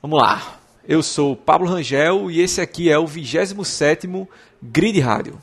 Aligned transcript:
Vamos 0.00 0.20
lá. 0.20 0.60
Eu 0.86 1.02
sou 1.02 1.34
Pablo 1.34 1.68
Rangel 1.68 2.30
e 2.30 2.40
esse 2.40 2.60
aqui 2.60 2.88
é 2.88 2.96
o 2.96 3.04
27º 3.04 4.28
Grid 4.62 5.00
Rádio. 5.00 5.38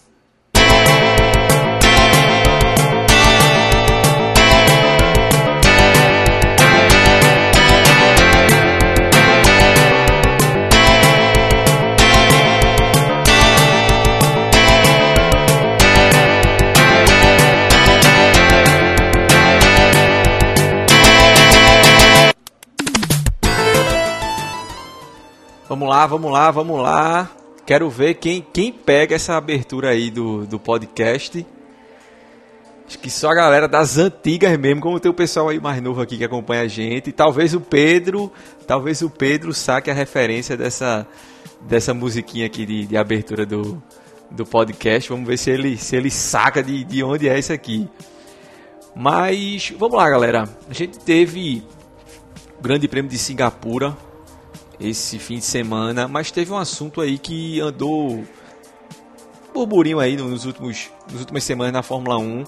Vamos 25.86 25.98
lá, 25.98 26.08
vamos 26.08 26.32
lá, 26.32 26.52
vamos 26.52 26.82
lá. 26.82 27.32
Quero 27.64 27.88
ver 27.92 28.16
quem, 28.16 28.42
quem 28.42 28.72
pega 28.72 29.14
essa 29.14 29.38
abertura 29.38 29.90
aí 29.90 30.10
do, 30.10 30.44
do 30.48 30.58
podcast. 30.58 31.46
Acho 32.88 32.98
que 32.98 33.08
só 33.08 33.30
a 33.30 33.36
galera 33.36 33.68
das 33.68 33.96
antigas 34.00 34.58
mesmo, 34.58 34.82
como 34.82 35.00
tem 35.00 35.12
o 35.12 35.14
pessoal 35.14 35.50
aí 35.50 35.60
mais 35.60 35.80
novo 35.84 36.02
aqui 36.02 36.18
que 36.18 36.24
acompanha 36.24 36.64
a 36.64 36.68
gente. 36.68 37.12
talvez 37.12 37.54
o 37.54 37.62
Pedro, 37.62 38.32
talvez 38.66 39.04
o 39.04 39.12
Pedro 39.12 39.54
saque 39.54 39.92
a 39.92 39.94
referência 39.94 40.58
dessa, 40.58 41.06
dessa 41.62 41.94
musiquinha 41.94 42.48
aqui 42.48 42.66
de, 42.66 42.88
de 42.88 42.98
abertura 42.98 43.46
do, 43.46 43.80
do 44.32 44.44
podcast. 44.44 45.08
Vamos 45.08 45.28
ver 45.28 45.38
se 45.38 45.52
ele, 45.52 45.78
se 45.78 45.96
ele 45.96 46.10
saca 46.10 46.64
de, 46.64 46.84
de 46.84 47.04
onde 47.04 47.30
é 47.30 47.38
isso 47.38 47.54
aqui. 47.54 47.88
Mas 48.96 49.72
vamos 49.78 49.96
lá, 49.96 50.10
galera. 50.10 50.50
A 50.68 50.74
gente 50.74 50.98
teve 50.98 51.64
o 52.58 52.64
Grande 52.64 52.88
Prêmio 52.88 53.12
de 53.12 53.20
Singapura 53.20 53.96
esse 54.80 55.20
fim 55.20 55.38
de 55.38 55.46
semana, 55.46 56.08
mas 56.08 56.32
teve 56.32 56.52
um 56.52 56.58
assunto 56.58 57.02
aí 57.02 57.18
que 57.18 57.60
andou 57.60 58.24
burburinho 59.54 60.00
aí 60.00 60.18
nos 60.18 60.46
últimos 60.46 60.90
nas 61.10 61.22
últimas 61.22 61.44
semanas 61.44 61.74
na 61.74 61.84
Fórmula 61.84 62.18
1, 62.18 62.44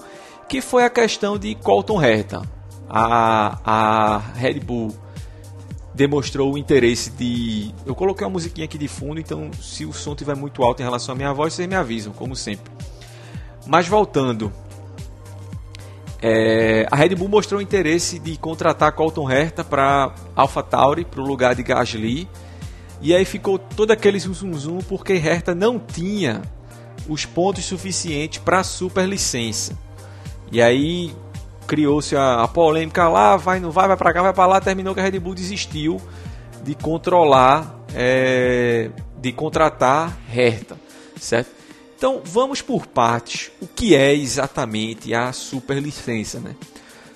que 0.48 0.60
foi 0.60 0.84
a 0.84 0.90
questão 0.90 1.38
de 1.38 1.54
Colton 1.54 2.02
Herta. 2.02 2.42
A, 2.90 3.58
a 3.64 4.18
Red 4.34 4.60
Bull 4.60 4.94
demonstrou 5.94 6.54
o 6.54 6.58
interesse 6.58 7.10
de. 7.10 7.74
Eu 7.84 7.94
coloquei 7.94 8.26
uma 8.26 8.32
musiquinha 8.32 8.64
aqui 8.64 8.78
de 8.78 8.88
fundo, 8.88 9.20
então 9.20 9.50
se 9.60 9.84
o 9.84 9.92
som 9.92 10.12
estiver 10.12 10.36
muito 10.36 10.62
alto 10.62 10.80
em 10.80 10.84
relação 10.84 11.12
à 11.12 11.16
minha 11.16 11.32
voz, 11.32 11.52
vocês 11.52 11.68
me 11.68 11.74
avisam, 11.74 12.12
como 12.12 12.34
sempre. 12.34 12.70
Mas 13.66 13.86
voltando, 13.86 14.52
é, 16.20 16.86
a 16.90 16.96
Red 16.96 17.14
Bull 17.14 17.28
mostrou 17.28 17.62
interesse 17.62 18.18
de 18.18 18.36
contratar 18.36 18.92
Colton 18.92 19.30
Herta 19.30 19.62
para 19.62 20.12
AlphaTauri, 20.34 21.04
para 21.04 21.20
o 21.20 21.26
lugar 21.26 21.54
de 21.54 21.62
Gasly. 21.62 22.28
E 23.00 23.14
aí 23.14 23.24
ficou 23.24 23.58
todo 23.58 23.92
aquele 23.92 24.18
zum, 24.18 24.52
zum, 24.54 24.78
porque 24.78 25.12
Herta 25.12 25.54
não 25.54 25.78
tinha 25.78 26.42
os 27.08 27.24
pontos 27.24 27.64
suficientes 27.64 28.38
para 28.38 28.60
a 28.60 28.64
superlicença. 28.64 29.78
E 30.50 30.60
aí 30.60 31.14
criou-se 31.66 32.16
a, 32.16 32.42
a, 32.42 32.48
polêmica 32.48 33.08
lá, 33.08 33.36
vai, 33.36 33.60
não 33.60 33.70
vai, 33.70 33.86
vai 33.86 33.96
para 33.96 34.12
cá, 34.12 34.22
vai 34.22 34.32
para 34.32 34.46
lá. 34.46 34.60
Terminou 34.60 34.94
que 34.94 35.00
a 35.00 35.04
Red 35.04 35.20
Bull 35.20 35.34
desistiu 35.34 36.00
de 36.64 36.74
controlar, 36.74 37.78
é, 37.94 38.90
de 39.18 39.32
contratar 39.32 40.18
Herta, 40.34 40.76
certo? 41.16 41.57
Então 41.98 42.22
vamos 42.24 42.62
por 42.62 42.86
partes. 42.86 43.50
O 43.60 43.66
que 43.66 43.96
é 43.96 44.14
exatamente 44.14 45.12
a 45.12 45.32
superlicença, 45.32 46.38
né? 46.38 46.54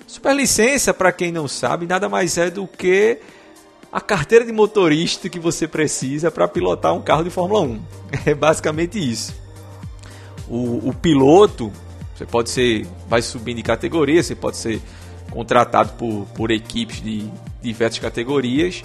Superlicença, 0.05 0.93
para 0.93 1.09
quem 1.13 1.31
não 1.31 1.47
sabe, 1.47 1.87
nada 1.87 2.09
mais 2.09 2.37
é 2.37 2.49
do 2.51 2.67
que 2.67 3.17
a 3.89 4.01
carteira 4.01 4.43
de 4.43 4.51
motorista 4.51 5.29
que 5.29 5.39
você 5.39 5.69
precisa 5.69 6.29
para 6.29 6.49
pilotar 6.49 6.93
um 6.93 7.01
carro 7.01 7.23
de 7.23 7.29
Fórmula 7.29 7.61
1. 7.61 7.81
É 8.25 8.35
basicamente 8.35 8.99
isso. 8.99 9.33
O, 10.47 10.89
o, 10.89 10.93
piloto, 10.93 11.71
você 12.13 12.25
pode 12.25 12.49
ser, 12.49 12.85
vai 13.07 13.21
subindo 13.21 13.57
de 13.57 13.63
categoria, 13.63 14.21
você 14.21 14.35
pode 14.35 14.57
ser 14.57 14.81
contratado 15.31 15.93
por, 15.93 16.27
por 16.35 16.51
equipes 16.51 17.01
de 17.01 17.27
diversas 17.61 17.99
categorias, 17.99 18.83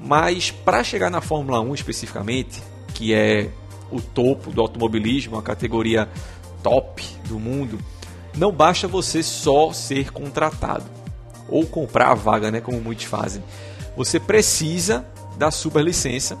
mas 0.00 0.50
para 0.50 0.82
chegar 0.84 1.10
na 1.10 1.20
Fórmula 1.20 1.60
1 1.60 1.74
especificamente, 1.74 2.62
que 2.94 3.12
é 3.12 3.50
o 3.90 4.00
topo 4.00 4.50
do 4.50 4.60
automobilismo, 4.60 5.36
a 5.36 5.42
categoria 5.42 6.08
top 6.62 7.04
do 7.28 7.38
mundo, 7.38 7.78
não 8.36 8.50
basta 8.50 8.88
você 8.88 9.22
só 9.22 9.72
ser 9.72 10.10
contratado 10.10 10.84
ou 11.48 11.66
comprar 11.66 12.10
a 12.10 12.14
vaga, 12.14 12.50
né, 12.50 12.60
como 12.60 12.80
muitos 12.80 13.04
fazem. 13.04 13.42
Você 13.96 14.18
precisa 14.18 15.06
da 15.36 15.50
superlicença, 15.50 16.38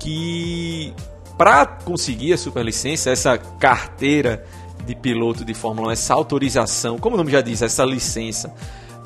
que 0.00 0.92
para 1.38 1.66
conseguir 1.66 2.32
a 2.32 2.38
superlicença, 2.38 3.10
essa 3.10 3.38
carteira 3.38 4.44
de 4.84 4.94
piloto 4.94 5.44
de 5.44 5.54
Fórmula 5.54 5.88
1, 5.88 5.90
essa 5.92 6.14
autorização, 6.14 6.98
como 6.98 7.14
o 7.14 7.18
nome 7.18 7.30
já 7.30 7.40
diz, 7.40 7.62
essa 7.62 7.84
licença 7.84 8.54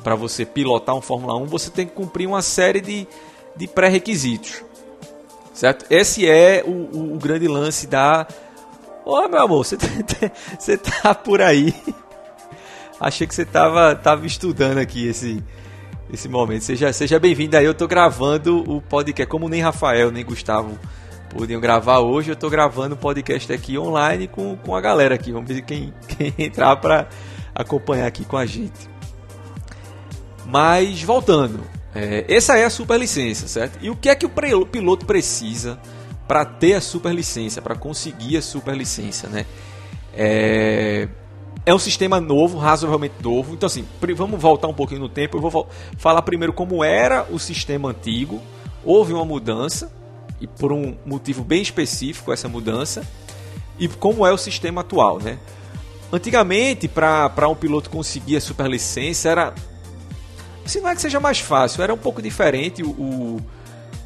para 0.03 0.15
você 0.15 0.45
pilotar 0.45 0.95
um 0.95 1.01
Fórmula 1.01 1.35
1, 1.37 1.45
você 1.45 1.69
tem 1.69 1.85
que 1.85 1.93
cumprir 1.93 2.27
uma 2.27 2.41
série 2.41 2.81
de, 2.81 3.07
de 3.55 3.67
pré-requisitos. 3.67 4.63
Certo? 5.53 5.85
Esse 5.89 6.27
é 6.27 6.63
o, 6.65 6.69
o, 6.69 7.15
o 7.15 7.17
grande 7.17 7.47
lance 7.47 7.87
da. 7.87 8.27
Ô 9.05 9.15
oh, 9.15 9.27
meu 9.27 9.41
amor, 9.41 9.65
você 9.65 9.75
tá, 9.77 10.31
você 10.57 10.77
tá 10.77 11.13
por 11.13 11.41
aí. 11.41 11.73
Achei 12.99 13.25
que 13.25 13.33
você 13.33 13.45
tava, 13.45 13.95
tava 13.95 14.25
estudando 14.25 14.77
aqui 14.77 15.07
esse, 15.07 15.43
esse 16.13 16.29
momento. 16.29 16.63
Seja, 16.63 16.93
seja 16.93 17.19
bem-vindo 17.19 17.57
aí. 17.57 17.65
Eu 17.65 17.73
tô 17.73 17.87
gravando 17.87 18.63
o 18.69 18.81
podcast. 18.81 19.29
Como 19.29 19.49
nem 19.49 19.61
Rafael 19.61 20.11
nem 20.11 20.23
Gustavo 20.23 20.77
podiam 21.31 21.61
gravar 21.61 21.99
hoje, 21.99 22.31
eu 22.31 22.35
tô 22.35 22.49
gravando 22.49 22.95
o 22.95 22.97
podcast 22.97 23.51
aqui 23.53 23.77
online 23.77 24.27
com, 24.27 24.57
com 24.57 24.75
a 24.75 24.81
galera 24.81 25.15
aqui. 25.15 25.31
Vamos 25.31 25.49
ver 25.51 25.61
quem, 25.61 25.93
quem 26.07 26.33
entrar 26.45 26.75
para 26.75 27.07
acompanhar 27.55 28.05
aqui 28.05 28.25
com 28.25 28.37
a 28.37 28.45
gente. 28.45 28.89
Mas 30.45 31.01
voltando, 31.01 31.61
é, 31.93 32.25
essa 32.27 32.57
é 32.57 32.63
a 32.63 32.69
superlicença, 32.69 33.47
certo? 33.47 33.77
E 33.81 33.89
o 33.89 33.95
que 33.95 34.09
é 34.09 34.15
que 34.15 34.25
o 34.25 34.29
piloto 34.65 35.05
precisa 35.05 35.79
para 36.27 36.45
ter 36.45 36.75
a 36.75 36.81
superlicença, 36.81 37.61
para 37.61 37.75
conseguir 37.75 38.37
a 38.37 38.41
superlicença, 38.41 39.27
né? 39.27 39.45
É, 40.13 41.07
é 41.65 41.73
um 41.73 41.79
sistema 41.79 42.19
novo, 42.21 42.57
razoavelmente 42.57 43.15
novo. 43.21 43.53
Então, 43.53 43.67
assim, 43.67 43.85
vamos 44.15 44.41
voltar 44.41 44.67
um 44.67 44.73
pouquinho 44.73 45.01
no 45.01 45.09
tempo. 45.09 45.37
Eu 45.37 45.41
vou 45.41 45.67
falar 45.97 46.21
primeiro 46.21 46.53
como 46.53 46.83
era 46.83 47.27
o 47.29 47.37
sistema 47.37 47.89
antigo. 47.89 48.41
Houve 48.83 49.13
uma 49.13 49.25
mudança, 49.25 49.91
e 50.39 50.47
por 50.47 50.71
um 50.71 50.95
motivo 51.05 51.43
bem 51.43 51.61
específico 51.61 52.31
essa 52.31 52.47
mudança, 52.47 53.05
e 53.77 53.87
como 53.87 54.25
é 54.25 54.31
o 54.31 54.37
sistema 54.37 54.81
atual, 54.81 55.19
né? 55.19 55.37
Antigamente, 56.11 56.87
para 56.87 57.47
um 57.47 57.55
piloto 57.55 57.89
conseguir 57.89 58.37
a 58.37 58.41
superlicença, 58.41 59.29
era 59.29 59.53
se 60.65 60.79
não 60.79 60.89
é 60.89 60.95
que 60.95 61.01
seja 61.01 61.19
mais 61.19 61.39
fácil, 61.39 61.83
era 61.83 61.93
um 61.93 61.97
pouco 61.97 62.21
diferente 62.21 62.83
o, 62.83 62.89
o, 62.89 63.41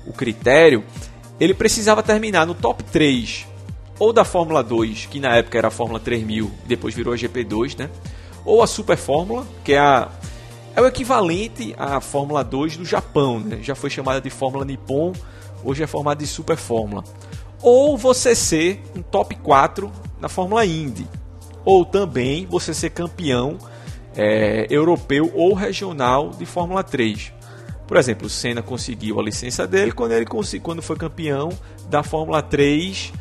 o 0.08 0.14
critério. 0.14 0.84
Ele 1.40 1.54
precisava 1.54 2.02
terminar 2.02 2.46
no 2.46 2.54
top 2.54 2.84
3 2.84 3.46
ou 4.00 4.12
da 4.12 4.26
Fórmula 4.26 4.64
2, 4.64 5.08
que 5.08 5.20
na 5.20 5.36
época 5.36 5.58
era 5.58 5.68
a 5.70 5.72
Fórmula 5.72 6.00
3000, 6.00 6.52
depois 6.66 6.94
virou 6.94 7.14
a 7.14 7.18
GP2, 7.18 7.78
né? 7.78 7.90
Ou 8.44 8.62
a 8.62 8.68
Super 8.68 8.98
Fórmula, 8.98 9.46
que 9.64 9.74
é 9.74 9.80
a 9.80 10.10
é 10.76 10.82
o 10.82 10.86
equivalente 10.86 11.74
à 11.78 12.02
Fórmula 12.02 12.44
2 12.44 12.76
do 12.76 12.84
Japão, 12.86 13.40
né? 13.40 13.60
Já 13.62 13.76
foi 13.76 13.90
chamada 13.90 14.20
de 14.20 14.30
Fórmula 14.30 14.66
Nippon, 14.66 15.14
hoje 15.64 15.82
é 15.82 15.88
formada 15.88 16.20
de 16.20 16.28
Super 16.28 16.58
Fórmula. 16.58 17.04
Ou 17.62 17.98
você 17.98 18.36
ser 18.36 18.84
um 18.94 19.02
top 19.02 19.36
4 19.36 19.90
na 20.20 20.28
Fórmula 20.28 20.66
Indy. 20.66 21.08
Ou 21.64 21.86
também 21.86 22.46
você 22.46 22.74
ser 22.74 22.90
campeão 22.90 23.58
é, 24.16 24.68
europeu 24.70 25.32
ou 25.34 25.54
regional 25.54 26.32
de 26.32 26.46
Fórmula 26.46 26.84
3. 26.84 27.34
Por 27.88 27.98
exemplo, 27.98 28.28
o 28.28 28.30
Senna 28.30 28.62
conseguiu 28.62 29.20
a 29.20 29.24
licença 29.24 29.68
dele 29.68 29.92
quando 29.92 30.14
ele 30.14 30.26
quando 30.62 30.82
foi 30.82 30.96
campeão 30.96 31.50
da 31.90 32.02
Fórmula 32.02 32.42
3 32.42 33.14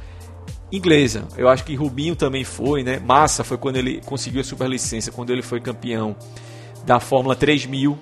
inglesa. 0.72 1.28
Eu 1.36 1.48
acho 1.48 1.64
que 1.64 1.74
Rubinho 1.74 2.16
também 2.16 2.44
foi, 2.44 2.82
né? 2.82 2.98
Massa 2.98 3.44
foi 3.44 3.58
quando 3.58 3.76
ele 3.76 4.00
conseguiu 4.04 4.40
a 4.40 4.44
superlicença, 4.44 5.12
quando 5.12 5.30
ele 5.30 5.42
foi 5.42 5.60
campeão 5.60 6.16
da 6.86 6.98
Fórmula 6.98 7.36
3000, 7.36 7.98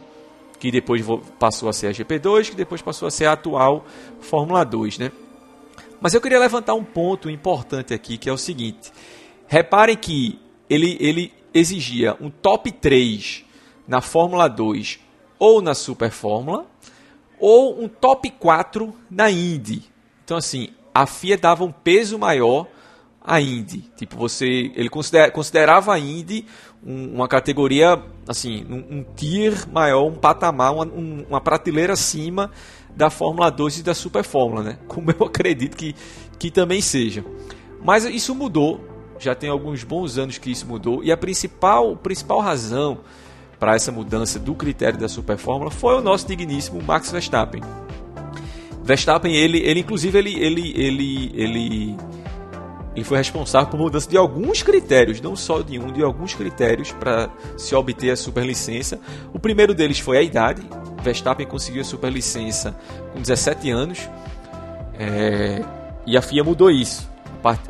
que 0.59 0.71
depois 0.71 1.05
passou 1.39 1.69
a 1.69 1.73
ser 1.73 1.89
a 1.89 1.91
GP2, 1.91 2.51
que 2.51 2.57
depois 2.57 2.81
passou 2.81 3.09
a 3.09 3.11
ser 3.11 3.27
a 3.27 3.33
atual 3.33 3.85
Fórmula 4.21 4.65
2, 4.65 4.99
né? 4.99 5.13
Mas 6.01 6.15
eu 6.15 6.21
queria 6.21 6.39
levantar 6.39 6.75
um 6.75 6.85
ponto 6.85 7.31
importante 7.31 7.95
aqui, 7.95 8.17
que 8.17 8.29
é 8.29 8.33
o 8.33 8.39
seguinte. 8.39 8.93
Reparem 9.47 9.97
que 9.97 10.39
ele, 10.69 10.97
ele 11.01 11.33
exigia 11.55 12.17
um 12.21 12.31
top 12.31 12.71
3 12.71 13.45
na 13.87 14.01
Fórmula 14.01 14.49
2 14.49 15.01
ou 15.39 15.61
na 15.61 15.75
Super 15.75 16.11
Fórmula, 16.11 16.67
ou 17.39 17.83
um 17.83 17.89
top 17.89 18.31
4 18.31 18.95
na 19.11 19.31
Indy. 19.31 19.83
Então, 20.25 20.37
assim, 20.37 20.69
a 20.95 21.05
FIA 21.07 21.37
dava 21.37 21.65
um 21.65 21.73
peso 21.73 22.19
maior 22.19 22.69
à 23.21 23.41
Indy. 23.41 23.85
Tipo, 23.97 24.17
você, 24.17 24.71
ele 24.77 24.89
considerava 24.89 25.93
a 25.93 25.99
Indy 25.99 26.47
um, 26.85 27.15
uma 27.15 27.29
categoria, 27.29 28.01
assim, 28.29 28.65
um, 28.69 28.99
um, 28.99 29.05
tier 29.17 29.69
maior, 29.69 30.07
um 30.07 30.15
patamar, 30.15 30.73
uma, 30.73 30.85
um, 30.85 31.27
uma 31.29 31.41
prateleira 31.41 31.93
acima 31.93 32.51
da 32.95 33.11
Fórmula 33.11 33.51
2 33.51 33.79
e 33.79 33.83
da 33.83 33.95
Super 33.95 34.25
Fórmula, 34.25 34.63
né? 34.63 34.79
Como 34.87 35.11
eu 35.11 35.27
acredito 35.27 35.77
que, 35.77 35.95
que 36.39 36.51
também 36.51 36.81
seja. 36.81 37.25
Mas 37.85 38.05
isso 38.05 38.35
mudou, 38.35 38.81
já 39.23 39.35
tem 39.35 39.49
alguns 39.49 39.85
bons 39.85 40.19
anos 40.19 40.39
que 40.39 40.51
isso 40.51 40.67
mudou, 40.67 41.03
e 41.03 41.13
a 41.13 41.17
principal, 41.17 41.97
principal 41.97 42.41
razão 42.41 42.99
para 43.59 43.77
essa 43.77 43.93
mudança 43.93 44.39
do 44.39 44.55
critério 44.55 44.99
da 44.99 45.09
Super 45.09 45.39
Fórmula 45.39 45.71
foi 45.71 45.95
o 45.95 46.01
nosso 46.01 46.27
digníssimo 46.27 46.83
Max 46.83 47.13
Verstappen. 47.13 47.63
Verstappen, 48.83 49.33
ele, 49.33 49.59
ele 49.59 49.81
inclusive, 49.81 50.19
ele, 50.19 50.35
ele, 50.35 50.73
ele, 50.75 51.33
ele, 51.35 51.97
ele 52.97 53.05
foi 53.05 53.19
responsável 53.19 53.69
por 53.71 53.79
mudança 53.79 54.11
de 54.11 54.17
alguns 54.17 54.65
critérios, 54.65 55.21
não 55.21 55.37
só 55.37 55.63
de 55.63 55.79
um, 55.79 55.93
de 55.93 56.03
alguns 56.03 56.35
critérios 56.35 56.91
para 56.91 57.31
se 57.57 57.73
obter 57.77 58.11
a 58.11 58.17
superlicença. 58.17 58.99
O 59.33 59.39
primeiro 59.39 59.73
deles 59.73 60.01
foi 60.01 60.19
a 60.19 60.23
idade. 60.23 60.63
Verstappen 61.01 61.47
conseguiu 61.47 61.83
a 61.83 61.85
superlicença 61.85 62.77
com 63.13 63.21
17 63.21 63.71
anos 63.71 64.09
é, 64.99 65.65
e 66.05 66.17
a 66.17 66.23
FIA 66.23 66.43
mudou 66.43 66.69
isso. 66.71 67.12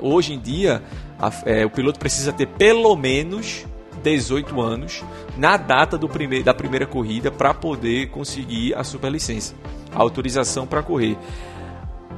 Hoje 0.00 0.34
em 0.34 0.38
dia, 0.38 0.82
a, 1.19 1.30
é, 1.46 1.64
o 1.64 1.70
piloto 1.70 1.98
precisa 1.98 2.32
ter 2.32 2.46
pelo 2.46 2.94
menos 2.96 3.64
18 4.02 4.60
anos 4.60 5.04
na 5.36 5.56
data 5.56 5.96
do 5.96 6.08
prime 6.08 6.42
da 6.42 6.52
primeira 6.52 6.86
corrida 6.86 7.30
para 7.30 7.54
poder 7.54 8.10
conseguir 8.10 8.74
a 8.74 8.82
superlicença 8.82 9.54
a 9.94 10.00
autorização 10.00 10.66
para 10.66 10.82
correr. 10.82 11.16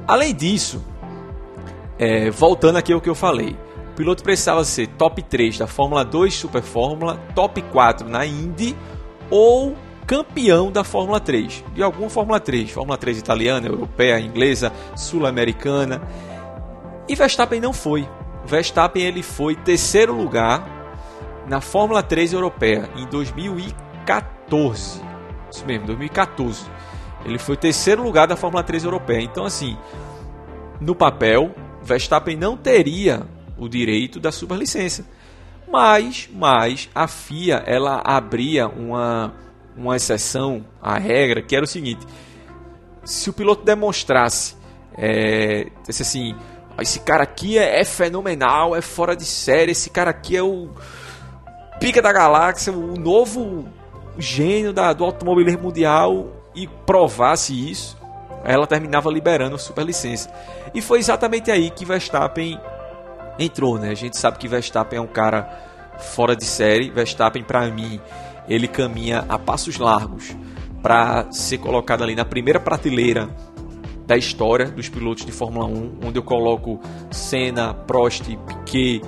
Além 0.07 0.33
disso, 0.33 0.83
é, 1.99 2.29
voltando 2.29 2.77
aqui 2.77 2.93
ao 2.93 3.01
que 3.01 3.09
eu 3.09 3.15
falei, 3.15 3.55
o 3.91 3.95
piloto 3.95 4.23
precisava 4.23 4.63
ser 4.63 4.87
top 4.87 5.21
3 5.21 5.57
da 5.57 5.67
Fórmula 5.67 6.03
2 6.03 6.33
Super 6.33 6.61
Fórmula, 6.61 7.17
top 7.33 7.61
4 7.61 8.07
na 8.09 8.25
Indy 8.25 8.75
ou 9.29 9.75
campeão 10.05 10.71
da 10.71 10.83
Fórmula 10.83 11.19
3, 11.19 11.63
de 11.73 11.81
alguma 11.81 12.09
Fórmula 12.09 12.39
3, 12.39 12.69
Fórmula 12.69 12.97
3 12.97 13.17
italiana, 13.17 13.67
europeia, 13.67 14.19
inglesa, 14.19 14.71
sul-americana. 14.95 16.01
E 17.07 17.15
Verstappen 17.15 17.59
não 17.59 17.73
foi. 17.73 18.07
Verstappen 18.45 19.03
ele 19.03 19.23
foi 19.23 19.55
terceiro 19.55 20.13
lugar 20.13 20.75
na 21.47 21.61
Fórmula 21.61 22.01
3 22.01 22.33
europeia 22.33 22.89
em 22.95 23.05
2014. 23.07 25.01
Isso 25.51 25.65
mesmo, 25.65 25.85
2014. 25.87 26.65
Ele 27.23 27.39
foi 27.39 27.57
terceiro 27.57 28.03
lugar 28.03 28.27
da 28.27 28.35
Fórmula 28.35 28.63
3 28.63 28.83
europeia. 28.83 29.21
Então, 29.21 29.45
assim, 29.45 29.77
no 30.79 30.95
papel, 30.95 31.53
Verstappen 31.81 32.35
não 32.35 32.57
teria 32.57 33.23
o 33.57 33.67
direito 33.67 34.19
da 34.19 34.31
superlicença. 34.31 35.05
Mas, 35.67 36.29
mas 36.31 36.89
a 36.93 37.07
FIA 37.07 37.63
ela 37.65 38.01
abria 38.03 38.67
uma, 38.67 39.33
uma 39.75 39.95
exceção 39.95 40.65
à 40.81 40.97
regra 40.97 41.41
que 41.41 41.55
era 41.55 41.65
o 41.65 41.67
seguinte: 41.67 42.05
se 43.03 43.29
o 43.29 43.33
piloto 43.33 43.63
demonstrasse, 43.63 44.55
é, 44.97 45.67
assim, 45.87 46.35
esse 46.79 46.99
cara 46.99 47.23
aqui 47.23 47.57
é, 47.57 47.79
é, 47.79 47.83
fenomenal, 47.83 48.75
é 48.75 48.81
fora 48.81 49.15
de 49.15 49.25
série, 49.25 49.71
esse 49.71 49.89
cara 49.89 50.11
aqui 50.11 50.35
é 50.35 50.43
o 50.43 50.69
pica 51.79 52.01
da 52.01 52.11
galáxia, 52.11 52.73
o 52.73 52.97
novo 52.97 53.65
gênio 54.17 54.73
da, 54.73 54.93
do 54.93 55.03
automobilismo 55.03 55.61
mundial, 55.61 56.27
e 56.55 56.67
provasse 56.67 57.53
isso, 57.69 57.97
ela 58.43 58.65
terminava 58.65 59.11
liberando 59.11 59.55
a 59.55 59.59
superlicença. 59.59 60.31
E 60.73 60.81
foi 60.81 60.99
exatamente 60.99 61.51
aí 61.51 61.69
que 61.69 61.85
Verstappen 61.85 62.59
entrou, 63.37 63.77
né? 63.77 63.89
A 63.89 63.95
gente 63.95 64.17
sabe 64.17 64.37
que 64.37 64.47
Verstappen 64.47 64.97
é 64.97 65.01
um 65.01 65.07
cara 65.07 65.49
fora 65.97 66.35
de 66.35 66.45
série. 66.45 66.89
Verstappen, 66.89 67.43
para 67.43 67.67
mim, 67.67 67.99
ele 68.47 68.67
caminha 68.67 69.25
a 69.27 69.37
passos 69.37 69.77
largos 69.77 70.35
para 70.81 71.29
ser 71.31 71.57
colocado 71.57 72.03
ali 72.03 72.15
na 72.15 72.23
primeira 72.23 72.59
prateleira 72.59 73.29
da 74.05 74.15
história 74.15 74.65
dos 74.65 74.89
pilotos 74.89 75.25
de 75.25 75.31
Fórmula 75.31 75.65
1, 75.65 75.99
onde 76.05 76.19
eu 76.19 76.23
coloco 76.23 76.79
Senna, 77.11 77.73
Prost, 77.73 78.23
Piquet, 78.23 79.01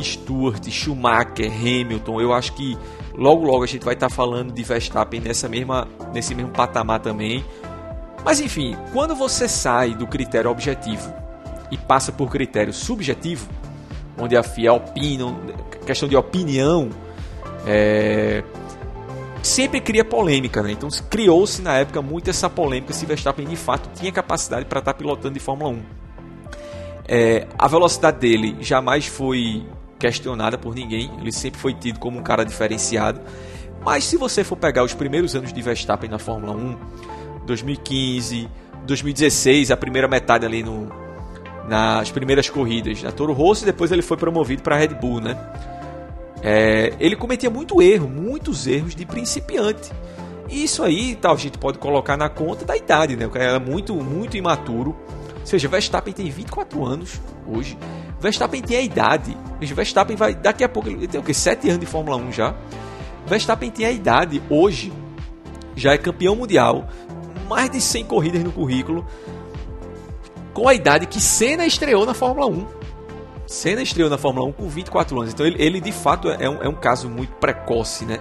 Stewart, 0.00 0.66
Schumacher, 0.68 1.50
Hamilton. 1.52 2.20
Eu 2.20 2.32
acho 2.32 2.52
que 2.54 2.76
Logo, 3.18 3.44
logo 3.44 3.64
a 3.64 3.66
gente 3.66 3.84
vai 3.84 3.94
estar 3.94 4.08
tá 4.08 4.14
falando 4.14 4.52
de 4.52 4.62
Verstappen 4.62 5.20
nessa 5.20 5.48
mesma, 5.48 5.88
nesse 6.14 6.36
mesmo 6.36 6.52
patamar 6.52 7.00
também. 7.00 7.44
Mas 8.24 8.38
enfim, 8.38 8.76
quando 8.92 9.14
você 9.16 9.48
sai 9.48 9.92
do 9.92 10.06
critério 10.06 10.48
objetivo 10.48 11.12
e 11.68 11.76
passa 11.76 12.12
por 12.12 12.30
critério 12.30 12.72
subjetivo, 12.72 13.48
onde 14.16 14.36
a 14.36 14.42
FIA 14.44 14.72
opina, 14.72 15.36
questão 15.84 16.08
de 16.08 16.16
opinião, 16.16 16.90
é, 17.66 18.44
sempre 19.42 19.80
cria 19.80 20.04
polêmica, 20.04 20.62
né? 20.62 20.72
Então 20.72 20.88
criou-se 21.08 21.62
na 21.62 21.74
época 21.74 22.02
muito 22.02 22.30
essa 22.30 22.48
polêmica 22.48 22.92
se 22.92 23.06
Verstappen 23.06 23.46
de 23.46 23.56
fato 23.56 23.88
tinha 23.98 24.10
capacidade 24.12 24.64
para 24.64 24.80
estar 24.80 24.92
tá 24.92 24.98
pilotando 24.98 25.34
de 25.34 25.40
Fórmula 25.40 25.70
1. 25.70 25.82
É, 27.06 27.46
a 27.58 27.66
velocidade 27.66 28.18
dele 28.18 28.56
jamais 28.60 29.06
foi 29.06 29.66
questionada 29.98 30.58
por 30.58 30.74
ninguém, 30.74 31.10
ele 31.20 31.32
sempre 31.32 31.58
foi 31.58 31.74
tido 31.74 31.98
como 31.98 32.18
um 32.18 32.22
cara 32.22 32.44
diferenciado. 32.44 33.20
Mas 33.84 34.04
se 34.04 34.16
você 34.16 34.44
for 34.44 34.56
pegar 34.56 34.84
os 34.84 34.92
primeiros 34.92 35.34
anos 35.34 35.52
de 35.52 35.62
Verstappen 35.62 36.10
na 36.10 36.18
Fórmula 36.18 36.52
1, 36.52 36.76
2015, 37.46 38.48
2016, 38.84 39.70
a 39.70 39.76
primeira 39.76 40.06
metade 40.06 40.44
ali 40.44 40.62
no, 40.62 40.88
nas 41.68 42.10
primeiras 42.10 42.48
corridas 42.48 43.02
na 43.02 43.12
Toro 43.12 43.32
Rosso, 43.32 43.64
e 43.64 43.66
depois 43.66 43.90
ele 43.92 44.02
foi 44.02 44.16
promovido 44.16 44.62
para 44.62 44.76
a 44.76 44.78
Red 44.78 44.88
Bull, 44.88 45.20
né? 45.20 45.36
É, 46.42 46.94
ele 47.00 47.16
cometia 47.16 47.50
muito 47.50 47.82
erro, 47.82 48.08
muitos 48.08 48.66
erros 48.66 48.94
de 48.94 49.04
principiante. 49.04 49.90
E 50.48 50.64
isso 50.64 50.82
aí, 50.82 51.14
tal, 51.14 51.34
a 51.34 51.38
gente 51.38 51.58
pode 51.58 51.78
colocar 51.78 52.16
na 52.16 52.28
conta 52.28 52.64
da 52.64 52.76
idade, 52.76 53.16
né? 53.16 53.26
O 53.26 53.30
cara 53.30 53.44
era 53.44 53.60
muito, 53.60 53.94
muito 53.94 54.36
imaturo. 54.36 54.96
Ou 55.40 55.46
seja, 55.46 55.68
Verstappen 55.68 56.12
tem 56.12 56.30
24 56.30 56.84
anos 56.86 57.20
hoje. 57.46 57.76
Verstappen 58.20 58.62
tem 58.62 58.76
a 58.76 58.80
idade. 58.80 59.36
Verstappen 59.60 60.16
vai. 60.16 60.34
Daqui 60.34 60.64
a 60.64 60.68
pouco. 60.68 60.88
Ele 60.88 61.06
tem 61.06 61.20
o 61.20 61.24
quê? 61.24 61.34
7 61.34 61.68
anos 61.68 61.80
de 61.80 61.86
Fórmula 61.86 62.16
1 62.16 62.32
já. 62.32 62.54
Verstappen 63.26 63.70
tem 63.70 63.86
a 63.86 63.92
idade. 63.92 64.42
Hoje. 64.48 64.92
Já 65.76 65.92
é 65.92 65.98
campeão 65.98 66.34
mundial. 66.34 66.88
Mais 67.48 67.70
de 67.70 67.80
100 67.80 68.04
corridas 68.04 68.42
no 68.42 68.52
currículo. 68.52 69.06
Com 70.52 70.66
a 70.66 70.74
idade 70.74 71.06
que 71.06 71.20
Senna 71.20 71.66
estreou 71.66 72.04
na 72.04 72.14
Fórmula 72.14 72.46
1. 72.46 72.77
Senna 73.48 73.80
estreou 73.80 74.10
na 74.10 74.18
Fórmula 74.18 74.46
1 74.48 74.52
com 74.52 74.68
24 74.68 75.18
anos. 75.18 75.32
Então 75.32 75.46
ele, 75.46 75.60
ele 75.60 75.80
de 75.80 75.90
fato 75.90 76.28
é 76.28 76.48
um, 76.48 76.62
é 76.62 76.68
um 76.68 76.74
caso 76.74 77.08
muito 77.08 77.34
precoce, 77.36 78.04
né? 78.04 78.20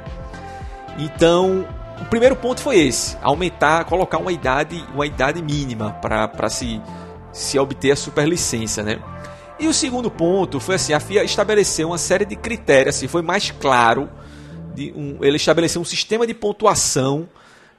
Então. 0.98 1.68
O 2.00 2.06
primeiro 2.06 2.36
ponto 2.36 2.62
foi 2.62 2.78
esse, 2.78 3.18
aumentar, 3.24 3.84
colocar 3.86 4.20
uma 4.20 4.32
idade, 4.32 4.86
uma 4.94 5.08
idade 5.08 5.42
mínima 5.42 5.94
para 5.94 6.48
se, 6.48 6.80
se 7.34 7.58
obter 7.58 7.90
a 7.90 7.96
superlicença, 7.96 8.84
né? 8.84 9.00
E 9.60 9.68
o 9.68 9.74
segundo 9.74 10.12
ponto 10.12 10.60
foi 10.60 10.76
assim, 10.76 10.94
a 10.94 11.00
FIA 11.00 11.24
estabeleceu 11.24 11.88
uma 11.88 11.98
série 11.98 12.24
de 12.24 12.36
critérios, 12.36 12.96
assim, 12.96 13.08
foi 13.08 13.24
mais 13.24 13.50
claro, 13.50 14.08
de 14.76 14.94
um, 14.96 15.18
ele 15.24 15.38
estabeleceu 15.38 15.82
um 15.82 15.86
sistema 15.86 16.28
de 16.28 16.36
pontuação 16.36 17.28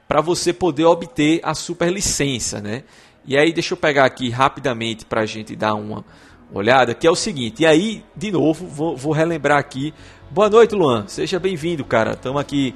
para 0.09 0.21
você 0.21 0.53
poder 0.53 0.85
obter 0.87 1.39
a 1.45 1.55
superlicença, 1.55 2.61
né? 2.61 2.83
E 3.25 3.39
aí 3.39 3.53
deixa 3.53 3.75
eu 3.75 3.79
pegar 3.79 4.05
aqui 4.05 4.31
rapidamente 4.31 5.05
para 5.05 5.21
a 5.21 5.27
gente 5.27 5.55
dar 5.55 5.75
uma 5.75 6.05
olhada, 6.53 6.95
que 6.95 7.07
é 7.07 7.11
o 7.11 7.15
seguinte, 7.15 7.63
e 7.63 7.67
aí, 7.67 8.05
de 8.17 8.31
novo, 8.31 8.67
vou, 8.67 8.97
vou 8.97 9.13
relembrar 9.13 9.59
aqui, 9.59 9.93
boa 10.31 10.49
noite 10.49 10.75
Luan, 10.75 11.05
seja 11.07 11.39
bem-vindo 11.39 11.85
cara, 11.85 12.13
estamos 12.13 12.41
aqui 12.41 12.75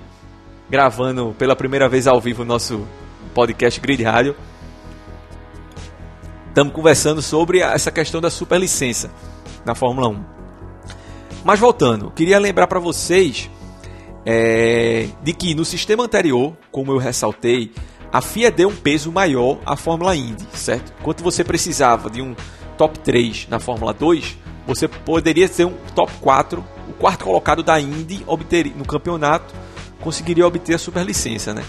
gravando 0.68 1.34
pela 1.38 1.56
primeira 1.56 1.88
vez 1.88 2.06
ao 2.06 2.20
vivo 2.20 2.42
o 2.42 2.46
nosso 2.46 2.86
podcast 3.34 3.80
Grid 3.80 4.02
Rádio, 4.02 4.36
estamos 6.48 6.72
conversando 6.72 7.22
sobre 7.22 7.60
essa 7.60 7.90
questão 7.90 8.20
da 8.20 8.30
superlicença 8.30 9.10
na 9.64 9.74
Fórmula 9.74 10.08
1. 10.08 10.24
Mas 11.44 11.58
voltando, 11.58 12.10
queria 12.10 12.38
lembrar 12.38 12.66
para 12.66 12.78
vocês 12.78 13.50
é, 14.24 15.08
de 15.22 15.32
que 15.32 15.54
no 15.54 15.64
sistema 15.64 16.04
anterior, 16.04 16.56
como 16.70 16.92
eu 16.92 16.98
ressaltei, 16.98 17.72
a 18.12 18.20
FIA 18.20 18.50
deu 18.50 18.68
um 18.68 18.76
peso 18.76 19.10
maior 19.10 19.58
à 19.64 19.76
Fórmula 19.76 20.14
Indy, 20.14 20.46
certo? 20.52 20.92
Enquanto 21.00 21.24
você 21.24 21.42
precisava 21.42 22.10
de 22.10 22.20
um 22.20 22.36
top 22.82 22.98
3 22.98 23.46
na 23.48 23.60
Fórmula 23.60 23.94
2, 23.94 24.36
você 24.66 24.88
poderia 24.88 25.48
ter 25.48 25.64
um 25.64 25.74
top 25.94 26.12
4, 26.20 26.64
o 26.88 26.92
quarto 26.94 27.24
colocado 27.24 27.62
da 27.62 27.80
Indy 27.80 28.24
obter, 28.26 28.72
no 28.76 28.84
campeonato 28.84 29.54
conseguiria 30.00 30.44
obter 30.44 30.74
a 30.74 30.78
superlicença, 30.78 31.54
né? 31.54 31.62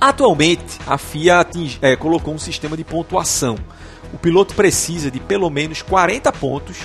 Atualmente, 0.00 0.78
a 0.86 0.96
FIA 0.96 1.40
atinge, 1.40 1.78
é, 1.82 1.94
colocou 1.96 2.32
um 2.32 2.38
sistema 2.38 2.76
de 2.76 2.84
pontuação 2.84 3.56
o 4.12 4.18
piloto 4.18 4.54
precisa 4.54 5.10
de 5.10 5.20
pelo 5.20 5.50
menos 5.50 5.82
40 5.82 6.30
pontos 6.32 6.78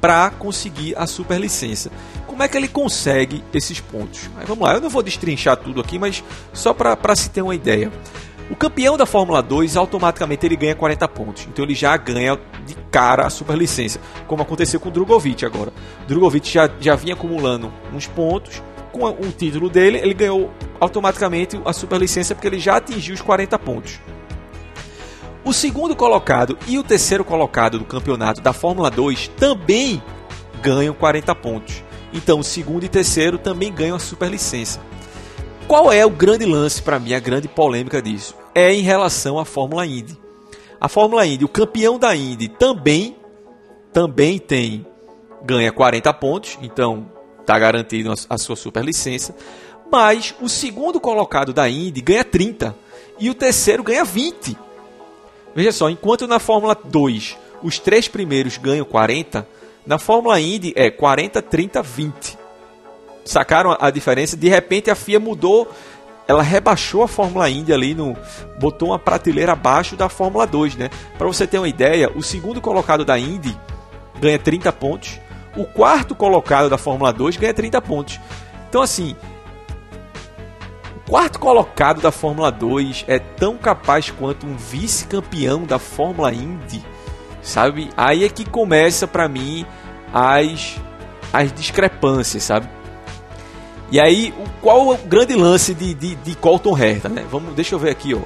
para 0.00 0.30
conseguir 0.30 0.96
a 0.96 1.06
superlicença. 1.06 1.90
Como 2.26 2.42
é 2.42 2.48
que 2.48 2.56
ele 2.56 2.68
consegue 2.68 3.42
esses 3.52 3.80
pontos? 3.80 4.28
Aí 4.36 4.44
vamos 4.44 4.66
lá, 4.66 4.74
eu 4.74 4.80
não 4.80 4.90
vou 4.90 5.02
destrinchar 5.02 5.56
tudo 5.56 5.80
aqui, 5.80 5.98
mas 5.98 6.22
só 6.52 6.74
para 6.74 7.16
se 7.16 7.30
ter 7.30 7.42
uma 7.42 7.54
ideia. 7.54 7.92
O 8.50 8.54
campeão 8.54 8.96
da 8.96 9.06
Fórmula 9.06 9.42
2 9.42 9.76
automaticamente 9.76 10.44
ele 10.44 10.56
ganha 10.56 10.74
40 10.74 11.08
pontos, 11.08 11.46
então 11.48 11.64
ele 11.64 11.74
já 11.74 11.96
ganha 11.96 12.38
de 12.66 12.74
cara 12.90 13.26
a 13.26 13.30
superlicença, 13.30 13.98
como 14.26 14.42
aconteceu 14.42 14.78
com 14.78 14.90
o 14.90 14.92
Drogovic 14.92 15.46
agora. 15.46 15.72
Drogovic 16.06 16.50
já, 16.50 16.70
já 16.78 16.94
vinha 16.94 17.14
acumulando 17.14 17.72
uns 17.92 18.06
pontos, 18.06 18.62
com 18.92 19.06
o 19.06 19.32
título 19.32 19.68
dele, 19.68 19.98
ele 19.98 20.14
ganhou 20.14 20.52
automaticamente 20.78 21.60
a 21.64 21.72
superlicença 21.72 22.34
porque 22.34 22.46
ele 22.46 22.60
já 22.60 22.76
atingiu 22.76 23.14
os 23.14 23.22
40 23.22 23.58
pontos. 23.58 23.98
O 25.44 25.52
segundo 25.52 25.96
colocado 25.96 26.56
e 26.66 26.78
o 26.78 26.84
terceiro 26.84 27.24
colocado 27.24 27.78
do 27.78 27.84
campeonato 27.84 28.40
da 28.40 28.52
Fórmula 28.52 28.90
2 28.90 29.28
também 29.36 30.02
ganham 30.62 30.94
40 30.94 31.34
pontos. 31.34 31.82
Então, 32.12 32.38
o 32.38 32.44
segundo 32.44 32.84
e 32.84 32.88
terceiro 32.88 33.36
também 33.36 33.72
ganham 33.72 33.96
a 33.96 33.98
superlicença. 34.00 34.80
Qual 35.66 35.90
é 35.90 36.04
o 36.04 36.10
grande 36.10 36.44
lance 36.44 36.82
para 36.82 36.98
mim, 36.98 37.14
a 37.14 37.20
grande 37.20 37.48
polêmica 37.48 38.02
disso? 38.02 38.34
É 38.54 38.72
em 38.72 38.82
relação 38.82 39.38
à 39.38 39.44
Fórmula 39.44 39.86
Indy. 39.86 40.18
A 40.78 40.88
Fórmula 40.88 41.26
Indy, 41.26 41.44
o 41.44 41.48
campeão 41.48 41.98
da 41.98 42.14
Indy 42.14 42.48
também 42.48 43.16
também 43.92 44.38
tem 44.38 44.84
ganha 45.42 45.72
40 45.72 46.12
pontos, 46.14 46.58
então 46.60 47.10
está 47.40 47.58
garantido 47.58 48.12
a 48.28 48.38
sua 48.38 48.56
superlicença, 48.56 49.34
mas 49.90 50.34
o 50.40 50.48
segundo 50.48 51.00
colocado 51.00 51.52
da 51.52 51.68
Indy 51.68 52.00
ganha 52.00 52.24
30 52.24 52.76
e 53.18 53.30
o 53.30 53.34
terceiro 53.34 53.82
ganha 53.82 54.04
20. 54.04 54.56
Veja 55.54 55.72
só, 55.72 55.88
enquanto 55.88 56.26
na 56.26 56.38
Fórmula 56.38 56.74
2 56.74 57.38
os 57.62 57.78
três 57.78 58.08
primeiros 58.08 58.58
ganham 58.58 58.84
40, 58.84 59.46
na 59.86 59.98
Fórmula 59.98 60.38
Indy 60.40 60.72
é 60.76 60.90
40, 60.90 61.40
30, 61.40 61.82
20. 61.82 62.38
Sacaram 63.24 63.76
a 63.80 63.90
diferença? 63.90 64.36
De 64.36 64.48
repente 64.48 64.90
a 64.90 64.94
FIA 64.94 65.18
mudou, 65.18 65.70
ela 66.26 66.42
rebaixou 66.42 67.02
a 67.02 67.08
Fórmula 67.08 67.48
Indy 67.48 67.72
ali 67.72 67.94
no 67.94 68.16
botou 68.58 68.90
uma 68.90 68.98
prateleira 68.98 69.52
abaixo 69.52 69.96
da 69.96 70.08
Fórmula 70.08 70.46
2, 70.46 70.76
né? 70.76 70.90
Para 71.16 71.26
você 71.26 71.46
ter 71.46 71.58
uma 71.58 71.68
ideia, 71.68 72.10
o 72.14 72.22
segundo 72.22 72.60
colocado 72.60 73.04
da 73.04 73.18
Indy 73.18 73.56
ganha 74.20 74.38
30 74.38 74.72
pontos, 74.72 75.20
o 75.56 75.64
quarto 75.64 76.14
colocado 76.14 76.68
da 76.68 76.78
Fórmula 76.78 77.12
2 77.12 77.36
ganha 77.36 77.54
30 77.54 77.80
pontos. 77.80 78.20
Então 78.68 78.82
assim, 78.82 79.16
quarto 81.08 81.38
colocado 81.38 82.00
da 82.00 82.10
Fórmula 82.10 82.50
2 82.50 83.04
é 83.08 83.18
tão 83.18 83.56
capaz 83.56 84.10
quanto 84.10 84.46
um 84.46 84.56
vice-campeão 84.56 85.64
da 85.64 85.78
Fórmula 85.78 86.32
Indy 86.32 86.82
sabe? 87.44 87.90
Aí 87.96 88.24
é 88.24 88.28
que 88.28 88.44
começa 88.44 89.06
para 89.06 89.28
mim 89.28 89.64
as 90.12 90.76
as 91.32 91.52
discrepâncias, 91.52 92.44
sabe? 92.44 92.68
E 93.94 94.00
aí, 94.00 94.34
o, 94.36 94.50
qual 94.60 94.88
o 94.88 94.96
grande 94.96 95.36
lance 95.36 95.72
de, 95.72 95.94
de, 95.94 96.16
de 96.16 96.34
Colton 96.34 96.76
Herta, 96.76 97.08
né? 97.08 97.24
Vamos, 97.30 97.54
deixa 97.54 97.76
eu 97.76 97.78
ver 97.78 97.90
aqui, 97.90 98.12
ó. 98.12 98.22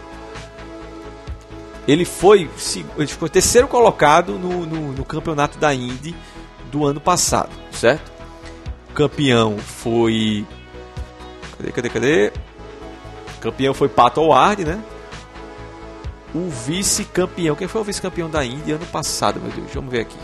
Ele 1.86 2.06
foi, 2.06 2.48
ele 2.96 3.06
foi 3.06 3.28
terceiro 3.28 3.68
colocado 3.68 4.38
no, 4.38 4.64
no, 4.64 4.92
no 4.92 5.04
campeonato 5.04 5.58
da 5.58 5.74
Indy 5.74 6.16
do 6.72 6.86
ano 6.86 6.98
passado, 6.98 7.50
certo? 7.70 8.10
Campeão 8.94 9.58
foi. 9.58 10.46
Cadê, 11.58 11.70
cadê, 11.70 11.88
cadê? 11.90 12.32
Campeão 13.38 13.74
foi 13.74 13.90
Pato 13.90 14.22
Howard, 14.22 14.64
né? 14.64 14.82
o 16.34 16.48
vice-campeão. 16.48 17.54
Quem 17.54 17.68
foi 17.68 17.82
o 17.82 17.84
vice-campeão 17.84 18.30
da 18.30 18.42
Índia 18.42 18.76
ano 18.76 18.86
passado, 18.86 19.38
meu 19.38 19.50
Deus? 19.50 19.70
Vamos 19.74 19.90
ver 19.90 20.00
aqui. 20.00 20.16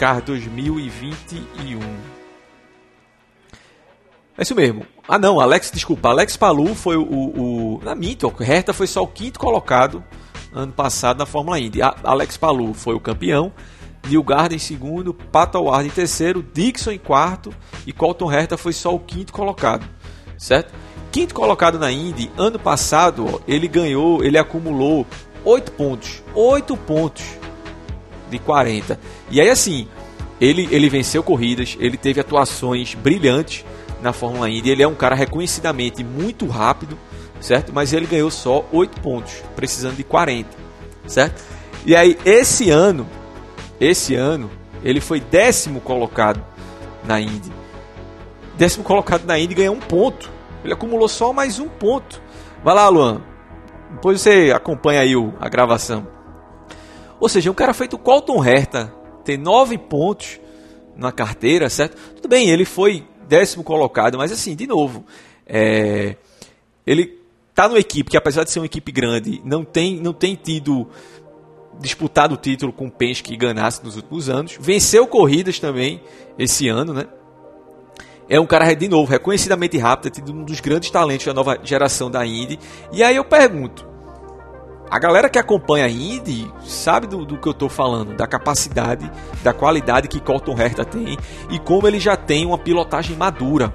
Aqui. 0.00 0.20
Indicar 0.20 0.22
2021. 0.22 1.80
É 4.38 4.42
isso 4.42 4.54
mesmo. 4.54 4.86
Ah 5.06 5.18
não, 5.18 5.38
Alex, 5.38 5.70
desculpa, 5.70 6.08
Alex 6.08 6.36
Palu 6.36 6.74
foi 6.74 6.96
o. 6.96 7.02
o, 7.02 7.80
na 7.84 7.94
minto, 7.94 8.26
o 8.26 8.42
Hertha 8.42 8.72
foi 8.72 8.86
só 8.86 9.02
o 9.02 9.06
quinto 9.06 9.38
colocado 9.38 10.02
ano 10.52 10.72
passado 10.72 11.18
na 11.18 11.26
Fórmula 11.26 11.60
Indy. 11.60 11.80
Alex 12.02 12.36
Palu 12.36 12.72
foi 12.72 12.94
o 12.94 13.00
campeão, 13.00 13.52
Neil 14.08 14.22
Garden 14.22 14.56
em 14.56 14.60
segundo, 14.60 15.12
Pato 15.12 15.62
Ward 15.62 15.86
em 15.86 15.92
terceiro, 15.92 16.42
Dixon 16.42 16.92
em 16.92 16.98
quarto 16.98 17.52
e 17.86 17.92
Colton 17.92 18.32
Herta 18.32 18.56
foi 18.56 18.72
só 18.72 18.94
o 18.94 18.98
quinto 18.98 19.32
colocado, 19.32 19.86
certo? 20.38 20.72
Quinto 21.12 21.34
colocado 21.34 21.78
na 21.78 21.92
Indy, 21.92 22.30
ano 22.38 22.58
passado, 22.58 23.42
ele 23.46 23.68
ganhou, 23.68 24.24
ele 24.24 24.38
acumulou 24.38 25.04
8 25.44 25.72
pontos. 25.72 26.22
8 26.34 26.76
pontos 26.76 27.39
de 28.30 28.38
40. 28.38 28.98
E 29.30 29.40
aí 29.40 29.50
assim, 29.50 29.86
ele, 30.40 30.68
ele 30.70 30.88
venceu 30.88 31.22
corridas, 31.22 31.76
ele 31.78 31.96
teve 31.96 32.20
atuações 32.20 32.94
brilhantes 32.94 33.64
na 34.02 34.12
Fórmula 34.12 34.48
Indy, 34.48 34.70
ele 34.70 34.82
é 34.82 34.88
um 34.88 34.94
cara 34.94 35.14
reconhecidamente 35.14 36.02
muito 36.02 36.46
rápido, 36.46 36.98
certo? 37.40 37.72
Mas 37.72 37.92
ele 37.92 38.06
ganhou 38.06 38.30
só 38.30 38.64
8 38.72 39.00
pontos, 39.00 39.34
precisando 39.54 39.96
de 39.96 40.04
40, 40.04 40.48
certo? 41.06 41.42
E 41.84 41.94
aí 41.94 42.16
esse 42.24 42.70
ano, 42.70 43.06
esse 43.78 44.14
ano, 44.14 44.50
ele 44.82 45.00
foi 45.00 45.20
décimo 45.20 45.80
colocado 45.80 46.42
na 47.04 47.20
Indy. 47.20 47.52
Décimo 48.56 48.84
colocado 48.84 49.24
na 49.24 49.38
Indy 49.38 49.54
ganhou 49.54 49.74
um 49.74 49.80
ponto 49.80 50.40
ele 50.64 50.74
acumulou 50.74 51.08
só 51.08 51.32
mais 51.32 51.58
um 51.58 51.68
ponto. 51.68 52.20
Vai 52.62 52.74
lá, 52.74 52.88
Luan. 52.88 53.22
Depois 53.90 54.20
você 54.20 54.52
acompanha 54.54 55.00
aí 55.00 55.16
o, 55.16 55.32
a 55.40 55.48
gravação. 55.48 56.06
Ou 57.20 57.28
seja, 57.28 57.50
um 57.50 57.54
cara 57.54 57.74
feito 57.74 57.98
Colton 57.98 58.44
Herta 58.44 58.92
tem 59.24 59.36
nove 59.36 59.76
pontos 59.76 60.40
na 60.96 61.12
carteira, 61.12 61.68
certo? 61.68 61.96
Tudo 62.16 62.28
bem, 62.28 62.48
ele 62.48 62.64
foi 62.64 63.04
décimo 63.28 63.62
colocado, 63.62 64.18
mas 64.18 64.32
assim, 64.32 64.56
de 64.56 64.66
novo, 64.66 65.04
é, 65.46 66.16
ele 66.86 67.18
tá 67.54 67.68
numa 67.68 67.78
equipe 67.78 68.10
que 68.10 68.16
apesar 68.16 68.44
de 68.44 68.50
ser 68.50 68.58
uma 68.58 68.66
equipe 68.66 68.90
grande, 68.90 69.40
não 69.44 69.64
tem, 69.64 70.00
não 70.00 70.12
tem 70.12 70.34
tido 70.34 70.88
disputado 71.78 72.34
o 72.34 72.36
título 72.36 72.72
com 72.72 72.86
o 72.86 72.90
Penske 72.90 73.30
que 73.30 73.36
Ganassi 73.36 73.84
nos 73.84 73.96
últimos 73.96 74.28
anos. 74.28 74.56
Venceu 74.58 75.06
corridas 75.06 75.58
também 75.58 76.02
esse 76.38 76.68
ano, 76.68 76.92
né? 76.92 77.06
é 78.30 78.38
um 78.38 78.46
cara, 78.46 78.72
de 78.74 78.86
novo, 78.86 79.10
reconhecidamente 79.10 79.76
rápido, 79.76 80.06
é 80.06 80.10
tido 80.10 80.32
um 80.32 80.44
dos 80.44 80.60
grandes 80.60 80.88
talentos 80.88 81.26
da 81.26 81.34
nova 81.34 81.58
geração 81.64 82.08
da 82.08 82.24
Indy. 82.24 82.60
E 82.92 83.02
aí 83.02 83.16
eu 83.16 83.24
pergunto, 83.24 83.84
a 84.90 84.98
galera 84.98 85.28
que 85.28 85.38
acompanha 85.38 85.86
a 85.86 85.88
Indy 85.88 86.52
sabe 86.64 87.06
do, 87.06 87.24
do 87.24 87.38
que 87.38 87.46
eu 87.46 87.52
estou 87.52 87.68
falando, 87.68 88.16
da 88.16 88.26
capacidade, 88.26 89.10
da 89.42 89.52
qualidade 89.52 90.08
que 90.08 90.20
Colton 90.20 90.58
Herta 90.58 90.84
tem 90.84 91.16
e 91.48 91.58
como 91.60 91.86
ele 91.86 92.00
já 92.00 92.16
tem 92.16 92.44
uma 92.44 92.58
pilotagem 92.58 93.16
madura. 93.16 93.72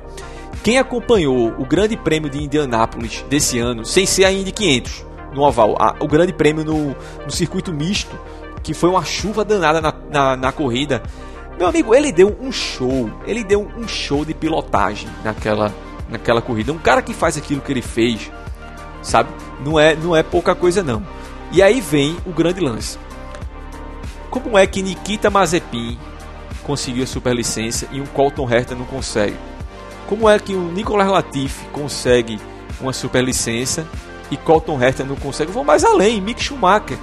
Quem 0.62 0.77
acompanhou 0.77 1.53
o 1.57 1.65
Grande 1.65 1.95
Prêmio 1.95 2.29
de 2.29 2.43
Indianápolis 2.43 3.24
desse 3.29 3.60
ano, 3.60 3.86
sem 3.86 4.05
ser 4.05 4.25
a 4.25 4.31
Indy 4.31 4.51
500 4.51 5.05
no 5.34 5.43
oval, 5.43 5.75
a, 5.79 5.95
o 6.00 6.07
Grande 6.07 6.34
Prêmio 6.34 6.65
no, 6.65 6.95
no 7.24 7.31
circuito 7.31 7.72
misto, 7.72 8.17
que 8.62 8.74
foi 8.74 8.89
uma 8.89 9.05
chuva 9.05 9.45
danada 9.45 9.79
na, 9.79 9.93
na, 10.10 10.36
na 10.36 10.51
corrida, 10.51 11.01
meu 11.57 11.67
amigo, 11.67 11.95
ele 11.95 12.12
deu 12.12 12.36
um 12.41 12.51
show. 12.51 13.10
Ele 13.25 13.43
deu 13.43 13.65
um 13.77 13.88
show 13.88 14.25
de 14.25 14.34
pilotagem 14.34 15.07
naquela, 15.24 15.74
naquela 16.10 16.41
corrida. 16.41 16.74
Um 16.74 16.77
cara 16.77 17.01
que 17.01 17.13
faz 17.13 17.38
aquilo 17.38 17.62
que 17.62 17.72
ele 17.72 17.81
fez, 17.81 18.29
sabe? 19.06 19.30
Não 19.64 19.80
é, 19.80 19.96
não 19.96 20.16
é 20.16 20.24
pouca 20.24 20.54
coisa 20.54 20.84
não. 20.84 21.06
E 21.52 21.62
aí 21.62 21.80
vem 21.80 22.18
o 22.26 22.32
grande 22.32 22.60
lance. 22.60 22.98
Como 24.30 24.58
é 24.58 24.68
que 24.68 24.82
Nikita 24.82 25.30
Mazepin 25.30 25.98
conseguiu 26.64 27.04
a 27.04 27.08
superlicença 27.08 27.88
e 27.92 28.02
um 28.02 28.06
Colton 28.08 28.52
Herta 28.52 28.76
não 28.76 28.86
consegue? 28.86 29.38
Como 30.08 30.28
é 30.28 30.38
que 30.38 30.54
o 30.54 30.72
Nicolas 30.72 31.08
Latifi 31.08 31.66
consegue 31.68 32.40
uma 32.82 32.92
superlicença 32.92 33.88
e 34.30 34.36
Colton 34.36 34.82
Herta 34.82 35.04
não 35.04 35.16
consegue? 35.16 35.52
Vou 35.52 35.64
mais 35.64 35.86
além, 35.86 36.20
Mick 36.20 36.44
Schumacher. 36.44 36.98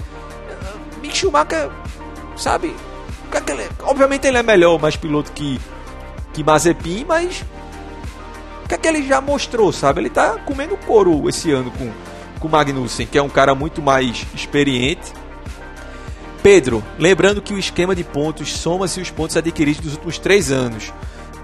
Mick 1.01 1.17
Schumacher, 1.17 1.71
sabe, 2.37 2.75
obviamente 3.85 4.27
ele 4.27 4.39
é 4.39 4.43
melhor, 4.43 4.79
mais 4.79 4.97
piloto 4.97 5.33
que, 5.33 5.59
que 6.33 6.45
Mazepin, 6.45 7.05
mas 7.07 7.45
que, 8.73 8.75
é 8.75 8.79
que 8.79 8.89
ele 8.89 9.07
já 9.07 9.21
mostrou, 9.21 9.73
sabe? 9.73 10.01
Ele 10.01 10.11
tá 10.11 10.39
comendo 10.45 10.77
couro 10.77 11.29
esse 11.29 11.51
ano 11.51 11.71
com, 11.73 11.91
com 12.39 12.49
Magnussen, 12.49 13.07
que 13.07 13.19
é 13.19 13.23
um 13.23 13.29
cara 13.29 13.55
muito 13.55 13.83
mais 13.83 14.27
experiente. 14.35 15.13
Pedro, 16.43 16.83
lembrando 16.99 17.43
que 17.43 17.53
o 17.53 17.59
esquema 17.59 17.95
de 17.95 18.03
pontos 18.03 18.53
soma-se 18.53 19.01
os 19.01 19.11
pontos 19.11 19.37
adquiridos 19.37 19.85
nos 19.85 19.95
últimos 19.95 20.19
três 20.19 20.51
anos, 20.51 20.93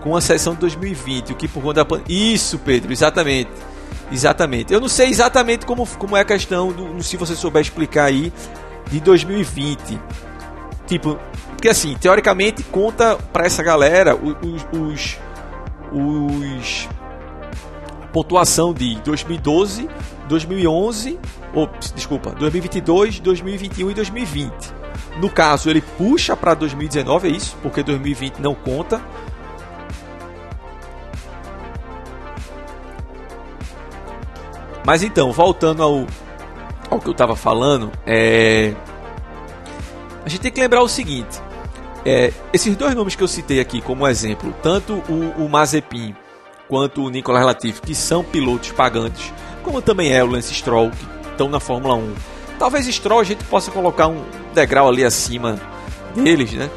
com 0.00 0.16
a 0.16 0.20
sessão 0.20 0.54
de 0.54 0.60
2020, 0.60 1.32
o 1.32 1.36
que 1.36 1.46
por 1.46 1.62
conta 1.62 1.84
da 1.84 2.00
Isso, 2.08 2.58
Pedro, 2.58 2.92
exatamente. 2.92 3.50
Exatamente. 4.10 4.72
Eu 4.72 4.80
não 4.80 4.88
sei 4.88 5.08
exatamente 5.08 5.66
como, 5.66 5.86
como 5.86 6.16
é 6.16 6.20
a 6.20 6.24
questão, 6.24 6.72
do, 6.72 7.02
se 7.02 7.16
você 7.16 7.36
souber 7.36 7.60
explicar 7.60 8.04
aí, 8.04 8.32
de 8.90 9.00
2020. 9.00 10.00
Tipo, 10.86 11.18
porque 11.50 11.68
assim, 11.68 11.94
teoricamente 12.00 12.62
conta 12.62 13.16
para 13.16 13.44
essa 13.44 13.62
galera 13.62 14.16
os, 14.16 14.66
os, 14.72 15.18
os 15.92 16.88
pontuação 18.12 18.72
de 18.72 18.96
2012, 19.02 19.88
2011, 20.28 21.18
ou 21.54 21.68
desculpa, 21.94 22.30
2022, 22.30 23.20
2021 23.20 23.90
e 23.90 23.94
2020. 23.94 24.52
No 25.20 25.30
caso, 25.30 25.68
ele 25.68 25.80
puxa 25.80 26.36
para 26.36 26.54
2019, 26.54 27.28
é 27.28 27.30
isso, 27.30 27.56
porque 27.62 27.82
2020 27.82 28.38
não 28.38 28.54
conta. 28.54 29.00
Mas 34.84 35.02
então, 35.02 35.32
voltando 35.32 35.82
ao, 35.82 36.06
ao 36.90 36.98
que 36.98 37.08
eu 37.08 37.12
estava 37.12 37.36
falando, 37.36 37.92
é... 38.06 38.74
a 40.24 40.28
gente 40.28 40.40
tem 40.40 40.52
que 40.52 40.60
lembrar 40.60 40.82
o 40.82 40.88
seguinte: 40.88 41.42
é, 42.06 42.32
esses 42.52 42.74
dois 42.76 42.94
nomes 42.94 43.14
que 43.14 43.22
eu 43.22 43.28
citei 43.28 43.60
aqui 43.60 43.82
como 43.82 44.06
exemplo, 44.06 44.54
tanto 44.62 44.94
o, 45.08 45.44
o 45.44 45.48
Mazepin 45.48 46.14
quanto 46.68 47.02
o 47.02 47.10
Nicolas 47.10 47.44
Latifi, 47.44 47.80
que 47.80 47.94
são 47.94 48.22
pilotos 48.22 48.70
pagantes, 48.72 49.32
como 49.62 49.80
também 49.80 50.12
é 50.12 50.22
o 50.22 50.26
Lance 50.26 50.54
Stroll, 50.54 50.90
que 50.90 51.30
estão 51.30 51.48
na 51.48 51.58
Fórmula 51.58 51.94
1. 51.94 52.14
Talvez 52.58 52.86
Stroll 52.86 53.20
a 53.20 53.24
gente 53.24 53.42
possa 53.44 53.70
colocar 53.70 54.08
um 54.08 54.22
degrau 54.54 54.88
ali 54.88 55.04
acima 55.04 55.58
deles, 56.14 56.52
né? 56.52 56.68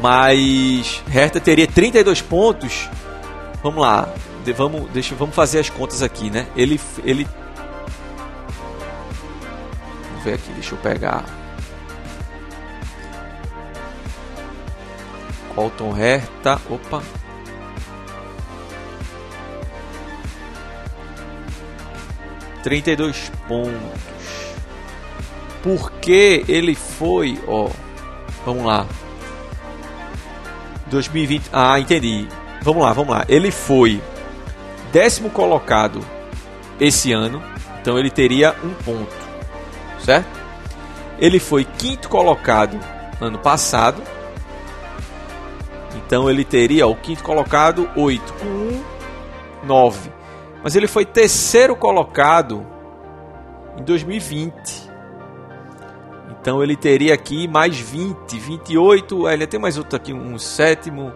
Mas 0.00 1.02
Hertha 1.08 1.40
teria 1.40 1.66
32 1.66 2.22
pontos. 2.22 2.88
Vamos 3.62 3.80
lá, 3.80 4.08
vamos, 4.56 4.88
deixa, 4.90 5.14
vamos 5.14 5.34
fazer 5.34 5.58
as 5.58 5.68
contas 5.68 6.02
aqui, 6.02 6.30
né? 6.30 6.46
Ele, 6.54 6.80
ele. 7.04 7.26
Vamos 10.10 10.24
ver 10.24 10.34
aqui, 10.34 10.52
deixa 10.52 10.74
eu 10.74 10.78
pegar. 10.78 11.24
Colton 15.54 15.92
Hertha, 15.92 16.60
opa. 16.70 17.02
Trinta 22.62 22.90
e 22.90 22.96
dois 22.96 23.30
pontos. 23.46 24.08
Porque 25.62 26.44
ele 26.48 26.74
foi, 26.74 27.38
ó, 27.46 27.68
vamos 28.44 28.64
lá. 28.64 28.86
2020. 30.86 31.50
Ah, 31.52 31.78
entendi. 31.78 32.26
Vamos 32.62 32.82
lá, 32.82 32.92
vamos 32.92 33.14
lá. 33.14 33.24
Ele 33.28 33.50
foi 33.50 34.00
décimo 34.92 35.30
colocado 35.30 36.00
esse 36.80 37.12
ano, 37.12 37.42
então 37.80 37.98
ele 37.98 38.10
teria 38.10 38.54
um 38.62 38.72
ponto, 38.84 39.14
certo? 40.00 40.38
Ele 41.18 41.38
foi 41.38 41.64
quinto 41.64 42.08
colocado 42.08 42.78
ano 43.20 43.38
passado, 43.38 44.02
então 45.96 46.30
ele 46.30 46.44
teria 46.44 46.86
o 46.86 46.94
quinto 46.94 47.22
colocado 47.22 47.88
8 47.96 48.32
com 48.34 48.46
1, 48.46 48.84
9. 49.64 50.10
Mas 50.62 50.74
ele 50.74 50.86
foi 50.86 51.04
terceiro 51.04 51.76
colocado 51.76 52.66
em 53.78 53.84
2020. 53.84 54.88
Então 56.40 56.62
ele 56.62 56.76
teria 56.76 57.14
aqui 57.14 57.48
mais 57.48 57.78
20, 57.78 58.38
28, 58.38 59.28
ele 59.28 59.46
tem 59.46 59.60
mais 59.60 59.76
outro 59.76 59.96
aqui, 59.96 60.12
um 60.12 60.38
sétimo. 60.38 61.12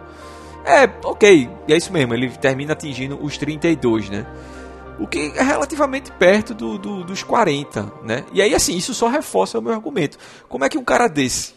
É, 0.65 0.89
ok, 1.05 1.51
é 1.69 1.77
isso 1.77 1.93
mesmo, 1.93 2.15
ele 2.15 2.29
termina 2.31 2.73
atingindo 2.73 3.19
os 3.21 3.37
32, 3.37 4.11
né? 4.11 4.27
O 4.99 5.07
que 5.07 5.33
é 5.35 5.43
relativamente 5.43 6.13
perto 6.13 6.55
do, 6.55 6.79
do, 6.79 7.05
dos 7.05 7.23
40, 7.23 7.93
né? 8.05 8.25
E 8.33 8.41
aí, 8.41 8.55
assim, 8.55 8.77
isso 8.77 8.95
só 8.95 9.09
reforça 9.09 9.59
o 9.59 9.63
meu 9.63 9.73
argumento. 9.73 10.19
Como 10.49 10.65
é 10.65 10.69
que 10.69 10.79
um 10.79 10.85
cara 10.85 11.09
desse, 11.09 11.55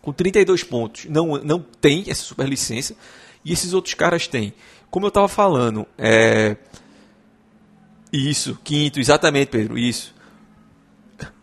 com 0.00 0.12
32 0.12 0.64
pontos, 0.64 1.06
não, 1.06 1.36
não 1.38 1.60
tem 1.80 2.04
essa 2.08 2.22
superlicença 2.22 2.94
e 3.44 3.52
esses 3.52 3.74
outros 3.74 3.94
caras 3.94 4.26
têm? 4.26 4.54
Como 4.90 5.06
eu 5.06 5.08
estava 5.08 5.28
falando, 5.28 5.86
é. 5.98 6.56
Isso, 8.12 8.58
quinto, 8.62 9.00
exatamente, 9.00 9.48
Pedro, 9.48 9.78
isso. 9.78 10.14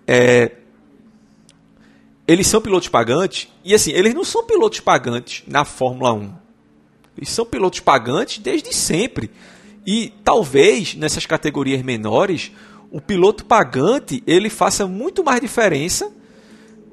É, 0.06 0.52
eles 2.28 2.46
são 2.46 2.62
pilotos 2.62 2.88
pagantes, 2.88 3.48
e 3.66 3.74
assim, 3.74 3.92
eles 3.92 4.14
não 4.14 4.24
são 4.24 4.46
pilotos 4.46 4.80
pagantes 4.80 5.44
na 5.48 5.66
Fórmula 5.66 6.14
1. 6.14 6.32
Eles 7.18 7.30
são 7.30 7.44
pilotos 7.44 7.80
pagantes 7.80 8.38
desde 8.38 8.72
sempre. 8.72 9.32
E 9.86 10.14
talvez 10.24 10.94
nessas 10.94 11.26
categorias 11.26 11.82
menores, 11.82 12.52
o 12.92 13.02
piloto 13.02 13.44
pagante 13.46 14.24
ele 14.28 14.50
faça 14.50 14.86
muito 14.86 15.24
mais 15.24 15.42
diferença. 15.42 16.12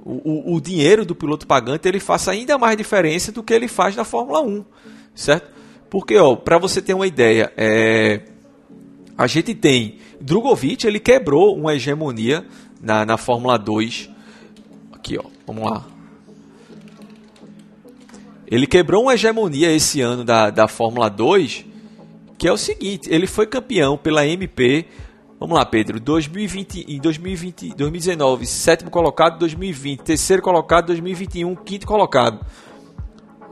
O, 0.02 0.52
o, 0.52 0.54
o 0.54 0.61
dinheiro 0.61 1.04
do 1.04 1.14
piloto 1.14 1.47
pagante 1.47 1.87
ele 1.87 2.00
faça 2.00 2.30
ainda 2.30 2.56
mais 2.56 2.76
diferença 2.76 3.30
do 3.30 3.42
que 3.42 3.52
ele 3.52 3.68
faz 3.68 3.95
na 3.95 4.04
Fórmula 4.04 4.40
1, 4.40 4.64
certo? 5.14 5.50
Porque, 5.90 6.16
ó, 6.16 6.35
para 6.35 6.56
você 6.56 6.80
ter 6.80 6.95
uma 6.95 7.06
ideia, 7.06 7.52
é, 7.56 8.23
a 9.16 9.26
gente 9.26 9.54
tem 9.54 9.99
Drogovic, 10.20 10.87
ele 10.87 11.00
quebrou 11.00 11.56
uma 11.56 11.75
hegemonia 11.75 12.44
na, 12.80 13.04
na 13.06 13.16
Fórmula 13.16 13.58
2 13.58 14.16
Aqui, 15.07 15.16
ó. 15.18 15.22
Vamos 15.46 15.70
lá. 15.70 15.85
Ele 18.44 18.66
quebrou 18.66 19.05
uma 19.05 19.14
hegemonia 19.14 19.70
esse 19.70 20.00
ano 20.00 20.24
da, 20.24 20.50
da 20.50 20.66
Fórmula 20.66 21.09
2, 21.09 21.64
que 22.37 22.48
é 22.48 22.52
o 22.52 22.57
seguinte, 22.57 23.09
ele 23.09 23.29
foi 23.29 23.46
campeão 23.46 23.96
pela 23.96 24.26
MP. 24.26 24.87
Vamos 25.38 25.57
lá, 25.57 25.64
Pedro. 25.64 26.00
2020, 26.00 26.87
em 26.88 26.98
2020, 27.00 27.76
2019, 27.76 28.46
sétimo 28.46 28.90
colocado, 28.90 29.38
2020, 29.38 30.00
terceiro 30.00 30.42
colocado, 30.42 30.87
2021, 30.87 31.55
quinto 31.55 31.87
colocado. 31.87 32.44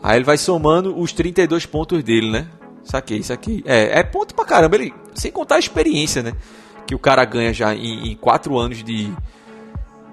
Aí 0.03 0.18
ele 0.18 0.24
vai 0.24 0.37
somando 0.37 0.98
os 0.98 1.12
32 1.12 1.66
pontos 1.66 2.03
dele, 2.03 2.33
né? 2.33 2.48
Saquei, 2.85 3.18
isso 3.18 3.33
aqui. 3.33 3.62
É, 3.66 3.99
é 3.99 4.03
ponto 4.03 4.35
pra 4.35 4.44
caramba. 4.44 4.77
Ele, 4.77 4.94
sem 5.14 5.33
contar 5.33 5.57
a 5.57 5.59
experiência, 5.59 6.23
né? 6.23 6.33
Que 6.87 6.94
o 6.94 6.99
cara 6.99 7.25
ganha 7.25 7.53
já 7.53 7.75
em 7.75 8.14
4 8.16 8.59
anos 8.59 8.85
de, 8.85 9.11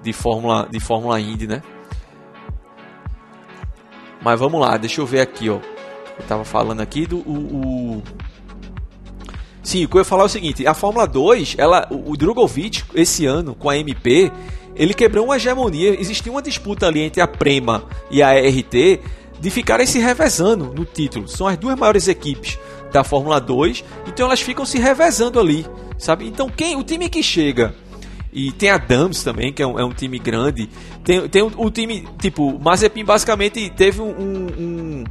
de 0.02 0.12
Fórmula, 0.12 0.66
de 0.70 0.80
Fórmula 0.80 1.20
Indy, 1.20 1.46
né? 1.46 1.62
Mas 4.22 4.38
vamos 4.38 4.60
lá, 4.60 4.76
deixa 4.76 5.00
eu 5.00 5.06
ver 5.06 5.20
aqui, 5.20 5.50
ó. 5.50 5.58
Eu 6.18 6.26
tava 6.26 6.44
falando 6.44 6.80
aqui 6.80 7.06
do 7.06 7.18
o, 7.18 7.96
o... 7.98 8.02
Sim, 9.62 9.84
o 9.84 9.88
que 9.88 9.96
eu 9.96 10.00
ia 10.00 10.04
falar 10.04 10.22
é 10.22 10.26
o 10.26 10.28
seguinte, 10.28 10.66
a 10.66 10.74
Fórmula 10.74 11.06
2, 11.06 11.56
ela, 11.58 11.86
o, 11.90 12.12
o 12.12 12.16
Drogovic 12.16 12.84
esse 12.94 13.26
ano 13.26 13.54
com 13.54 13.68
a 13.68 13.76
MP, 13.76 14.30
ele 14.74 14.94
quebrou 14.94 15.24
uma 15.24 15.36
hegemonia, 15.36 16.00
existia 16.00 16.32
uma 16.32 16.42
disputa 16.42 16.86
ali 16.86 17.00
entre 17.00 17.20
a 17.20 17.28
Prema 17.28 17.84
e 18.10 18.22
a 18.22 18.32
RT 18.32 19.00
de 19.42 19.50
ficarem 19.50 19.84
se 19.84 19.98
revezando 19.98 20.72
no 20.72 20.84
título. 20.84 21.26
São 21.26 21.48
as 21.48 21.58
duas 21.58 21.76
maiores 21.76 22.06
equipes 22.06 22.56
da 22.92 23.02
Fórmula 23.02 23.40
2, 23.40 23.84
então 24.06 24.26
elas 24.26 24.40
ficam 24.40 24.64
se 24.64 24.78
revezando 24.78 25.40
ali, 25.40 25.66
sabe? 25.98 26.28
Então 26.28 26.48
quem 26.48 26.76
o 26.76 26.84
time 26.84 27.08
que 27.08 27.24
chega 27.24 27.74
e 28.32 28.52
tem 28.52 28.70
a 28.70 28.78
Dams 28.78 29.24
também, 29.24 29.52
que 29.52 29.60
é 29.60 29.66
um, 29.66 29.80
é 29.80 29.84
um 29.84 29.92
time 29.92 30.16
grande. 30.20 30.70
Tem, 31.02 31.28
tem 31.28 31.42
o, 31.42 31.70
time, 31.72 32.06
tipo, 32.20 32.56
Mazepin 32.60 33.04
basicamente 33.04 33.68
teve 33.70 34.00
um, 34.00 34.10
um, 34.10 35.04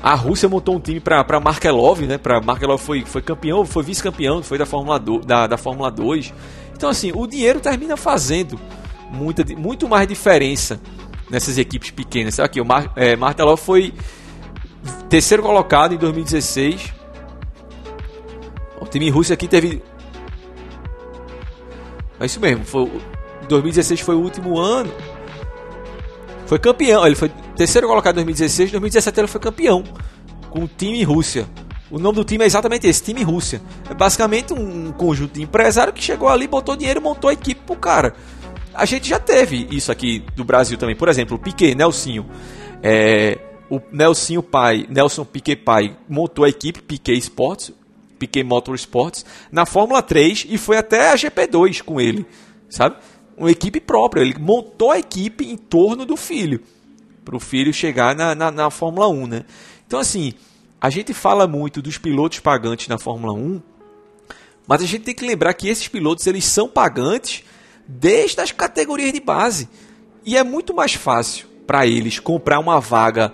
a 0.00 0.14
Rússia 0.14 0.48
montou 0.48 0.76
um 0.76 0.80
time 0.80 1.00
para 1.00 1.40
Markelov, 1.40 2.02
né? 2.02 2.18
Para 2.18 2.40
Markelov 2.40 2.80
foi, 2.80 3.04
foi 3.04 3.20
campeão, 3.20 3.66
foi 3.66 3.82
vice-campeão, 3.82 4.44
foi 4.44 4.58
da 4.58 4.64
Fórmula 4.64 4.96
do, 4.96 5.18
da, 5.18 5.48
da 5.48 5.58
Fórmula 5.58 5.90
2. 5.90 6.32
Então 6.72 6.88
assim, 6.88 7.10
o 7.12 7.26
dinheiro 7.26 7.58
termina 7.58 7.96
fazendo 7.96 8.60
muita, 9.10 9.44
muito 9.56 9.88
mais 9.88 10.06
diferença 10.06 10.80
nessas 11.30 11.56
equipes 11.58 11.90
pequenas. 11.90 12.38
Aqui, 12.40 12.60
o 12.60 12.64
Mar, 12.64 12.92
é, 12.96 13.16
foi 13.56 13.94
terceiro 15.08 15.42
colocado 15.42 15.94
em 15.94 15.98
2016. 15.98 16.92
O 18.80 18.86
time 18.86 19.08
Rússia 19.10 19.34
aqui 19.34 19.46
teve 19.46 19.82
é 22.20 22.26
isso 22.26 22.38
mesmo. 22.38 22.64
Foi, 22.64 22.90
2016 23.48 24.00
foi 24.00 24.14
o 24.14 24.20
último 24.20 24.58
ano. 24.58 24.92
Foi 26.46 26.58
campeão. 26.58 27.06
Ele 27.06 27.16
foi 27.16 27.30
terceiro 27.56 27.88
colocado 27.88 28.20
em 28.20 28.24
2016. 28.24 28.70
2017 28.72 29.20
ele 29.20 29.26
foi 29.26 29.40
campeão 29.40 29.82
com 30.50 30.64
o 30.64 30.68
time 30.68 31.02
Rússia. 31.02 31.48
O 31.90 31.98
nome 31.98 32.16
do 32.16 32.24
time 32.24 32.44
é 32.44 32.46
exatamente 32.46 32.86
esse, 32.86 33.02
time 33.02 33.22
Rússia. 33.22 33.60
É 33.88 33.94
basicamente 33.94 34.52
um 34.52 34.92
conjunto 34.92 35.32
de 35.32 35.42
empresário 35.42 35.92
que 35.92 36.02
chegou 36.02 36.28
ali, 36.28 36.46
botou 36.46 36.76
dinheiro 36.76 37.00
e 37.00 37.02
montou 37.02 37.30
a 37.30 37.32
equipe 37.32 37.62
pro 37.66 37.74
cara. 37.74 38.14
A 38.74 38.84
gente 38.84 39.08
já 39.08 39.18
teve 39.18 39.66
isso 39.70 39.90
aqui 39.90 40.24
do 40.34 40.44
Brasil 40.44 40.78
também. 40.78 40.96
Por 40.96 41.08
exemplo, 41.08 41.36
o 41.36 41.38
Piquet, 41.38 41.74
Nelsinho. 41.74 42.28
É, 42.82 43.38
o 43.68 43.80
Nelsinho 43.92 44.42
pai, 44.42 44.86
Nelson 44.88 45.24
Piquet 45.24 45.56
pai, 45.56 45.96
montou 46.08 46.44
a 46.44 46.48
equipe 46.48 46.80
Piquet 46.82 47.18
Sports. 47.18 47.72
Piquet 48.20 48.44
Motorsports 48.44 49.24
na 49.50 49.64
Fórmula 49.64 50.02
3 50.02 50.46
e 50.50 50.58
foi 50.58 50.76
até 50.76 51.10
a 51.10 51.16
GP2 51.16 51.82
com 51.82 51.98
ele, 51.98 52.26
sabe? 52.68 52.96
Uma 53.36 53.50
equipe 53.50 53.80
própria. 53.80 54.20
Ele 54.20 54.36
montou 54.38 54.90
a 54.90 54.98
equipe 54.98 55.44
em 55.44 55.56
torno 55.56 56.04
do 56.04 56.16
filho, 56.18 56.60
para 57.24 57.34
o 57.34 57.40
filho 57.40 57.72
chegar 57.72 58.14
na, 58.14 58.34
na, 58.34 58.50
na 58.50 58.70
Fórmula 58.70 59.08
1, 59.08 59.26
né? 59.26 59.44
Então, 59.86 59.98
assim, 59.98 60.34
a 60.78 60.90
gente 60.90 61.14
fala 61.14 61.46
muito 61.48 61.80
dos 61.80 61.96
pilotos 61.96 62.40
pagantes 62.40 62.88
na 62.88 62.98
Fórmula 62.98 63.32
1, 63.32 63.62
mas 64.68 64.82
a 64.82 64.86
gente 64.86 65.02
tem 65.02 65.14
que 65.14 65.26
lembrar 65.26 65.54
que 65.54 65.68
esses 65.68 65.88
pilotos 65.88 66.26
eles 66.26 66.44
são 66.44 66.68
pagantes 66.68 67.42
desde 67.98 68.40
as 68.40 68.52
categorias 68.52 69.12
de 69.12 69.20
base. 69.20 69.68
E 70.24 70.36
é 70.36 70.44
muito 70.44 70.74
mais 70.74 70.94
fácil 70.94 71.48
para 71.66 71.86
eles 71.86 72.18
comprar 72.18 72.58
uma 72.58 72.80
vaga 72.80 73.32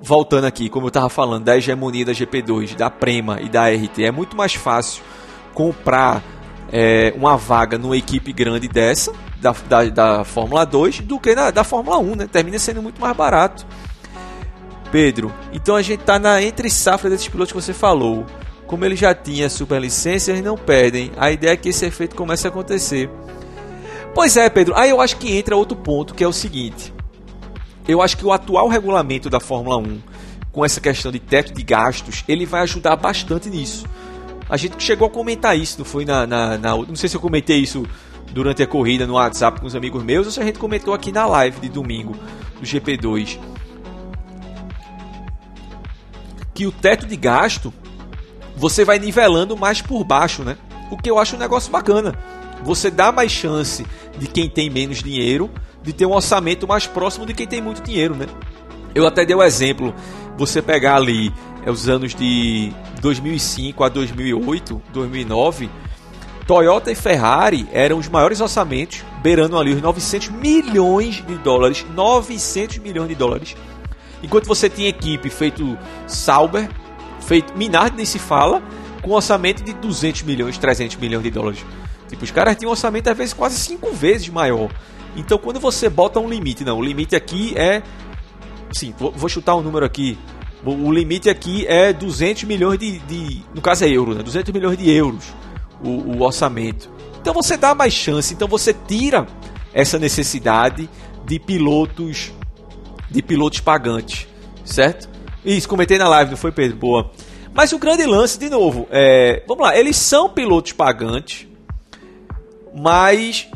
voltando 0.00 0.44
aqui, 0.44 0.68
como 0.68 0.86
eu 0.86 0.88
estava 0.88 1.08
falando, 1.08 1.44
da 1.44 1.56
hegemonia 1.56 2.04
da 2.04 2.12
GP2, 2.12 2.76
da 2.76 2.90
Prema 2.90 3.40
e 3.40 3.48
da 3.48 3.68
RT, 3.68 4.04
é 4.04 4.10
muito 4.10 4.36
mais 4.36 4.54
fácil 4.54 5.02
comprar 5.54 6.22
é, 6.70 7.14
uma 7.16 7.36
vaga 7.38 7.78
numa 7.78 7.96
equipe 7.96 8.32
grande 8.32 8.68
dessa, 8.68 9.12
da, 9.40 9.52
da, 9.66 9.84
da 9.84 10.24
Fórmula 10.24 10.66
2, 10.66 11.00
do 11.00 11.18
que 11.18 11.34
na, 11.34 11.50
da 11.50 11.64
Fórmula 11.64 11.98
1, 11.98 12.16
né? 12.16 12.28
Termina 12.30 12.58
sendo 12.58 12.82
muito 12.82 13.00
mais 13.00 13.16
barato. 13.16 13.66
Pedro, 14.92 15.32
então 15.52 15.74
a 15.74 15.82
gente 15.82 16.00
está 16.00 16.18
na 16.18 16.42
entre 16.42 16.68
safra 16.68 17.08
desses 17.08 17.28
pilotos 17.28 17.52
que 17.52 17.60
você 17.60 17.72
falou. 17.72 18.26
Como 18.66 18.84
ele 18.84 18.96
já 18.96 19.14
tinha 19.14 19.48
superlicença, 19.48 20.30
eles 20.30 20.44
não 20.44 20.56
perdem. 20.56 21.12
A 21.16 21.30
ideia 21.30 21.52
é 21.52 21.56
que 21.56 21.70
esse 21.70 21.84
efeito 21.84 22.14
comece 22.14 22.46
a 22.46 22.50
acontecer. 22.50 23.10
Pois 24.14 24.36
é, 24.36 24.48
Pedro. 24.48 24.74
Aí 24.76 24.90
eu 24.90 25.00
acho 25.00 25.16
que 25.16 25.36
entra 25.36 25.56
outro 25.56 25.76
ponto, 25.76 26.14
que 26.14 26.22
é 26.22 26.28
o 26.28 26.32
seguinte 26.32 26.94
eu 27.86 28.00
acho 28.00 28.16
que 28.16 28.24
o 28.24 28.32
atual 28.32 28.68
regulamento 28.68 29.28
da 29.28 29.38
Fórmula 29.38 29.76
1, 29.76 30.00
com 30.50 30.64
essa 30.64 30.80
questão 30.80 31.12
de 31.12 31.18
teto 31.18 31.52
de 31.52 31.62
gastos, 31.62 32.24
ele 32.26 32.46
vai 32.46 32.62
ajudar 32.62 32.96
bastante 32.96 33.50
nisso. 33.50 33.86
A 34.48 34.56
gente 34.56 34.82
chegou 34.82 35.06
a 35.06 35.10
comentar 35.10 35.58
isso, 35.58 35.78
não 35.78 35.84
foi 35.84 36.04
na, 36.04 36.26
na, 36.26 36.58
na, 36.58 36.76
Não 36.76 36.96
sei 36.96 37.08
se 37.08 37.16
eu 37.16 37.20
comentei 37.20 37.58
isso 37.58 37.86
durante 38.30 38.62
a 38.62 38.66
corrida 38.66 39.06
no 39.06 39.14
WhatsApp 39.14 39.60
com 39.60 39.66
os 39.66 39.76
amigos 39.76 40.02
meus 40.02 40.26
ou 40.26 40.32
se 40.32 40.40
a 40.40 40.44
gente 40.44 40.58
comentou 40.58 40.94
aqui 40.94 41.12
na 41.12 41.26
live 41.26 41.60
de 41.60 41.68
domingo 41.68 42.16
do 42.58 42.66
GP2. 42.66 43.38
Que 46.54 46.66
o 46.66 46.72
teto 46.72 47.06
de 47.06 47.16
gasto 47.16 47.72
você 48.56 48.84
vai 48.84 48.98
nivelando 48.98 49.56
mais 49.56 49.82
por 49.82 50.04
baixo, 50.04 50.42
né? 50.42 50.56
O 50.90 50.96
que 50.96 51.10
eu 51.10 51.18
acho 51.18 51.36
um 51.36 51.38
negócio 51.38 51.70
bacana. 51.72 52.14
Você 52.64 52.90
dá 52.90 53.12
mais 53.12 53.30
chance 53.30 53.86
de 54.18 54.26
quem 54.26 54.48
tem 54.48 54.70
menos 54.70 55.02
dinheiro 55.02 55.50
de 55.82 55.92
ter 55.92 56.06
um 56.06 56.12
orçamento 56.12 56.66
mais 56.66 56.86
próximo 56.86 57.26
de 57.26 57.34
quem 57.34 57.46
tem 57.46 57.60
muito 57.60 57.82
dinheiro, 57.82 58.14
né? 58.14 58.26
Eu 58.94 59.06
até 59.06 59.24
dei 59.24 59.36
o 59.36 59.40
um 59.40 59.42
exemplo, 59.42 59.94
você 60.36 60.62
pegar 60.62 60.96
ali 60.96 61.32
é, 61.64 61.70
os 61.70 61.88
anos 61.88 62.14
de 62.14 62.72
2005 63.02 63.84
a 63.84 63.88
2008, 63.88 64.80
2009, 64.92 65.68
Toyota 66.46 66.90
e 66.90 66.94
Ferrari 66.94 67.68
eram 67.72 67.98
os 67.98 68.08
maiores 68.08 68.40
orçamentos, 68.40 69.02
beirando 69.22 69.58
ali 69.58 69.74
os 69.74 69.82
900 69.82 70.28
milhões 70.30 71.16
de 71.26 71.34
dólares, 71.36 71.84
900 71.94 72.78
milhões 72.78 73.08
de 73.08 73.14
dólares. 73.14 73.56
Enquanto 74.22 74.46
você 74.46 74.70
tinha 74.70 74.88
equipe 74.88 75.28
feito 75.28 75.76
Sauber, 76.06 76.68
feito 77.20 77.56
Minardi 77.56 77.96
nem 77.96 78.06
se 78.06 78.18
fala, 78.18 78.62
com 79.02 79.10
orçamento 79.10 79.62
de 79.62 79.74
200 79.74 80.22
milhões, 80.22 80.56
300 80.56 80.96
milhões 80.96 81.22
de 81.22 81.30
dólares. 81.30 81.64
Tipo, 82.14 82.24
os 82.24 82.30
caras 82.30 82.54
tinham 82.54 82.68
um 82.68 82.72
orçamento 82.72 83.10
às 83.10 83.16
vezes 83.16 83.34
quase 83.34 83.58
cinco 83.58 83.92
vezes 83.92 84.28
maior. 84.28 84.70
Então, 85.16 85.36
quando 85.36 85.58
você 85.58 85.88
bota 85.88 86.20
um 86.20 86.28
limite, 86.28 86.64
não, 86.64 86.78
o 86.78 86.82
limite 86.82 87.16
aqui 87.16 87.52
é 87.58 87.82
sim, 88.72 88.94
vou, 88.96 89.28
chutar 89.28 89.56
um 89.56 89.62
número 89.62 89.84
aqui. 89.84 90.16
O 90.64 90.92
limite 90.92 91.28
aqui 91.28 91.66
é 91.66 91.92
200 91.92 92.44
milhões 92.44 92.78
de, 92.78 92.98
de 93.00 93.42
no 93.52 93.60
caso 93.60 93.84
é 93.84 93.88
euro, 93.88 94.14
né? 94.14 94.22
200 94.22 94.52
milhões 94.52 94.78
de 94.78 94.88
euros 94.90 95.24
o, 95.82 95.88
o 95.88 96.22
orçamento. 96.22 96.88
Então 97.20 97.34
você 97.34 97.56
dá 97.56 97.74
mais 97.74 97.92
chance, 97.92 98.32
então 98.32 98.46
você 98.46 98.72
tira 98.72 99.26
essa 99.72 99.98
necessidade 99.98 100.88
de 101.26 101.38
pilotos 101.40 102.32
de 103.10 103.22
pilotos 103.22 103.60
pagantes, 103.60 104.28
certo? 104.64 105.08
Isso, 105.44 105.68
comentei 105.68 105.98
na 105.98 106.08
live, 106.08 106.30
não 106.30 106.38
foi, 106.38 106.52
Pedro? 106.52 106.76
Boa. 106.76 107.10
Mas 107.52 107.72
o 107.72 107.78
grande 107.78 108.04
lance, 108.04 108.38
de 108.38 108.48
novo, 108.48 108.86
é. 108.90 109.42
Vamos 109.48 109.64
lá, 109.64 109.76
eles 109.76 109.96
são 109.96 110.28
pilotos 110.28 110.72
pagantes, 110.72 111.46
mas 112.74 113.48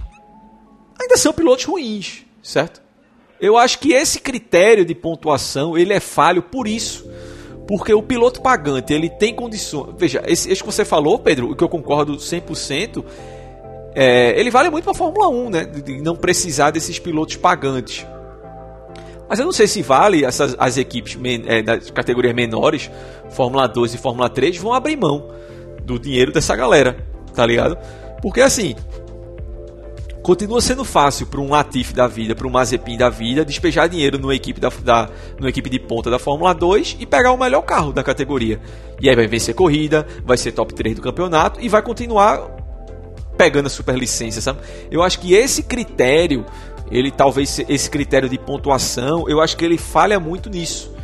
ainda 1.01 1.17
são 1.17 1.33
pilotos 1.33 1.65
ruins, 1.65 2.25
certo? 2.43 2.83
Eu 3.41 3.57
acho 3.57 3.79
que 3.79 3.93
esse 3.93 4.21
critério 4.21 4.85
de 4.85 4.95
pontuação 4.95 5.77
ele 5.77 5.93
é 5.93 6.01
falho 6.01 6.43
por 6.43 6.67
isso. 6.67 7.09
Porque 7.69 7.93
o 7.93 8.03
piloto 8.03 8.41
pagante, 8.41 8.95
ele 8.95 9.11
tem 9.11 9.35
condições. 9.35 9.95
Veja, 9.99 10.23
esse, 10.27 10.51
esse 10.51 10.63
que 10.63 10.67
você 10.67 10.87
falou, 10.87 11.19
Pedro, 11.19 11.51
o 11.51 11.55
que 11.55 11.63
eu 11.63 11.69
concordo 11.69 12.17
100%, 12.17 13.05
é, 13.95 14.41
ele 14.41 14.51
vale 14.51 14.71
muito 14.71 14.85
para 14.85 14.93
a 14.93 14.97
Fórmula 14.97 15.29
1, 15.29 15.51
né? 15.51 15.65
De 15.67 16.01
não 16.01 16.17
precisar 16.17 16.71
desses 16.71 16.99
pilotos 16.99 17.37
pagantes. 17.37 18.07
Mas 19.29 19.39
eu 19.39 19.45
não 19.45 19.53
sei 19.53 19.67
se 19.67 19.83
vale 19.83 20.25
essas, 20.25 20.57
as 20.59 20.79
equipes 20.79 21.19
é, 21.47 21.63
das 21.63 21.91
categorias 21.91 22.35
menores, 22.35 22.91
Fórmula 23.29 23.67
2 23.67 23.95
e 23.95 23.99
Fórmula 23.99 24.31
3, 24.31 24.57
vão 24.57 24.73
abrir 24.73 24.97
mão 24.97 25.29
do 25.85 25.99
dinheiro 25.99 26.33
dessa 26.33 26.57
galera, 26.57 26.97
tá 27.35 27.45
ligado? 27.45 27.77
Porque 28.23 28.41
assim, 28.41 28.75
continua 30.29 30.61
sendo 30.61 30.85
fácil 30.85 31.27
para 31.27 31.41
um 31.41 31.49
Latifi 31.49 31.95
da 31.95 32.07
vida, 32.07 32.35
para 32.35 32.47
um 32.47 32.51
Mazepin 32.51 32.99
da 32.99 33.09
vida, 33.09 33.47
despejar 33.47 33.89
dinheiro 33.89 34.19
numa 34.19 34.35
equipe, 34.35 34.61
da, 34.61 34.71
da, 34.85 35.09
numa 35.39 35.49
equipe 35.49 35.71
de 35.71 35.79
ponta 35.79 36.11
da 36.11 36.19
Fórmula 36.19 36.53
2 36.53 36.99
e 37.01 37.07
pegar 37.07 37.33
o 37.33 37.39
melhor 37.39 37.63
carro 37.63 37.95
da 37.95 38.03
categoria. 38.03 38.61
E 39.01 39.09
aí 39.09 39.17
vai 39.17 39.27
vencer 39.27 39.55
corrida, 39.55 40.07
vai 40.27 40.37
ser 40.37 40.53
top 40.53 40.75
3 40.75 40.97
do 40.97 41.01
campeonato 41.01 41.59
e 41.63 41.69
vai 41.71 41.81
continuar 41.81 42.47
pegando 43.39 43.69
a 43.69 43.71
superlicença, 43.71 44.43
sabe? 44.43 44.59
Eu 44.91 45.03
acho 45.03 45.19
que 45.19 45.33
esse 45.33 45.63
critério 45.63 46.45
ele 46.91 47.11
talvez 47.11 47.65
esse 47.67 47.89
critério 47.89 48.29
de 48.29 48.39
pontuação, 48.39 49.27
eu 49.31 49.41
acho 49.41 49.57
que 49.57 49.65
ele 49.65 49.79
falha 49.79 50.21
muito 50.21 50.51
nisso. 50.51 50.95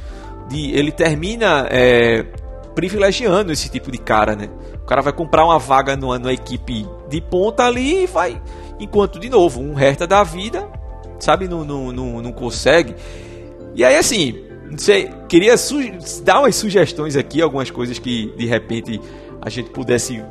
De, 0.50 0.70
ele 0.72 0.92
termina 0.92 1.66
é, 1.70 2.26
privilegiando 2.74 3.50
esse 3.50 3.70
tipo 3.70 3.90
de 3.90 3.96
cara, 3.96 4.36
né? 4.36 4.50
O 4.82 4.86
cara 4.86 5.00
vai 5.00 5.14
comprar 5.14 5.46
uma 5.46 5.58
vaga 5.58 5.96
numa, 5.96 6.18
numa 6.18 6.32
equipe 6.34 6.86
de 7.08 7.22
ponta 7.22 7.64
ali 7.64 8.02
e 8.02 8.06
vai. 8.06 8.38
Enquanto, 8.84 9.18
de 9.18 9.30
novo, 9.30 9.62
um 9.62 9.72
resta 9.72 10.06
da 10.06 10.22
vida, 10.22 10.68
sabe, 11.18 11.48
não, 11.48 11.64
não, 11.64 11.90
não, 11.90 12.20
não 12.20 12.32
consegue. 12.32 12.94
E 13.74 13.82
aí, 13.82 13.96
assim, 13.96 14.44
sei, 14.76 15.10
queria 15.26 15.54
dar 16.22 16.40
umas 16.40 16.54
sugestões 16.54 17.16
aqui, 17.16 17.40
algumas 17.40 17.70
coisas 17.70 17.98
que 17.98 18.30
de 18.36 18.44
repente 18.44 19.00
a 19.40 19.48
gente 19.48 19.70
pudesse 19.70 20.22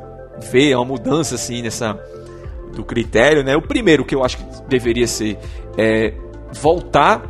ver 0.52 0.76
uma 0.76 0.84
mudança 0.84 1.34
assim 1.34 1.62
nessa 1.62 1.98
do 2.76 2.84
critério, 2.84 3.42
né? 3.42 3.56
O 3.56 3.62
primeiro 3.62 4.04
que 4.04 4.14
eu 4.14 4.24
acho 4.24 4.36
que 4.36 4.44
deveria 4.68 5.08
ser 5.08 5.36
é 5.76 6.14
voltar 6.52 7.28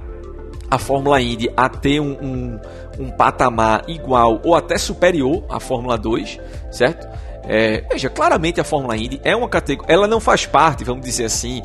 a 0.70 0.76
Fórmula 0.76 1.22
Indy 1.22 1.50
a 1.56 1.70
ter 1.70 2.00
um, 2.00 2.12
um, 2.20 2.60
um 2.98 3.10
patamar 3.10 3.84
igual 3.88 4.42
ou 4.44 4.54
até 4.54 4.76
superior 4.76 5.42
à 5.48 5.58
Fórmula 5.58 5.96
2, 5.96 6.38
certo? 6.70 7.08
É, 7.46 7.82
veja, 7.90 8.08
claramente 8.08 8.60
a 8.60 8.64
Fórmula 8.64 8.96
Indy 8.96 9.20
é 9.22 9.36
uma 9.36 9.48
categoria, 9.48 9.94
ela 9.94 10.08
não 10.08 10.20
faz 10.20 10.46
parte, 10.46 10.84
vamos 10.84 11.04
dizer 11.04 11.26
assim, 11.26 11.62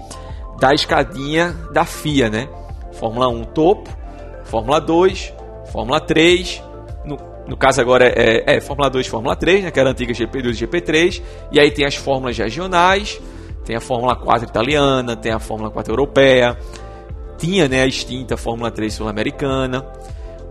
da 0.60 0.74
escadinha 0.74 1.56
da 1.72 1.86
FIA, 1.86 2.30
né? 2.30 2.50
Fórmula 2.94 3.30
1 3.30 3.44
topo, 3.46 3.90
Fórmula 4.44 4.80
2, 4.80 5.34
Fórmula 5.72 6.02
3, 6.02 6.62
no, 7.06 7.18
no 7.48 7.56
caso 7.56 7.80
agora 7.80 8.06
é, 8.06 8.44
é, 8.46 8.58
é 8.58 8.62
Fórmula 8.62 8.90
2 8.90 9.08
Fórmula 9.08 9.36
3, 9.36 9.64
né, 9.66 9.72
que 9.72 9.80
era 9.80 9.90
a 9.90 9.92
antiga 9.92 10.12
GP2 10.12 10.50
e 10.50 10.68
GP3, 10.68 11.22
e 11.52 11.60
aí 11.60 11.72
tem 11.72 11.86
as 11.86 11.96
fórmulas 11.96 12.38
regionais, 12.38 13.20
tem 13.64 13.76
a 13.76 13.82
Fórmula 13.82 14.16
4 14.16 14.50
italiana, 14.50 15.16
tem 15.16 15.32
a 15.32 15.40
Fórmula 15.40 15.72
4 15.72 15.94
europeia, 15.94 16.58
tinha 17.38 17.68
né, 17.70 17.84
a 17.84 17.88
extinta 17.88 18.36
Fórmula 18.36 18.70
3 18.70 18.94
sul-americana, 18.94 19.86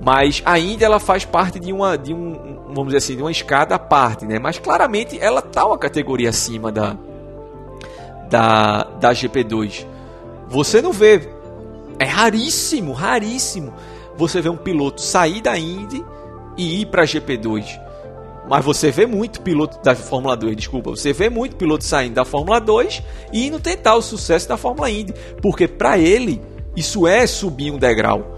mas 0.00 0.42
ainda 0.44 0.84
ela 0.84 1.00
faz 1.00 1.24
parte 1.24 1.58
de 1.58 1.72
uma, 1.72 1.96
de 1.96 2.14
um, 2.14 2.62
vamos 2.68 2.86
dizer 2.86 2.98
assim, 2.98 3.16
de 3.16 3.22
uma 3.22 3.30
escada 3.30 3.74
à 3.74 3.78
parte, 3.78 4.24
né? 4.24 4.38
Mas 4.38 4.58
claramente 4.58 5.18
ela 5.20 5.40
está 5.40 5.66
uma 5.66 5.78
categoria 5.78 6.30
acima 6.30 6.70
da, 6.70 6.96
da, 8.30 8.84
da 9.00 9.12
GP2. 9.12 9.86
Você 10.48 10.80
não 10.80 10.92
vê, 10.92 11.28
é 11.98 12.04
raríssimo, 12.04 12.92
raríssimo, 12.92 13.74
você 14.16 14.40
vê 14.40 14.48
um 14.48 14.56
piloto 14.56 15.00
sair 15.00 15.40
da 15.40 15.58
Indy 15.58 16.04
e 16.56 16.82
ir 16.82 16.86
para 16.86 17.02
a 17.02 17.06
GP2. 17.06 17.88
Mas 18.48 18.64
você 18.64 18.90
vê 18.90 19.04
muito 19.04 19.42
piloto 19.42 19.78
da 19.82 19.94
Fórmula 19.94 20.34
2, 20.36 20.56
desculpa, 20.56 20.90
você 20.90 21.12
vê 21.12 21.28
muito 21.28 21.56
piloto 21.56 21.84
saindo 21.84 22.14
da 22.14 22.24
Fórmula 22.24 22.58
2 22.58 23.02
e 23.30 23.46
indo 23.46 23.60
tentar 23.60 23.94
o 23.94 24.00
sucesso 24.00 24.48
da 24.48 24.56
Fórmula 24.56 24.90
Indy, 24.90 25.12
porque 25.42 25.68
para 25.68 25.98
ele 25.98 26.40
isso 26.74 27.06
é 27.06 27.26
subir 27.26 27.70
um 27.70 27.78
degrau. 27.78 28.36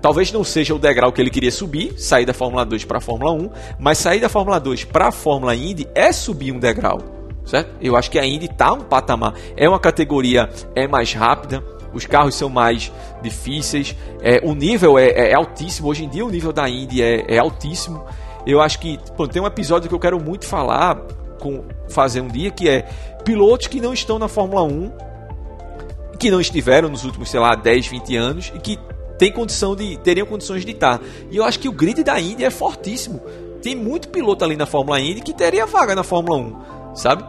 Talvez 0.00 0.32
não 0.32 0.42
seja 0.42 0.74
o 0.74 0.78
degrau 0.78 1.12
que 1.12 1.20
ele 1.20 1.30
queria 1.30 1.50
subir, 1.50 1.98
sair 1.98 2.24
da 2.24 2.32
Fórmula 2.32 2.64
2 2.64 2.84
para 2.84 2.98
a 2.98 3.00
Fórmula 3.00 3.32
1, 3.32 3.50
mas 3.78 3.98
sair 3.98 4.20
da 4.20 4.28
Fórmula 4.28 4.58
2 4.58 4.84
para 4.84 5.08
a 5.08 5.12
Fórmula 5.12 5.54
Indy 5.54 5.86
é 5.94 6.10
subir 6.12 6.52
um 6.52 6.58
degrau, 6.58 6.98
certo? 7.44 7.70
Eu 7.80 7.96
acho 7.96 8.10
que 8.10 8.18
a 8.18 8.24
Indy 8.24 8.46
está 8.46 8.72
um 8.72 8.80
patamar, 8.80 9.34
é 9.56 9.68
uma 9.68 9.78
categoria 9.78 10.48
é 10.74 10.88
mais 10.88 11.12
rápida, 11.12 11.62
os 11.92 12.06
carros 12.06 12.34
são 12.34 12.48
mais 12.48 12.90
difíceis, 13.20 13.94
é, 14.22 14.40
o 14.42 14.54
nível 14.54 14.98
é, 14.98 15.08
é, 15.08 15.34
altíssimo. 15.34 15.88
Hoje 15.88 16.04
em 16.04 16.08
dia 16.08 16.24
o 16.24 16.30
nível 16.30 16.52
da 16.52 16.68
Indy 16.68 17.02
é, 17.02 17.34
é 17.34 17.38
altíssimo. 17.38 18.04
Eu 18.46 18.60
acho 18.60 18.78
que 18.78 18.98
pô, 19.16 19.28
tem 19.28 19.42
um 19.42 19.46
episódio 19.46 19.88
que 19.88 19.94
eu 19.94 19.98
quero 19.98 20.18
muito 20.20 20.46
falar, 20.46 20.96
com 21.40 21.64
fazer 21.88 22.20
um 22.20 22.28
dia, 22.28 22.50
que 22.50 22.68
é 22.68 22.82
pilotos 23.24 23.66
que 23.66 23.80
não 23.80 23.92
estão 23.92 24.18
na 24.18 24.28
Fórmula 24.28 24.62
1, 24.62 24.92
que 26.18 26.30
não 26.30 26.40
estiveram 26.40 26.88
nos 26.88 27.04
últimos, 27.04 27.30
sei 27.30 27.40
lá, 27.40 27.54
10, 27.54 27.86
20 27.86 28.16
anos 28.16 28.52
e 28.54 28.58
que 28.58 28.78
tem 29.20 29.30
condição 29.30 29.76
de 29.76 29.98
teriam 29.98 30.26
condições 30.26 30.64
de 30.64 30.72
estar. 30.72 30.98
E 31.30 31.36
eu 31.36 31.44
acho 31.44 31.58
que 31.58 31.68
o 31.68 31.72
grid 31.72 32.02
da 32.02 32.18
Indy 32.18 32.42
é 32.42 32.48
fortíssimo. 32.48 33.20
Tem 33.60 33.76
muito 33.76 34.08
piloto 34.08 34.42
ali 34.42 34.56
na 34.56 34.64
Fórmula 34.64 34.98
Indy 34.98 35.20
que 35.20 35.34
teria 35.34 35.66
vaga 35.66 35.94
na 35.94 36.02
Fórmula 36.02 36.38
1, 36.38 36.96
sabe? 36.96 37.22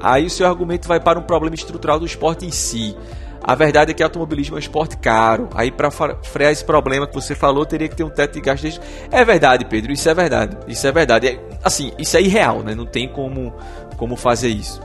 Aí 0.00 0.26
o 0.26 0.30
seu 0.30 0.44
argumento 0.44 0.88
vai 0.88 0.98
para 0.98 1.20
um 1.20 1.22
problema 1.22 1.54
estrutural 1.54 2.00
do 2.00 2.04
esporte 2.04 2.44
em 2.44 2.50
si. 2.50 2.96
A 3.40 3.54
verdade 3.54 3.92
é 3.92 3.94
que 3.94 4.02
automobilismo 4.02 4.56
é 4.56 4.58
um 4.58 4.58
esporte 4.58 4.96
caro. 4.96 5.48
Aí, 5.54 5.70
para 5.70 5.88
frear 5.90 6.50
esse 6.50 6.64
problema 6.64 7.06
que 7.06 7.14
você 7.14 7.36
falou, 7.36 7.64
teria 7.64 7.88
que 7.88 7.94
ter 7.94 8.02
um 8.02 8.10
teto 8.10 8.34
de 8.34 8.40
gasto. 8.40 8.66
É 9.12 9.24
verdade, 9.24 9.64
Pedro. 9.66 9.92
Isso 9.92 10.08
é 10.08 10.14
verdade. 10.14 10.56
Isso 10.66 10.84
é 10.84 10.90
verdade. 10.90 11.28
É, 11.28 11.40
assim, 11.62 11.92
isso 11.96 12.16
é 12.16 12.20
irreal, 12.20 12.60
né? 12.64 12.74
Não 12.74 12.86
tem 12.86 13.06
como, 13.06 13.54
como 13.96 14.16
fazer 14.16 14.48
isso. 14.48 14.80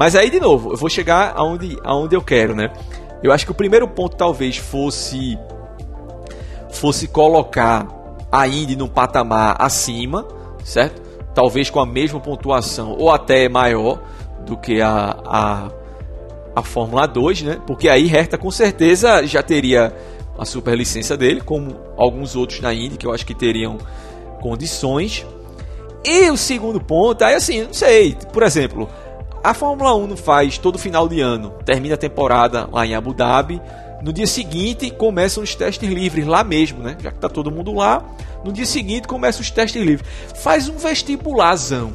Mas 0.00 0.16
aí, 0.16 0.30
de 0.30 0.40
novo, 0.40 0.72
eu 0.72 0.78
vou 0.78 0.88
chegar 0.88 1.34
aonde, 1.36 1.76
aonde 1.84 2.16
eu 2.16 2.22
quero, 2.22 2.54
né? 2.54 2.72
Eu 3.22 3.32
acho 3.32 3.44
que 3.44 3.52
o 3.52 3.54
primeiro 3.54 3.86
ponto 3.88 4.16
talvez 4.16 4.56
fosse 4.56 5.38
fosse 6.70 7.08
colocar 7.08 7.86
a 8.30 8.46
Indy 8.46 8.76
num 8.76 8.88
patamar 8.88 9.56
acima, 9.58 10.26
certo? 10.64 11.02
Talvez 11.34 11.68
com 11.68 11.80
a 11.80 11.86
mesma 11.86 12.20
pontuação 12.20 12.96
ou 12.98 13.10
até 13.10 13.48
maior 13.48 14.00
do 14.46 14.56
que 14.56 14.80
a, 14.80 15.16
a 15.24 15.70
a 16.54 16.62
Fórmula 16.62 17.06
2, 17.06 17.42
né? 17.42 17.60
Porque 17.66 17.88
aí 17.88 18.06
Hertha 18.06 18.36
com 18.36 18.50
certeza 18.50 19.24
já 19.26 19.42
teria 19.42 19.94
a 20.38 20.44
superlicença 20.44 21.16
dele, 21.16 21.40
como 21.40 21.76
alguns 21.96 22.34
outros 22.34 22.60
na 22.60 22.72
Indy 22.72 22.96
que 22.96 23.06
eu 23.06 23.12
acho 23.12 23.26
que 23.26 23.34
teriam 23.34 23.78
condições. 24.40 25.26
E 26.04 26.30
o 26.30 26.36
segundo 26.36 26.80
ponto, 26.80 27.22
aí 27.22 27.34
assim, 27.34 27.64
não 27.64 27.74
sei, 27.74 28.16
por 28.32 28.42
exemplo, 28.42 28.88
a 29.42 29.54
Fórmula 29.54 29.94
1 29.94 30.06
não 30.06 30.16
faz 30.16 30.58
todo 30.58 30.78
final 30.78 31.08
de 31.08 31.20
ano, 31.20 31.54
termina 31.64 31.94
a 31.94 31.98
temporada 31.98 32.68
lá 32.70 32.86
em 32.86 32.94
Abu 32.94 33.14
Dhabi, 33.14 33.60
no 34.02 34.12
dia 34.12 34.26
seguinte 34.26 34.90
começam 34.90 35.42
os 35.42 35.54
testes 35.54 35.88
livres 35.88 36.26
lá 36.26 36.42
mesmo, 36.42 36.82
né? 36.82 36.96
Já 37.00 37.10
que 37.10 37.18
tá 37.18 37.28
todo 37.28 37.50
mundo 37.50 37.72
lá, 37.74 38.04
no 38.44 38.52
dia 38.52 38.66
seguinte 38.66 39.06
começam 39.06 39.40
os 39.42 39.50
testes 39.50 39.82
livres. 39.82 40.08
Faz 40.36 40.68
um 40.68 40.76
vestibularzão, 40.76 41.92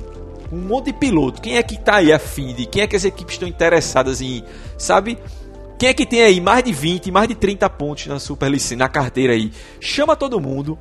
um 0.52 0.58
monte 0.58 0.86
de 0.86 0.94
piloto. 0.94 1.42
Quem 1.42 1.58
é 1.58 1.64
que 1.64 1.80
tá 1.80 1.96
aí 1.96 2.14
afim 2.14 2.54
de? 2.54 2.66
Quem 2.66 2.84
é 2.84 2.88
que 2.88 2.96
as 2.96 3.06
equipes 3.06 3.36
estão 3.36 3.48
interessadas 3.48 4.22
em, 4.22 4.44
sabe? 4.78 5.18
Quem 5.78 5.90
é 5.90 5.94
que 5.94 6.06
tem 6.06 6.22
aí 6.22 6.40
mais 6.40 6.64
de 6.64 6.72
20, 6.72 7.12
mais 7.12 7.28
de 7.28 7.36
30 7.36 7.70
pontos 7.72 8.08
na 8.08 8.20
Superlicença, 8.20 8.78
na 8.78 8.88
carteira 8.88 9.34
aí? 9.34 9.52
Chama 9.80 10.16
todo 10.16 10.40
mundo. 10.40 10.78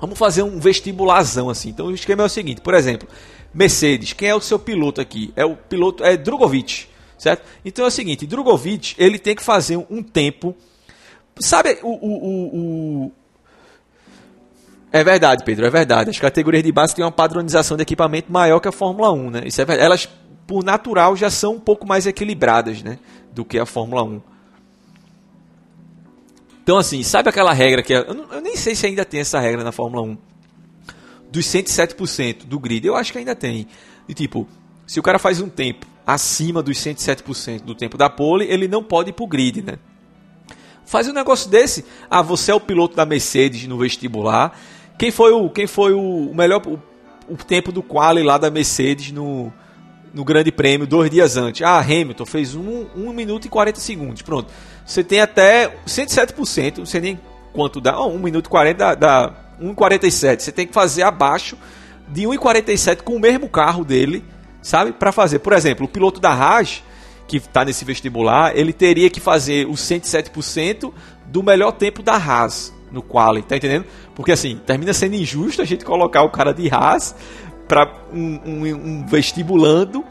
Vamos 0.00 0.18
fazer 0.18 0.42
um 0.42 0.60
vestibularzão 0.60 1.48
assim. 1.48 1.70
Então 1.70 1.86
o 1.86 1.94
esquema 1.94 2.22
é 2.22 2.26
o 2.26 2.28
seguinte, 2.28 2.60
por 2.60 2.74
exemplo, 2.74 3.08
Mercedes, 3.52 4.12
quem 4.12 4.28
é 4.28 4.34
o 4.34 4.40
seu 4.40 4.58
piloto 4.58 5.00
aqui? 5.00 5.32
É 5.34 5.44
o 5.44 5.56
piloto 5.56 6.04
é 6.04 6.16
Drogovic, 6.16 6.86
certo? 7.16 7.44
Então 7.64 7.84
é 7.84 7.88
o 7.88 7.90
seguinte, 7.90 8.26
Drogovic, 8.26 8.94
ele 8.98 9.18
tem 9.18 9.34
que 9.34 9.42
fazer 9.42 9.76
um 9.90 10.02
tempo 10.02 10.54
Sabe 11.40 11.78
o, 11.82 11.88
o, 11.88 13.06
o, 13.06 13.12
É 14.92 15.04
verdade, 15.04 15.44
Pedro, 15.44 15.66
é 15.66 15.70
verdade. 15.70 16.10
As 16.10 16.18
categorias 16.18 16.64
de 16.64 16.72
base 16.72 16.94
têm 16.94 17.04
uma 17.04 17.12
padronização 17.12 17.76
de 17.76 17.82
equipamento 17.82 18.32
maior 18.32 18.60
que 18.60 18.68
a 18.68 18.72
Fórmula 18.72 19.12
1, 19.12 19.30
né? 19.30 19.42
Isso 19.44 19.60
é 19.60 19.64
verdade. 19.64 19.86
Elas, 19.86 20.08
por 20.46 20.64
natural, 20.64 21.16
já 21.16 21.30
são 21.30 21.54
um 21.54 21.60
pouco 21.60 21.86
mais 21.86 22.06
equilibradas, 22.06 22.82
né? 22.82 22.98
Do 23.32 23.44
que 23.44 23.58
a 23.58 23.66
Fórmula 23.66 24.02
1. 24.02 24.20
Então, 26.62 26.76
assim, 26.76 27.02
sabe 27.02 27.28
aquela 27.28 27.52
regra 27.52 27.82
que. 27.82 27.94
É, 27.94 27.98
eu, 27.98 28.26
eu, 28.32 28.40
nem 28.40 28.56
sei 28.56 28.74
se 28.74 28.86
ainda 28.86 29.04
tem 29.04 29.20
essa 29.20 29.38
regra 29.38 29.62
na 29.62 29.72
Fórmula 29.72 30.02
1. 30.02 30.18
Dos 31.30 31.46
107% 31.46 32.46
do 32.46 32.58
grid, 32.58 32.86
eu 32.86 32.96
acho 32.96 33.12
que 33.12 33.18
ainda 33.18 33.34
tem. 33.34 33.66
E 34.08 34.14
tipo, 34.14 34.48
se 34.86 34.98
o 34.98 35.02
cara 35.02 35.18
faz 35.18 35.40
um 35.40 35.48
tempo 35.48 35.86
acima 36.06 36.62
dos 36.62 36.78
107% 36.78 37.62
do 37.62 37.74
tempo 37.74 37.98
da 37.98 38.08
pole, 38.08 38.46
ele 38.46 38.66
não 38.66 38.82
pode 38.82 39.10
ir 39.10 39.12
pro 39.12 39.26
grid, 39.26 39.62
né? 39.62 39.78
Faz 40.86 41.06
um 41.06 41.12
negócio 41.12 41.50
desse. 41.50 41.84
Ah, 42.08 42.22
você 42.22 42.50
é 42.50 42.54
o 42.54 42.60
piloto 42.60 42.96
da 42.96 43.04
Mercedes 43.04 43.66
no 43.66 43.76
vestibular. 43.76 44.58
Quem 44.98 45.10
foi 45.10 45.32
o, 45.32 45.50
quem 45.50 45.66
foi 45.66 45.92
o 45.92 46.32
melhor 46.34 46.62
o, 46.66 46.80
o 47.28 47.36
tempo 47.36 47.70
do 47.70 47.82
quali 47.82 48.22
lá 48.22 48.38
da 48.38 48.50
Mercedes 48.50 49.12
no, 49.12 49.52
no 50.14 50.24
Grande 50.24 50.50
Prêmio 50.50 50.86
dois 50.86 51.10
dias 51.10 51.36
antes? 51.36 51.60
Ah, 51.60 51.78
Hamilton 51.78 52.24
fez 52.24 52.54
1 52.54 52.60
um, 52.60 52.86
um 52.96 53.12
minuto 53.12 53.44
e 53.44 53.50
40 53.50 53.78
segundos. 53.78 54.22
Pronto. 54.22 54.50
Você 54.86 55.04
tem 55.04 55.20
até 55.20 55.76
107%, 55.86 56.78
não 56.78 56.86
sei 56.86 57.02
nem 57.02 57.20
quanto 57.52 57.82
dá, 57.82 58.00
oh, 58.00 58.08
1 58.08 58.18
minuto 58.18 58.46
e 58.46 58.48
40 58.48 58.78
dá, 58.78 58.94
dá 58.94 59.47
1,47. 59.60 60.40
Você 60.40 60.52
tem 60.52 60.66
que 60.66 60.72
fazer 60.72 61.02
abaixo 61.02 61.56
de 62.08 62.22
1,47 62.22 63.02
com 63.02 63.16
o 63.16 63.20
mesmo 63.20 63.48
carro 63.48 63.84
dele, 63.84 64.24
sabe? 64.62 64.92
Para 64.92 65.12
fazer. 65.12 65.40
Por 65.40 65.52
exemplo, 65.52 65.86
o 65.86 65.88
piloto 65.88 66.20
da 66.20 66.30
Haas, 66.30 66.82
que 67.26 67.36
está 67.36 67.64
nesse 67.64 67.84
vestibular, 67.84 68.56
ele 68.56 68.72
teria 68.72 69.10
que 69.10 69.20
fazer 69.20 69.66
os 69.68 69.80
107% 69.80 70.92
do 71.26 71.42
melhor 71.42 71.72
tempo 71.72 72.02
da 72.02 72.14
Haas 72.14 72.72
no 72.90 73.02
quali, 73.02 73.42
tá 73.42 73.56
entendendo? 73.56 73.84
Porque 74.14 74.32
assim, 74.32 74.58
termina 74.66 74.92
sendo 74.92 75.14
injusto 75.14 75.60
a 75.60 75.64
gente 75.64 75.84
colocar 75.84 76.22
o 76.22 76.30
cara 76.30 76.52
de 76.52 76.72
Haas 76.72 77.14
para 77.66 77.92
um, 78.12 78.40
um, 78.44 78.66
um 78.66 79.06
vestibulando 79.06 80.04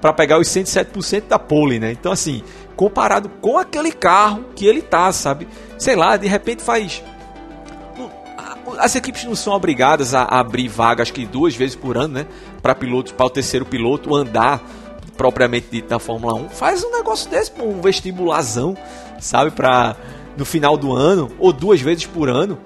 para 0.00 0.12
pegar 0.12 0.38
os 0.38 0.48
107% 0.48 1.28
da 1.28 1.38
pole, 1.38 1.78
né? 1.80 1.92
Então 1.92 2.12
assim, 2.12 2.42
comparado 2.76 3.28
com 3.28 3.58
aquele 3.58 3.92
carro 3.92 4.44
que 4.54 4.66
ele 4.66 4.82
tá, 4.82 5.12
sabe? 5.12 5.48
Sei 5.78 5.96
lá, 5.96 6.16
de 6.16 6.28
repente 6.28 6.62
faz. 6.62 7.02
As 8.78 8.94
equipes 8.94 9.24
não 9.24 9.34
são 9.34 9.52
obrigadas 9.52 10.14
a 10.14 10.24
abrir 10.24 10.68
vagas 10.68 11.10
que 11.10 11.26
duas 11.26 11.54
vezes 11.54 11.76
por 11.76 11.96
ano, 11.96 12.14
né? 12.14 12.26
Para 12.60 12.74
pilotos, 12.74 13.12
para 13.12 13.26
o 13.26 13.30
terceiro 13.30 13.64
piloto 13.64 14.14
andar 14.14 14.62
propriamente 15.16 15.68
dito 15.70 15.90
na 15.90 15.98
Fórmula 15.98 16.34
1. 16.34 16.48
Faz 16.50 16.82
um 16.82 16.90
negócio 16.90 17.30
desse, 17.30 17.52
um 17.60 17.80
vestibularzão, 17.80 18.76
sabe? 19.20 19.50
Para 19.50 19.96
no 20.36 20.44
final 20.44 20.76
do 20.76 20.94
ano 20.94 21.30
ou 21.38 21.52
duas 21.52 21.80
vezes 21.80 22.06
por 22.06 22.28
ano. 22.28 22.58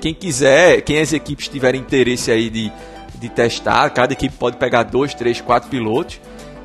Quem 0.00 0.14
quiser, 0.14 0.80
quem 0.82 0.98
as 0.98 1.12
equipes 1.12 1.48
tiverem 1.48 1.80
interesse 1.80 2.30
aí 2.30 2.50
de, 2.50 2.72
de 3.14 3.28
testar, 3.28 3.88
cada 3.90 4.12
equipe 4.12 4.34
pode 4.36 4.56
pegar 4.56 4.82
dois, 4.82 5.14
três, 5.14 5.40
quatro 5.40 5.68
pilotos 5.70 6.20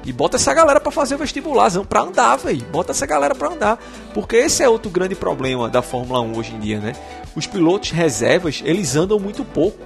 e 0.08 0.14
bota 0.14 0.38
essa 0.38 0.54
galera 0.54 0.80
para 0.80 0.90
fazer 0.90 1.16
o 1.16 1.18
vestibularzão, 1.18 1.84
para 1.84 2.00
andar, 2.00 2.38
velho. 2.38 2.66
Bota 2.72 2.94
essa 2.94 3.06
galera 3.06 3.36
para 3.36 3.50
andar. 3.50 3.78
Porque 4.14 4.38
esse 4.38 4.64
é 4.64 4.70
outro 4.70 4.90
grande 4.90 5.16
problema 5.16 5.68
da 5.68 5.82
Fórmula 5.82 6.22
1 6.22 6.38
hoje 6.38 6.56
em 6.56 6.60
dia, 6.60 6.80
né? 6.80 6.94
Os 7.36 7.46
pilotos 7.46 7.92
reservas, 7.92 8.62
eles 8.64 8.96
andam 8.96 9.20
muito 9.20 9.44
pouco. 9.44 9.78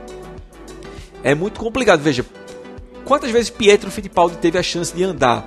É 1.24 1.34
muito 1.34 1.60
complicado. 1.60 2.02
Veja, 2.02 2.24
quantas 3.04 3.32
vezes 3.32 3.50
Pietro 3.50 3.90
Fittipaldi 3.90 4.38
teve 4.38 4.60
a 4.60 4.64
chance 4.64 4.94
de 4.94 5.04
andar? 5.04 5.44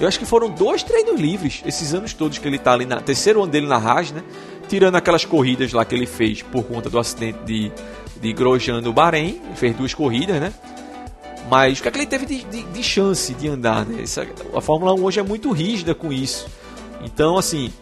Eu 0.00 0.08
acho 0.08 0.18
que 0.18 0.26
foram 0.26 0.50
dois 0.50 0.82
treinos 0.82 1.20
livres 1.20 1.62
esses 1.64 1.94
anos 1.94 2.12
todos 2.12 2.36
que 2.36 2.48
ele 2.48 2.58
tá 2.58 2.72
ali 2.72 2.86
na 2.86 3.00
terceiro 3.00 3.40
ano 3.40 3.52
dele 3.52 3.68
na 3.68 3.76
Haas, 3.76 4.10
né? 4.10 4.24
Tirando 4.68 4.96
aquelas 4.96 5.24
corridas 5.24 5.72
lá 5.72 5.84
que 5.84 5.94
ele 5.94 6.06
fez 6.06 6.42
por 6.42 6.64
conta 6.64 6.90
do 6.90 6.98
acidente 6.98 7.38
de, 7.44 7.70
de 8.20 8.32
Grosjean 8.32 8.80
no 8.80 8.92
Bahrein, 8.92 9.40
fez 9.54 9.76
duas 9.76 9.94
corridas, 9.94 10.40
né? 10.40 10.52
Mas 11.48 11.78
o 11.78 11.82
que, 11.82 11.88
é 11.88 11.90
que 11.90 11.98
ele 11.98 12.06
teve 12.06 12.26
de, 12.26 12.44
de, 12.44 12.62
de 12.62 12.82
chance 12.82 13.34
de 13.34 13.48
andar? 13.48 13.84
Né? 13.84 14.02
Essa, 14.02 14.26
a 14.54 14.60
Fórmula 14.60 14.94
1 14.94 15.04
hoje 15.04 15.20
é 15.20 15.22
muito 15.22 15.50
rígida 15.50 15.94
com 15.94 16.12
isso. 16.12 16.46
Então, 17.02 17.36
assim. 17.36 17.72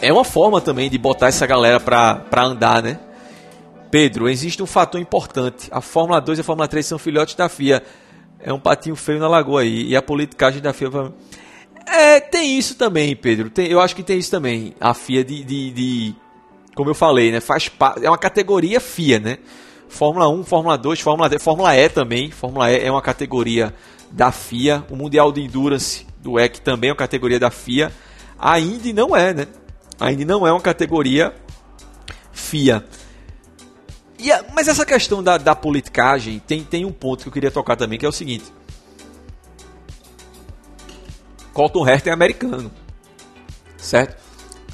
É 0.00 0.12
uma 0.12 0.24
forma 0.24 0.60
também 0.60 0.90
de 0.90 0.98
botar 0.98 1.28
essa 1.28 1.46
galera 1.46 1.78
pra, 1.78 2.24
andar, 2.44 2.82
né? 2.82 2.98
Pedro, 3.90 4.28
existe 4.28 4.62
um 4.62 4.66
fator 4.66 5.00
importante. 5.00 5.68
A 5.70 5.80
Fórmula 5.80 6.20
2 6.20 6.38
e 6.38 6.40
a 6.40 6.44
Fórmula 6.44 6.66
3 6.66 6.84
são 6.84 6.98
filhotes 6.98 7.34
da 7.34 7.48
FIA. 7.48 7.82
É 8.40 8.52
um 8.52 8.58
patinho 8.58 8.96
feio 8.96 9.20
na 9.20 9.28
lagoa 9.28 9.60
aí. 9.60 9.86
E 9.88 9.94
a 9.94 10.02
politicagem 10.02 10.60
da 10.60 10.72
FIA. 10.72 10.90
É, 11.86 12.18
tem 12.18 12.58
isso 12.58 12.74
também, 12.74 13.14
Pedro. 13.14 13.48
Tem, 13.50 13.68
eu 13.68 13.80
acho 13.80 13.94
que 13.94 14.02
tem 14.02 14.18
isso 14.18 14.30
também. 14.30 14.74
A 14.80 14.92
FIA 14.92 15.22
de. 15.22 15.44
de, 15.44 15.70
de 15.70 16.14
como 16.74 16.90
eu 16.90 16.94
falei, 16.94 17.30
né? 17.30 17.40
Faz 17.40 17.70
É 18.02 18.08
uma 18.08 18.18
categoria 18.18 18.80
FIA, 18.80 19.20
né? 19.20 19.38
Fórmula 19.92 20.26
1, 20.26 20.42
Fórmula 20.44 20.78
2, 20.78 21.00
Fórmula 21.00 21.28
D, 21.28 21.38
Fórmula 21.38 21.76
E 21.76 21.86
também. 21.86 22.30
Fórmula 22.30 22.72
E 22.72 22.82
é 22.82 22.90
uma 22.90 23.02
categoria 23.02 23.74
da 24.10 24.32
FIA. 24.32 24.82
O 24.90 24.96
Mundial 24.96 25.30
de 25.30 25.42
Endurance 25.42 26.06
do 26.18 26.40
EC 26.40 26.60
também 26.60 26.88
é 26.88 26.92
uma 26.92 26.98
categoria 26.98 27.38
da 27.38 27.50
FIA. 27.50 27.92
A 28.38 28.58
Indy 28.58 28.94
não 28.94 29.14
é, 29.14 29.34
né? 29.34 29.46
A 30.00 30.10
Indy 30.10 30.24
não 30.24 30.46
é 30.46 30.50
uma 30.50 30.62
categoria 30.62 31.34
FIA. 32.32 32.82
A, 34.18 34.44
mas 34.54 34.66
essa 34.66 34.86
questão 34.86 35.22
da, 35.22 35.36
da 35.36 35.54
politicagem 35.54 36.38
tem, 36.38 36.64
tem 36.64 36.86
um 36.86 36.92
ponto 36.92 37.24
que 37.24 37.28
eu 37.28 37.32
queria 37.32 37.50
tocar 37.50 37.76
também, 37.76 37.98
que 37.98 38.06
é 38.06 38.08
o 38.08 38.12
seguinte. 38.12 38.46
Colton 41.52 41.86
Herta 41.86 42.08
é 42.08 42.12
americano, 42.14 42.72
certo? 43.76 44.16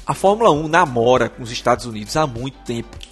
A 0.07 0.13
Fórmula 0.13 0.49
1 0.51 0.69
namora 0.69 1.27
com 1.27 1.43
os 1.43 1.51
Estados 1.51 1.85
Unidos 1.85 2.15
há 2.15 2.25
muito 2.25 2.57
tempo. 2.59 3.08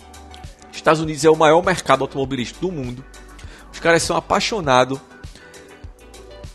Estados 0.78 1.02
Unidos 1.02 1.26
é 1.26 1.30
o 1.30 1.36
maior 1.36 1.64
mercado 1.64 2.04
automobilístico 2.04 2.62
do 2.62 2.72
mundo. 2.72 3.04
Os 3.74 3.80
caras 3.80 4.04
são 4.04 4.16
apaixonados. 4.16 5.00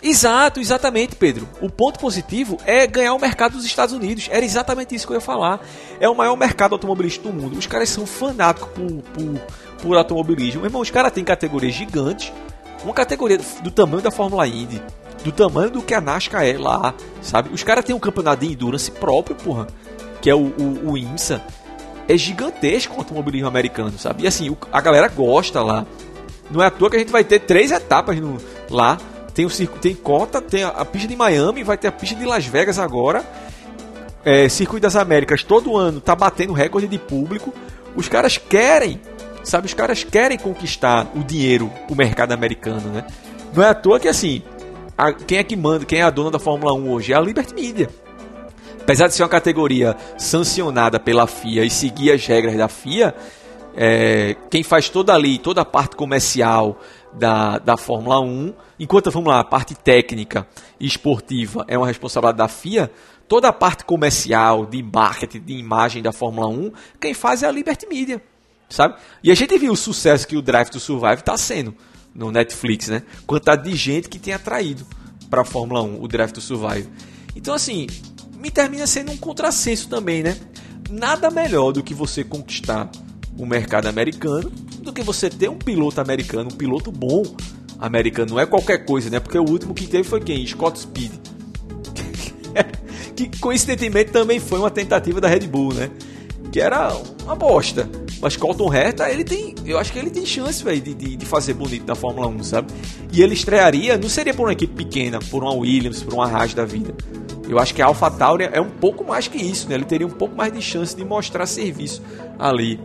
Exato, 0.02 0.58
exatamente, 0.58 1.14
Pedro. 1.14 1.48
O 1.60 1.68
ponto 1.68 1.98
positivo 1.98 2.58
é 2.64 2.86
ganhar 2.86 3.14
o 3.14 3.20
mercado 3.20 3.52
dos 3.52 3.64
Estados 3.64 3.94
Unidos. 3.94 4.28
Era 4.30 4.44
exatamente 4.44 4.94
isso 4.94 5.06
que 5.06 5.12
eu 5.12 5.16
ia 5.16 5.20
falar. 5.20 5.60
É 6.00 6.08
o 6.08 6.14
maior 6.14 6.36
mercado 6.36 6.72
automobilístico 6.72 7.28
do 7.28 7.34
mundo. 7.34 7.56
Os 7.56 7.66
caras 7.66 7.88
são 7.88 8.06
fanáticos 8.06 8.68
por, 8.70 9.02
por, 9.12 9.40
por 9.80 9.96
automobilismo. 9.96 10.64
Irmão, 10.64 10.82
os 10.82 10.90
caras 10.90 11.12
têm 11.12 11.22
categorias 11.22 11.74
gigantes. 11.74 12.32
Uma 12.82 12.94
categoria 12.94 13.38
do 13.62 13.70
tamanho 13.70 14.02
da 14.02 14.10
Fórmula 14.10 14.46
Indy. 14.46 14.82
Do 15.22 15.30
tamanho 15.30 15.70
do 15.70 15.82
que 15.82 15.94
a 15.94 16.00
NASCAR 16.00 16.44
é 16.44 16.58
lá, 16.58 16.94
sabe? 17.20 17.50
Os 17.52 17.62
caras 17.62 17.84
têm 17.84 17.94
um 17.94 18.00
campeonato 18.00 18.44
de 18.44 18.52
endurance 18.52 18.90
próprio, 18.90 19.36
porra. 19.36 19.68
Que 20.20 20.28
é 20.30 20.34
o, 20.34 20.46
o, 20.46 20.90
o 20.90 20.98
IMSA 20.98 21.40
é 22.08 22.16
gigantesco 22.16 22.94
o 22.94 22.98
automobilismo 22.98 23.48
americano, 23.48 23.98
sabe? 23.98 24.24
E 24.24 24.26
assim, 24.26 24.54
a 24.72 24.80
galera 24.80 25.08
gosta 25.08 25.62
lá. 25.62 25.86
Não 26.50 26.62
é 26.62 26.66
à 26.66 26.70
toa 26.70 26.90
que 26.90 26.96
a 26.96 26.98
gente 26.98 27.12
vai 27.12 27.24
ter 27.24 27.40
três 27.40 27.70
etapas 27.70 28.18
no, 28.18 28.38
lá. 28.68 28.98
Tem 29.34 29.46
o 29.46 29.50
circuito, 29.50 29.80
tem 29.80 29.94
Cota, 29.94 30.42
tem 30.42 30.62
a, 30.62 30.68
a, 30.68 30.84
pista 30.84 31.08
de 31.08 31.16
Miami, 31.16 31.64
vai 31.64 31.78
ter 31.78 31.88
a 31.88 31.92
pista 31.92 32.14
de 32.14 32.24
Las 32.24 32.44
Vegas 32.44 32.78
agora. 32.78 33.24
É, 34.24 34.48
Circuito 34.48 34.82
das 34.82 34.94
Américas 34.94 35.42
todo 35.42 35.76
ano 35.76 36.00
tá 36.00 36.14
batendo 36.14 36.52
recorde 36.52 36.86
de 36.86 36.98
público. 36.98 37.52
Os 37.96 38.08
caras 38.08 38.36
querem, 38.36 39.00
sabe? 39.42 39.66
Os 39.66 39.74
caras 39.74 40.04
querem 40.04 40.38
conquistar 40.38 41.10
o 41.14 41.20
dinheiro, 41.20 41.72
o 41.88 41.94
mercado 41.94 42.32
americano, 42.32 42.90
né? 42.90 43.06
Não 43.54 43.62
é 43.62 43.68
à 43.68 43.74
toa 43.74 43.98
que 43.98 44.08
assim, 44.08 44.42
a, 44.96 45.12
quem 45.12 45.38
é 45.38 45.44
que 45.44 45.56
manda, 45.56 45.84
quem 45.84 46.00
é 46.00 46.02
a 46.02 46.10
dona 46.10 46.30
da 46.30 46.38
Fórmula 46.38 46.74
1 46.74 46.90
hoje? 46.90 47.12
É 47.12 47.16
a 47.16 47.20
Liberty 47.20 47.54
Media. 47.54 47.88
Apesar 48.82 49.06
de 49.06 49.14
ser 49.14 49.22
uma 49.22 49.28
categoria 49.28 49.96
sancionada 50.18 50.98
pela 50.98 51.28
FIA 51.28 51.64
e 51.64 51.70
seguir 51.70 52.10
as 52.10 52.26
regras 52.26 52.56
da 52.56 52.66
FIA, 52.66 53.14
é, 53.76 54.36
quem 54.50 54.64
faz 54.64 54.88
toda 54.88 55.14
ali, 55.14 55.38
toda 55.38 55.60
a 55.60 55.64
parte 55.64 55.94
comercial 55.94 56.80
da, 57.12 57.58
da 57.58 57.76
Fórmula 57.76 58.20
1, 58.20 58.52
enquanto 58.80 59.08
vamos 59.12 59.28
lá, 59.28 59.38
a 59.38 59.44
parte 59.44 59.76
técnica 59.76 60.48
e 60.80 60.86
esportiva 60.86 61.64
é 61.68 61.78
uma 61.78 61.86
responsabilidade 61.86 62.38
da 62.38 62.48
FIA, 62.48 62.90
toda 63.28 63.48
a 63.48 63.52
parte 63.52 63.84
comercial, 63.84 64.66
de 64.66 64.82
marketing, 64.82 65.40
de 65.40 65.52
imagem 65.54 66.02
da 66.02 66.10
Fórmula 66.10 66.48
1, 66.48 66.72
quem 67.00 67.14
faz 67.14 67.44
é 67.44 67.46
a 67.46 67.52
Liberty 67.52 67.86
Media. 67.86 68.20
sabe? 68.68 68.96
E 69.22 69.30
a 69.30 69.34
gente 69.34 69.56
viu 69.58 69.72
o 69.72 69.76
sucesso 69.76 70.26
que 70.26 70.36
o 70.36 70.42
Drive 70.42 70.70
to 70.70 70.80
Survive 70.80 71.20
está 71.20 71.36
sendo 71.36 71.72
no 72.12 72.32
Netflix, 72.32 72.88
né? 72.88 73.04
Quantidade 73.28 73.62
de 73.62 73.76
gente 73.76 74.08
que 74.08 74.18
tem 74.18 74.34
atraído 74.34 74.84
para 75.30 75.42
a 75.42 75.44
Fórmula 75.44 75.82
1 75.82 76.02
o 76.02 76.08
Drive 76.08 76.32
to 76.32 76.40
Survive. 76.40 76.88
Então, 77.34 77.54
assim, 77.54 77.86
me 78.42 78.50
termina 78.50 78.88
sendo 78.88 79.12
um 79.12 79.16
contrassenso 79.16 79.88
também, 79.88 80.20
né? 80.20 80.36
Nada 80.90 81.30
melhor 81.30 81.70
do 81.70 81.80
que 81.80 81.94
você 81.94 82.24
conquistar 82.24 82.90
o 83.38 83.46
mercado 83.46 83.86
americano 83.86 84.50
do 84.82 84.92
que 84.92 85.00
você 85.00 85.30
ter 85.30 85.48
um 85.48 85.56
piloto 85.56 86.00
americano, 86.00 86.50
um 86.52 86.56
piloto 86.56 86.90
bom 86.90 87.22
americano. 87.78 88.32
Não 88.32 88.40
é 88.40 88.44
qualquer 88.44 88.84
coisa, 88.84 89.08
né? 89.08 89.20
Porque 89.20 89.38
o 89.38 89.48
último 89.48 89.72
que 89.72 89.86
teve 89.86 90.02
foi 90.02 90.20
quem? 90.20 90.44
Scott 90.44 90.80
Speed. 90.80 91.12
que 93.14 93.30
coincidentemente 93.38 94.10
também 94.10 94.40
foi 94.40 94.58
uma 94.58 94.70
tentativa 94.70 95.20
da 95.20 95.28
Red 95.28 95.46
Bull, 95.46 95.72
né? 95.72 95.88
Que 96.50 96.60
era 96.60 96.92
uma 97.22 97.36
bosta. 97.36 97.88
Mas 98.20 98.36
Colton 98.36 98.74
Herta, 98.74 99.08
ele 99.08 99.22
tem. 99.22 99.54
Eu 99.64 99.78
acho 99.78 99.92
que 99.92 100.00
ele 100.00 100.10
tem 100.10 100.26
chance, 100.26 100.62
velho, 100.64 100.80
de, 100.80 100.94
de, 100.94 101.16
de, 101.16 101.26
fazer 101.26 101.54
bonito 101.54 101.86
na 101.86 101.94
Fórmula 101.94 102.26
1, 102.26 102.42
sabe? 102.42 102.72
E 103.12 103.22
ele 103.22 103.34
estrearia, 103.34 103.96
não 103.96 104.08
seria 104.08 104.34
por 104.34 104.46
uma 104.46 104.52
equipe 104.52 104.74
pequena, 104.74 105.20
por 105.30 105.44
uma 105.44 105.52
Williams, 105.52 106.02
por 106.02 106.14
uma 106.14 106.26
Haas 106.26 106.54
da 106.54 106.64
vida. 106.64 106.92
Eu 107.52 107.58
acho 107.58 107.74
que 107.74 107.82
a 107.82 107.86
AlphaTauri 107.86 108.48
é 108.50 108.60
um 108.60 108.70
pouco 108.70 109.04
mais 109.04 109.28
que 109.28 109.36
isso, 109.36 109.68
né? 109.68 109.74
Ele 109.74 109.84
teria 109.84 110.06
um 110.06 110.10
pouco 110.10 110.34
mais 110.34 110.52
de 110.52 110.62
chance 110.62 110.96
de 110.96 111.04
mostrar 111.04 111.44
serviço 111.46 112.02
ali. 112.38 112.80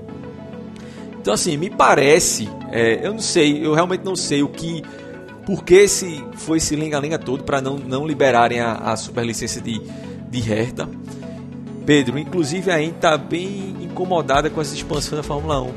Então, 1.22 1.34
assim, 1.34 1.58
me 1.58 1.70
parece, 1.70 2.50
é, 2.72 3.06
eu 3.06 3.14
não 3.14 3.20
sei, 3.20 3.66
eu 3.66 3.74
realmente 3.74 4.04
não 4.04 4.16
sei 4.16 4.44
o 4.44 4.50
que, 4.50 4.84
por 5.46 5.64
que 5.64 5.76
esse, 5.76 6.24
foi 6.34 6.58
esse 6.58 6.76
lenga-lenga 6.76 7.18
todo 7.18 7.44
para 7.44 7.62
não, 7.62 7.78
não 7.78 8.06
liberarem 8.06 8.60
a, 8.60 8.74
a 8.74 8.96
superlicença 8.98 9.62
de, 9.62 9.82
de 10.30 10.40
Hertha. 10.40 10.90
Pedro, 11.86 12.20
inclusive 12.20 12.70
a 12.70 12.82
Indy 12.82 12.96
está 12.96 13.18
bem 13.18 13.76
incomodada 13.82 14.50
com 14.50 14.60
essa 14.60 14.76
expansão 14.76 15.18
da 15.18 15.24
Fórmula 15.24 15.62
1. 15.62 15.74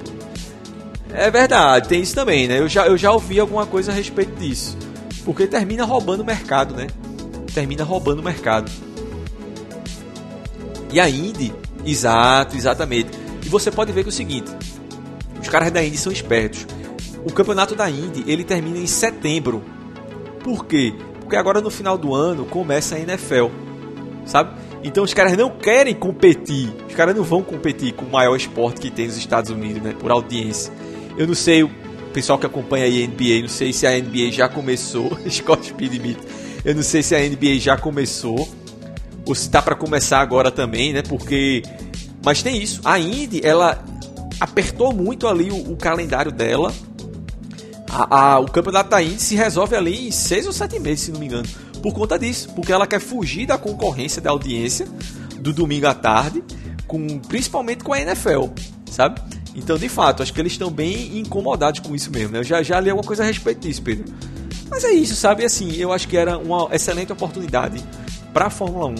É 1.12 1.30
verdade, 1.30 1.88
tem 1.88 2.00
isso 2.00 2.14
também, 2.14 2.48
né? 2.48 2.58
Eu 2.58 2.68
já, 2.68 2.86
eu 2.86 2.98
já 2.98 3.12
ouvi 3.12 3.38
alguma 3.38 3.66
coisa 3.66 3.92
a 3.92 3.94
respeito 3.94 4.34
disso. 4.36 4.76
Porque 5.24 5.46
termina 5.46 5.84
roubando 5.84 6.20
o 6.20 6.24
mercado, 6.24 6.74
né? 6.74 6.88
Termina 7.54 7.84
roubando 7.84 8.20
o 8.20 8.22
mercado. 8.22 8.70
E 10.92 10.98
a 10.98 11.08
Indy, 11.08 11.52
exato, 11.84 12.56
exatamente. 12.56 13.10
E 13.44 13.48
você 13.48 13.70
pode 13.70 13.92
ver 13.92 14.02
que 14.02 14.08
é 14.08 14.12
o 14.12 14.12
seguinte: 14.12 14.50
os 15.40 15.48
caras 15.48 15.70
da 15.70 15.82
Indy 15.82 15.96
são 15.96 16.12
espertos. 16.12 16.66
O 17.24 17.32
campeonato 17.32 17.74
da 17.74 17.88
Indy 17.88 18.24
ele 18.26 18.44
termina 18.44 18.78
em 18.78 18.86
setembro. 18.86 19.62
Por 20.42 20.64
quê? 20.64 20.94
Porque 21.20 21.36
agora 21.36 21.60
no 21.60 21.70
final 21.70 21.96
do 21.98 22.14
ano 22.14 22.44
começa 22.44 22.96
a 22.96 22.98
NFL, 22.98 23.46
sabe? 24.24 24.58
Então 24.82 25.04
os 25.04 25.12
caras 25.12 25.36
não 25.36 25.50
querem 25.50 25.94
competir. 25.94 26.72
Os 26.88 26.94
caras 26.94 27.14
não 27.14 27.22
vão 27.22 27.42
competir 27.42 27.92
com 27.92 28.04
o 28.04 28.10
maior 28.10 28.34
esporte 28.34 28.80
que 28.80 28.90
tem 28.90 29.06
nos 29.06 29.16
Estados 29.16 29.50
Unidos, 29.50 29.82
né? 29.82 29.94
Por 29.98 30.10
audiência. 30.10 30.72
Eu 31.16 31.26
não 31.26 31.34
sei, 31.34 31.62
o 31.62 31.70
pessoal 32.12 32.38
que 32.38 32.46
acompanha 32.46 32.86
aí 32.86 33.04
a 33.04 33.06
NBA, 33.06 33.42
não 33.42 33.48
sei 33.48 33.72
se 33.72 33.86
a 33.86 33.90
NBA 33.90 34.32
já 34.32 34.48
começou. 34.48 35.16
Scott 35.28 35.66
Speed 35.66 36.00
Eu 36.64 36.74
não 36.74 36.82
sei 36.82 37.02
se 37.02 37.14
a 37.14 37.20
NBA 37.20 37.58
já 37.58 37.76
começou. 37.76 38.48
Ou 39.26 39.34
se 39.34 39.42
está 39.42 39.60
para 39.62 39.74
começar 39.74 40.20
agora 40.20 40.50
também, 40.50 40.92
né? 40.92 41.02
Porque. 41.02 41.62
Mas 42.24 42.42
tem 42.42 42.60
isso. 42.60 42.80
A 42.84 42.98
Indy, 42.98 43.40
ela 43.44 43.84
apertou 44.40 44.92
muito 44.92 45.26
ali 45.26 45.50
o, 45.50 45.72
o 45.72 45.76
calendário 45.76 46.32
dela. 46.32 46.72
A, 47.88 48.34
a, 48.34 48.38
o 48.38 48.46
campeonato 48.46 48.90
da 48.90 49.02
Indy 49.02 49.20
se 49.20 49.34
resolve 49.34 49.74
ali 49.76 50.08
em 50.08 50.10
seis 50.10 50.46
ou 50.46 50.52
sete 50.52 50.78
meses, 50.78 51.00
se 51.00 51.12
não 51.12 51.20
me 51.20 51.26
engano 51.26 51.48
por 51.80 51.92
conta 51.92 52.18
disso, 52.18 52.50
porque 52.54 52.72
ela 52.72 52.86
quer 52.86 53.00
fugir 53.00 53.46
da 53.46 53.58
concorrência 53.58 54.20
da 54.20 54.30
audiência 54.30 54.86
do 55.40 55.52
domingo 55.52 55.86
à 55.86 55.94
tarde, 55.94 56.42
com 56.86 57.18
principalmente 57.18 57.82
com 57.82 57.92
a 57.92 58.00
NFL, 58.00 58.48
sabe? 58.90 59.20
Então, 59.54 59.76
de 59.76 59.88
fato, 59.88 60.22
acho 60.22 60.32
que 60.32 60.40
eles 60.40 60.52
estão 60.52 60.70
bem 60.70 61.18
incomodados 61.18 61.80
com 61.80 61.94
isso 61.94 62.10
mesmo. 62.10 62.32
Né? 62.32 62.38
Eu 62.38 62.44
já, 62.44 62.62
já 62.62 62.78
li 62.78 62.90
alguma 62.90 63.06
coisa 63.06 63.22
a 63.22 63.26
respeito 63.26 63.66
disso, 63.66 63.82
Pedro. 63.82 64.04
Mas 64.70 64.84
é 64.84 64.92
isso, 64.92 65.16
sabe? 65.16 65.44
Assim, 65.44 65.74
eu 65.76 65.92
acho 65.92 66.06
que 66.06 66.16
era 66.16 66.38
uma 66.38 66.68
excelente 66.72 67.12
oportunidade 67.12 67.82
para 68.32 68.46
a 68.46 68.50
Fórmula 68.50 68.86
1, 68.86 68.94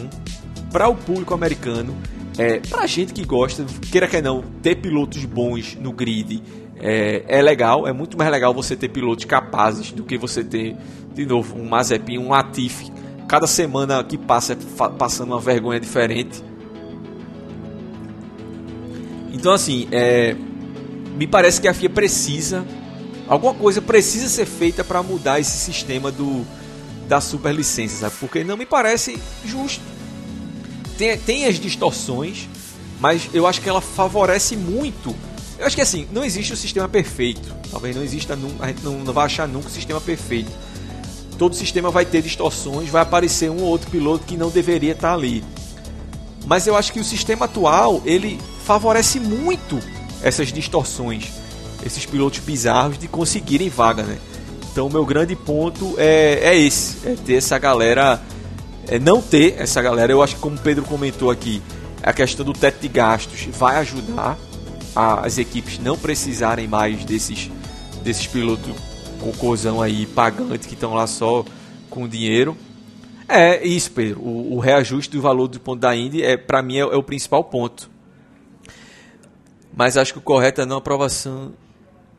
para 0.73 0.89
o 0.89 0.97
público 0.97 1.33
americano, 1.33 1.97
é, 2.37 2.59
para 2.59 2.83
a 2.83 2.87
gente 2.87 3.13
que 3.13 3.25
gosta, 3.25 3.65
queira 3.91 4.09
que 4.09 4.21
não, 4.21 4.43
ter 4.63 4.77
pilotos 4.77 5.25
bons 5.25 5.77
no 5.77 5.93
grid 5.93 6.43
é, 6.81 7.23
é 7.29 7.43
legal. 7.43 7.87
É 7.87 7.93
muito 7.93 8.17
mais 8.17 8.31
legal 8.31 8.55
você 8.55 8.75
ter 8.75 8.89
pilotos 8.89 9.25
capazes 9.27 9.93
do 9.93 10.03
que 10.03 10.17
você 10.17 10.43
ter 10.43 10.77
de 11.15 11.27
novo, 11.27 11.57
um 11.59 11.69
Mazepin, 11.69 12.19
um 12.19 12.31
Latifi. 12.31 12.91
Cada 13.29 13.47
semana 13.47 14.03
que 14.03 14.19
passa 14.19 14.57
passando 14.99 15.29
uma 15.29 15.41
vergonha 15.41 15.79
diferente. 15.79 16.43
Então, 19.33 19.53
assim, 19.53 19.87
é, 19.93 20.35
me 21.17 21.27
parece 21.27 21.61
que 21.61 21.69
a 21.69 21.75
FIA 21.75 21.91
precisa. 21.91 22.65
Alguma 23.31 23.55
coisa 23.55 23.81
precisa 23.81 24.29
ser 24.29 24.45
feita 24.45 24.85
para 24.85 25.03
mudar 25.03 25.41
esse 25.41 25.57
sistema 25.57 26.11
do, 26.11 26.45
da 27.09 27.21
superlicença, 27.21 28.01
sabe? 28.01 28.15
Porque 28.19 28.45
não 28.45 28.57
me 28.57 28.67
parece 28.67 29.19
justo. 29.47 29.83
Tem, 30.99 31.17
tem 31.17 31.47
as 31.47 31.59
distorções, 31.59 32.49
mas 33.01 33.31
eu 33.33 33.47
acho 33.47 33.63
que 33.63 33.69
ela 33.69 33.81
favorece 33.81 34.55
muito. 34.57 35.17
Eu 35.59 35.65
acho 35.67 35.77
que 35.77 35.83
assim, 35.83 36.07
não 36.13 36.25
existe 36.25 36.53
o 36.53 36.57
sistema 36.57 36.89
perfeito. 36.89 37.55
Talvez 37.71 37.95
não 37.95 38.03
exista, 38.03 38.37
a 38.59 38.67
gente 38.67 38.83
não, 38.83 38.99
não 38.99 39.13
vai 39.13 39.27
achar 39.27 39.47
nunca 39.47 39.69
o 39.69 39.71
sistema 39.71 40.01
perfeito 40.01 40.51
todo 41.41 41.57
sistema 41.57 41.91
vai 41.91 42.05
ter 42.05 42.21
distorções, 42.21 42.91
vai 42.91 43.01
aparecer 43.01 43.51
um 43.51 43.63
ou 43.63 43.69
outro 43.69 43.91
piloto 43.91 44.27
que 44.27 44.37
não 44.37 44.51
deveria 44.51 44.93
estar 44.93 45.15
ali. 45.15 45.43
Mas 46.45 46.67
eu 46.67 46.77
acho 46.77 46.93
que 46.93 47.01
o 47.01 47.05
sistema 47.05 47.47
atual 47.47 48.03
ele 48.05 48.39
favorece 48.67 49.19
muito 49.19 49.81
essas 50.23 50.53
distorções, 50.53 51.33
esses 51.85 52.05
pilotos 52.07 52.41
bizarros 52.41 52.99
de 52.99 53.09
conseguirem 53.09 53.69
vaga, 53.69 54.03
né? 54.03 54.19
Então 54.71 54.87
o 54.87 54.91
meu 54.91 55.05
grande 55.05 55.35
ponto 55.35 55.95
é, 55.99 56.41
é 56.43 56.59
esse, 56.59 57.09
é 57.09 57.15
ter 57.15 57.35
essa 57.35 57.59
galera, 57.59 58.21
é 58.87 58.99
não 58.99 59.21
ter 59.21 59.57
essa 59.59 59.83
galera. 59.83 60.13
Eu 60.13 60.23
acho 60.23 60.37
que 60.37 60.41
como 60.41 60.57
o 60.57 60.61
Pedro 60.61 60.85
comentou 60.85 61.31
aqui, 61.31 61.61
a 62.03 62.13
questão 62.13 62.45
do 62.45 62.53
teto 62.53 62.81
de 62.81 62.89
gastos 62.89 63.49
vai 63.53 63.77
ajudar 63.77 64.39
as 64.95 65.39
equipes 65.39 65.79
não 65.79 65.97
precisarem 65.97 66.67
mais 66.67 67.05
desses 67.05 67.51
desses 68.03 68.27
pilotos 68.27 68.75
cocôzão 69.21 69.83
aí 69.83 70.07
pagante 70.07 70.67
que 70.67 70.75
estão 70.75 70.95
lá 70.95 71.07
só 71.07 71.45
com 71.91 72.09
dinheiro. 72.09 72.57
É 73.29 73.65
isso, 73.65 73.93
Pedro. 73.93 74.21
O, 74.21 74.57
o, 74.57 74.59
reajuste 74.59 75.15
do 75.15 75.21
valor 75.21 75.47
do 75.47 75.61
ponto 75.61 75.79
da 75.79 75.95
Indy 75.95 76.23
é 76.23 76.37
para 76.37 76.63
mim 76.63 76.79
é, 76.79 76.81
é, 76.81 76.97
o 76.97 77.03
principal 77.03 77.45
ponto. 77.45 77.91
Mas 79.77 79.97
acho 79.97 80.13
que 80.13 80.19
o 80.19 80.23
correto 80.23 80.61
é 80.61 80.67
não 80.67 80.79
aprovação 80.79 81.53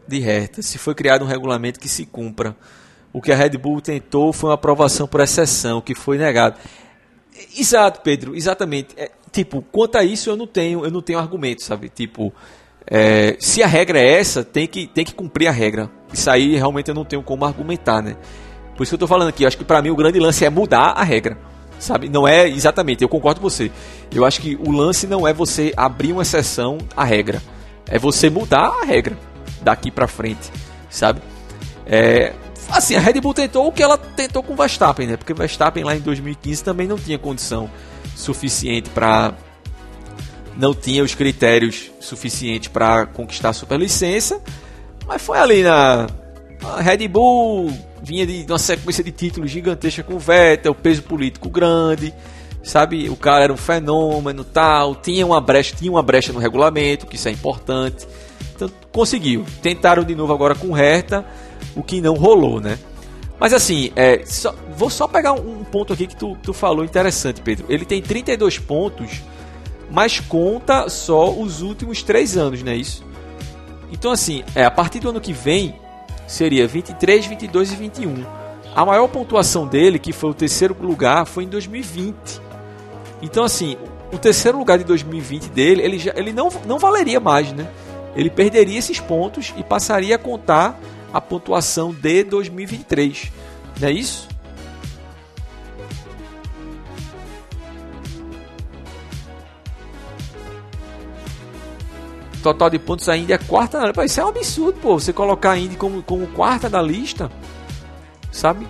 de 0.08 0.20
reta. 0.20 0.62
Se 0.62 0.78
foi 0.78 0.96
criado 0.96 1.24
um 1.24 1.28
regulamento 1.28 1.80
que 1.80 1.90
se 1.90 2.06
cumpra. 2.06 2.56
O 3.14 3.22
que 3.22 3.32
a 3.32 3.36
Red 3.36 3.58
Bull 3.58 3.82
tentou 3.82 4.32
foi 4.32 4.50
uma 4.50 4.56
aprovação 4.56 5.08
por 5.08 5.20
exceção, 5.20 5.82
que 5.82 5.94
foi 5.94 6.18
negado. 6.18 6.58
Exato, 7.58 8.02
Pedro, 8.02 8.36
exatamente. 8.36 8.90
É, 8.96 9.12
tipo, 9.32 9.62
quanto 9.72 9.98
a 9.98 10.04
isso 10.04 10.30
eu 10.30 10.38
não 10.38 10.48
tenho, 10.48 10.86
eu 10.86 10.92
não 10.92 11.02
tenho 11.02 11.20
argumento, 11.20 11.62
sabe? 11.62 11.90
Tipo, 11.90 12.34
é, 12.88 13.36
se 13.40 13.62
a 13.62 13.68
regra 13.68 14.00
é 14.00 14.20
essa, 14.20 14.44
tem 14.44 14.66
que, 14.66 14.88
tem 14.88 15.04
que 15.04 15.14
cumprir 15.14 15.48
a 15.48 15.52
regra. 15.52 15.90
Isso 16.14 16.30
aí 16.30 16.56
realmente 16.56 16.90
eu 16.90 16.96
não 16.96 17.04
tenho 17.04 17.22
como 17.22 17.44
argumentar, 17.44 18.02
né? 18.02 18.16
Por 18.76 18.84
isso 18.84 18.92
que 18.92 18.96
eu 18.96 19.00
tô 19.00 19.08
falando 19.08 19.30
aqui. 19.30 19.44
Eu 19.44 19.48
acho 19.48 19.58
que 19.58 19.66
para 19.66 19.82
mim 19.82 19.90
o 19.90 19.96
grande 19.96 20.20
lance 20.20 20.46
é 20.46 20.50
mudar 20.50 20.92
a 20.92 21.04
regra. 21.04 21.38
Sabe? 21.80 22.10
Não 22.10 22.28
é 22.28 22.48
exatamente, 22.48 23.02
eu 23.02 23.10
concordo 23.10 23.42
com 23.42 23.50
você. 23.50 23.72
Eu 24.14 24.24
acho 24.24 24.40
que 24.40 24.56
o 24.56 24.72
lance 24.72 25.08
não 25.08 25.28
é 25.28 25.34
você 25.34 25.74
abrir 25.76 26.14
uma 26.14 26.22
exceção 26.22 26.78
à 26.96 27.04
regra. 27.04 27.42
É 27.88 27.98
você 27.98 28.30
mudar 28.30 28.68
a 28.82 28.86
regra 28.86 29.18
daqui 29.62 29.92
para 29.92 30.08
frente, 30.08 30.52
sabe? 30.90 31.22
É, 31.86 32.34
assim, 32.70 32.96
a 32.96 33.00
Red 33.00 33.20
Bull 33.22 33.34
tentou 33.34 33.68
o 33.68 33.72
que 33.72 33.84
ela 33.84 33.98
tentou 33.98 34.42
com 34.44 34.54
o 34.54 34.56
Verstappen, 34.56 35.08
né? 35.08 35.18
Porque 35.18 35.34
o 35.34 35.36
Verstappen 35.36 35.84
lá 35.84 35.96
em 35.96 36.00
2015 36.00 36.64
também 36.64 36.88
não 36.88 36.98
tinha 36.98 37.18
condição 37.18 37.70
suficiente 38.16 38.90
para 38.90 39.34
não 40.58 40.74
tinha 40.74 41.04
os 41.04 41.16
critérios 41.16 41.92
suficientes 42.00 42.68
para 42.68 43.06
conquistar 43.06 43.50
a 43.50 43.54
superlicença, 43.54 44.42
mas 45.08 45.22
foi 45.22 45.38
ali 45.40 45.64
na 45.64 46.08
a 46.64 46.82
Red 46.82 47.08
Bull 47.08 47.72
vinha 48.04 48.26
de 48.26 48.46
uma 48.48 48.60
sequência 48.60 49.04
de 49.04 49.12
títulos 49.12 49.50
gigantesca 49.50 50.04
com 50.04 50.16
o 50.16 50.20
Vettel, 50.20 50.76
peso 50.76 51.04
político 51.04 51.50
grande, 51.50 52.14
sabe? 52.64 53.10
O 53.10 53.16
cara 53.16 53.46
era 53.46 53.54
um 53.54 53.58
fenômeno, 53.58 54.44
tal, 54.44 54.96
tinha 54.96 55.26
uma 55.26 55.42
brecha, 55.42 55.76
tinha 55.76 55.92
uma 55.92 56.04
brecha 56.04 56.32
no 56.34 56.40
regulamento, 56.40 57.08
que 57.08 57.16
isso 57.16 57.28
é 57.28 57.32
importante. 57.32 58.08
Então 58.66 58.78
conseguiu. 58.92 59.46
Tentaram 59.62 60.04
de 60.04 60.16
novo 60.16 60.34
agora 60.34 60.56
com 60.56 60.72
Hertha, 60.72 61.26
o 61.76 61.84
que 61.84 62.02
não 62.02 62.16
rolou, 62.16 62.60
né? 62.60 62.78
Mas 63.40 63.54
assim, 63.54 63.92
é, 63.96 64.22
só, 64.26 64.54
vou 64.76 64.90
só 64.90 65.08
pegar 65.08 65.34
um, 65.34 65.64
ponto 65.64 65.94
aqui 65.94 66.06
que 66.06 66.16
tu, 66.16 66.38
tu 66.44 66.54
falou 66.54 66.86
interessante, 66.86 67.42
Pedro. 67.42 67.66
Ele 67.70 67.86
tem 67.86 68.02
32 68.02 68.60
pontos 68.60 69.22
mas 69.92 70.22
conta 70.22 70.88
só 70.90 71.30
os 71.30 71.62
últimos 71.62 72.02
três 72.02 72.38
anos, 72.38 72.64
não 72.64 72.72
é 72.72 72.76
isso? 72.76 73.04
Então, 73.92 74.12
assim, 74.12 74.42
é, 74.56 74.64
a 74.64 74.72
partir 74.72 75.00
do 75.00 75.10
ano 75.10 75.20
que 75.20 75.34
vem 75.34 75.76
seria 76.26 76.66
23, 76.66 77.26
22 77.26 77.74
e 77.74 77.76
21. 77.76 78.26
A 78.74 78.86
maior 78.86 79.10
pontuação 79.10 79.68
dele, 79.68 80.00
que 80.00 80.14
foi 80.14 80.30
o 80.30 80.34
terceiro 80.34 80.76
lugar, 80.80 81.26
foi 81.26 81.44
em 81.44 81.50
2020. 81.50 82.16
Então, 83.22 83.44
assim, 83.44 83.76
o 84.14 84.18
terceiro 84.18 84.58
lugar 84.58 84.78
de 84.78 84.86
2020 84.86 85.50
dele, 85.50 85.82
ele, 85.82 86.00
já, 86.00 86.14
ele 86.16 86.32
não, 86.32 86.48
não 86.66 86.80
valeria 86.80 87.20
mais, 87.20 87.52
né? 87.52 87.68
Ele 88.16 88.30
perderia 88.30 88.78
esses 88.78 89.00
pontos 89.00 89.54
e 89.58 89.64
passaria 89.64 90.16
a 90.16 90.20
contar 90.20 90.80
a 91.14 91.20
pontuação 91.20 91.94
de 91.94 92.24
2023. 92.24 93.32
Não 93.80 93.88
é 93.88 93.92
isso? 93.92 94.30
Total 102.42 102.70
de 102.72 102.80
pontos 102.80 103.08
ainda 103.08 103.36
é 103.36 103.38
quarta 103.38 103.80
na 103.80 103.88
lista. 103.88 104.06
Isso 104.06 104.20
é 104.20 104.26
um 104.26 104.30
absurdo, 104.30 104.80
pô. 104.80 105.00
Você 105.00 105.14
colocar 105.14 105.52
a 105.52 105.58
Indy 105.58 105.76
como, 105.76 106.02
como 106.02 106.26
quarta 106.28 106.70
da 106.70 106.82
lista. 106.82 107.32
Sabe? 108.32 108.68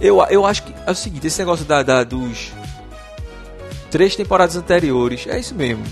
Eu, 0.00 0.22
eu 0.30 0.46
acho 0.46 0.62
que 0.62 0.74
é 0.86 0.90
o 0.90 0.94
seguinte: 0.94 1.26
esse 1.26 1.38
negócio 1.40 1.66
da, 1.66 1.82
da 1.82 2.02
dos 2.02 2.52
três 3.90 4.16
temporadas 4.16 4.56
anteriores. 4.56 5.26
É 5.26 5.38
isso 5.38 5.54
mesmo. 5.54 5.84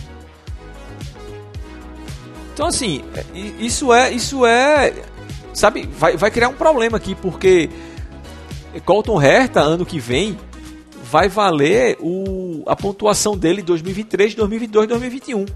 Então 2.58 2.66
assim, 2.66 3.04
isso 3.60 3.92
é, 3.92 4.10
isso 4.10 4.44
é, 4.44 4.92
sabe, 5.54 5.88
vai, 5.96 6.16
vai 6.16 6.28
criar 6.28 6.48
um 6.48 6.54
problema 6.54 6.96
aqui 6.96 7.14
porque 7.14 7.70
Colton 8.84 9.22
Herta 9.22 9.60
ano 9.60 9.86
que 9.86 10.00
vem 10.00 10.36
vai 11.04 11.28
valer 11.28 11.96
o, 12.00 12.64
a 12.66 12.74
pontuação 12.74 13.38
dele 13.38 13.62
2023, 13.62 14.34
2022, 14.34 14.88
2021. 14.88 15.46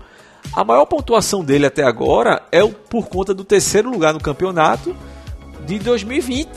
A 0.52 0.62
maior 0.62 0.86
pontuação 0.86 1.44
dele 1.44 1.66
até 1.66 1.82
agora 1.82 2.40
é 2.52 2.62
o, 2.62 2.68
por 2.70 3.08
conta 3.08 3.34
do 3.34 3.42
terceiro 3.42 3.90
lugar 3.90 4.14
no 4.14 4.20
campeonato 4.20 4.94
de 5.66 5.80
2020. 5.80 6.48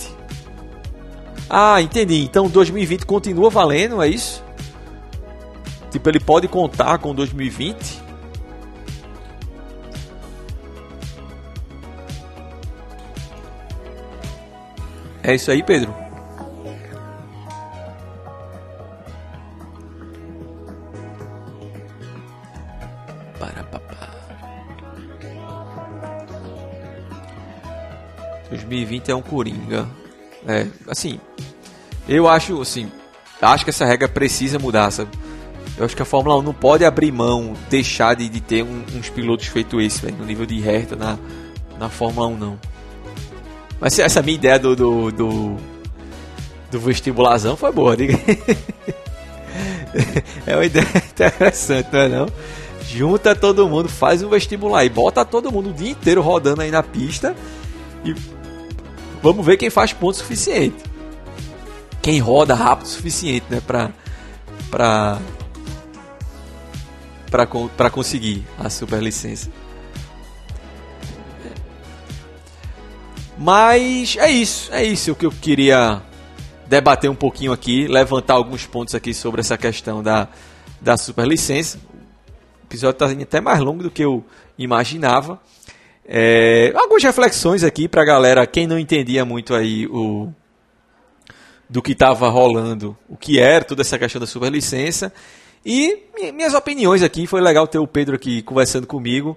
Ah, 1.50 1.82
entendi. 1.82 2.22
Então 2.22 2.48
2020 2.48 3.08
continua 3.08 3.50
valendo, 3.50 4.00
é 4.00 4.08
isso? 4.08 4.43
Tipo, 5.89 6.08
ele 6.08 6.20
pode 6.20 6.48
contar 6.48 7.00
com 7.00 7.16
2020? 7.16 8.05
É 15.28 15.34
isso 15.34 15.50
aí, 15.50 15.64
Pedro? 15.64 15.92
Para 23.40 23.64
papá. 23.64 24.10
2020 28.52 29.10
é 29.10 29.16
um 29.16 29.22
coringa. 29.24 29.88
É, 30.48 30.68
assim, 30.88 31.20
eu 32.08 32.30
acho, 32.30 32.62
assim, 32.62 32.92
acho 33.42 33.64
que 33.64 33.72
essa 33.72 33.84
regra 33.84 34.08
precisa 34.08 34.60
mudar, 34.60 34.92
sabe? 34.92 35.10
Eu 35.76 35.86
acho 35.86 35.96
que 35.96 36.04
a 36.04 36.06
Fórmula 36.06 36.38
1 36.38 36.44
não 36.44 36.54
pode 36.54 36.86
abrir 36.86 37.12
mão, 37.12 37.56
deixar 37.68 38.16
de, 38.16 38.30
de 38.30 38.42
ter 38.42 38.64
um, 38.64 38.84
uns 38.96 39.10
pilotos 39.10 39.48
feito 39.48 39.82
esse, 39.82 40.06
no 40.12 40.24
nível 40.24 40.46
de 40.46 40.60
reta 40.60 40.96
na, 40.96 41.18
na 41.80 41.90
Fórmula 41.90 42.28
1, 42.28 42.38
não. 42.38 42.75
Mas 43.80 43.98
essa 44.00 44.22
minha 44.22 44.36
ideia 44.36 44.58
do, 44.58 44.76
do, 44.76 45.12
do, 45.12 45.58
do 46.72 47.58
foi 47.58 47.72
boa, 47.72 47.96
diga. 47.96 48.20
é 50.46 50.56
uma 50.56 50.66
ideia 50.66 50.88
interessante, 51.12 51.90
não 51.92 52.00
é 52.00 52.08
não? 52.10 52.28
Junta 52.88 53.36
todo 53.36 53.68
mundo, 53.68 53.90
faz 53.90 54.22
um 54.22 54.30
vestibular 54.30 54.86
e 54.86 54.90
bota 54.90 55.26
todo 55.26 55.52
mundo 55.52 55.72
o 55.72 55.74
dia 55.74 55.90
inteiro 55.90 56.22
rodando 56.22 56.62
aí 56.62 56.72
na 56.72 56.84
pista 56.84 57.36
e 58.04 58.16
vamos 59.22 59.46
ver 59.46 59.58
quem 59.58 59.70
faz 59.70 59.92
ponto 59.92 60.18
suficiente. 60.18 60.84
Quem 62.02 62.20
roda 62.20 62.54
rápido 62.54 62.86
o 62.86 62.90
suficiente, 62.90 63.46
né, 63.50 63.62
pra, 63.66 63.90
pra 64.70 65.20
para 67.76 67.90
conseguir 67.90 68.46
a 68.58 68.70
superlicença. 68.70 69.50
Mas 73.38 74.16
é 74.18 74.32
isso, 74.32 74.74
é 74.74 74.84
isso 74.84 75.16
que 75.16 75.26
eu 75.26 75.32
queria 75.32 76.02
debater 76.68 77.10
um 77.10 77.16
pouquinho 77.16 77.52
aqui, 77.52 77.88
levantar 77.88 78.36
alguns 78.36 78.66
pontos 78.66 78.96
aqui 78.96 79.14
sobre 79.14 79.42
essa 79.42 79.58
questão 79.58 80.02
da, 80.02 80.28
da 80.82 80.98
superlicença. 80.98 81.78
O 81.78 82.66
episódio 82.68 83.06
está 83.06 83.24
até 83.24 83.42
mais 83.42 83.60
longo 83.60 83.84
do 83.84 83.92
que 83.92 84.04
eu 84.04 84.24
imaginava. 84.58 85.40
É, 86.08 86.72
algumas 86.76 87.04
reflexões 87.04 87.64
aqui 87.64 87.88
para 87.88 88.02
a 88.02 88.06
galera, 88.06 88.48
quem 88.48 88.68
não 88.68 88.80
entendia 88.80 89.26
muito 89.26 89.54
aí 89.54 89.88
o 89.88 90.32
do 91.68 91.82
que 91.82 91.94
estava 91.94 92.30
rolando, 92.30 92.96
o 93.10 93.18
que 93.18 93.40
era 93.40 93.66
toda 93.66 93.82
essa 93.82 93.98
questão 93.98 94.22
da 94.22 94.28
superlicença 94.28 95.12
e 95.66 96.04
minhas 96.32 96.54
opiniões 96.54 97.02
aqui, 97.02 97.26
foi 97.26 97.42
legal 97.42 97.68
ter 97.68 97.80
o 97.80 97.88
Pedro 97.88 98.16
aqui 98.16 98.44
conversando 98.44 98.86
comigo. 98.86 99.36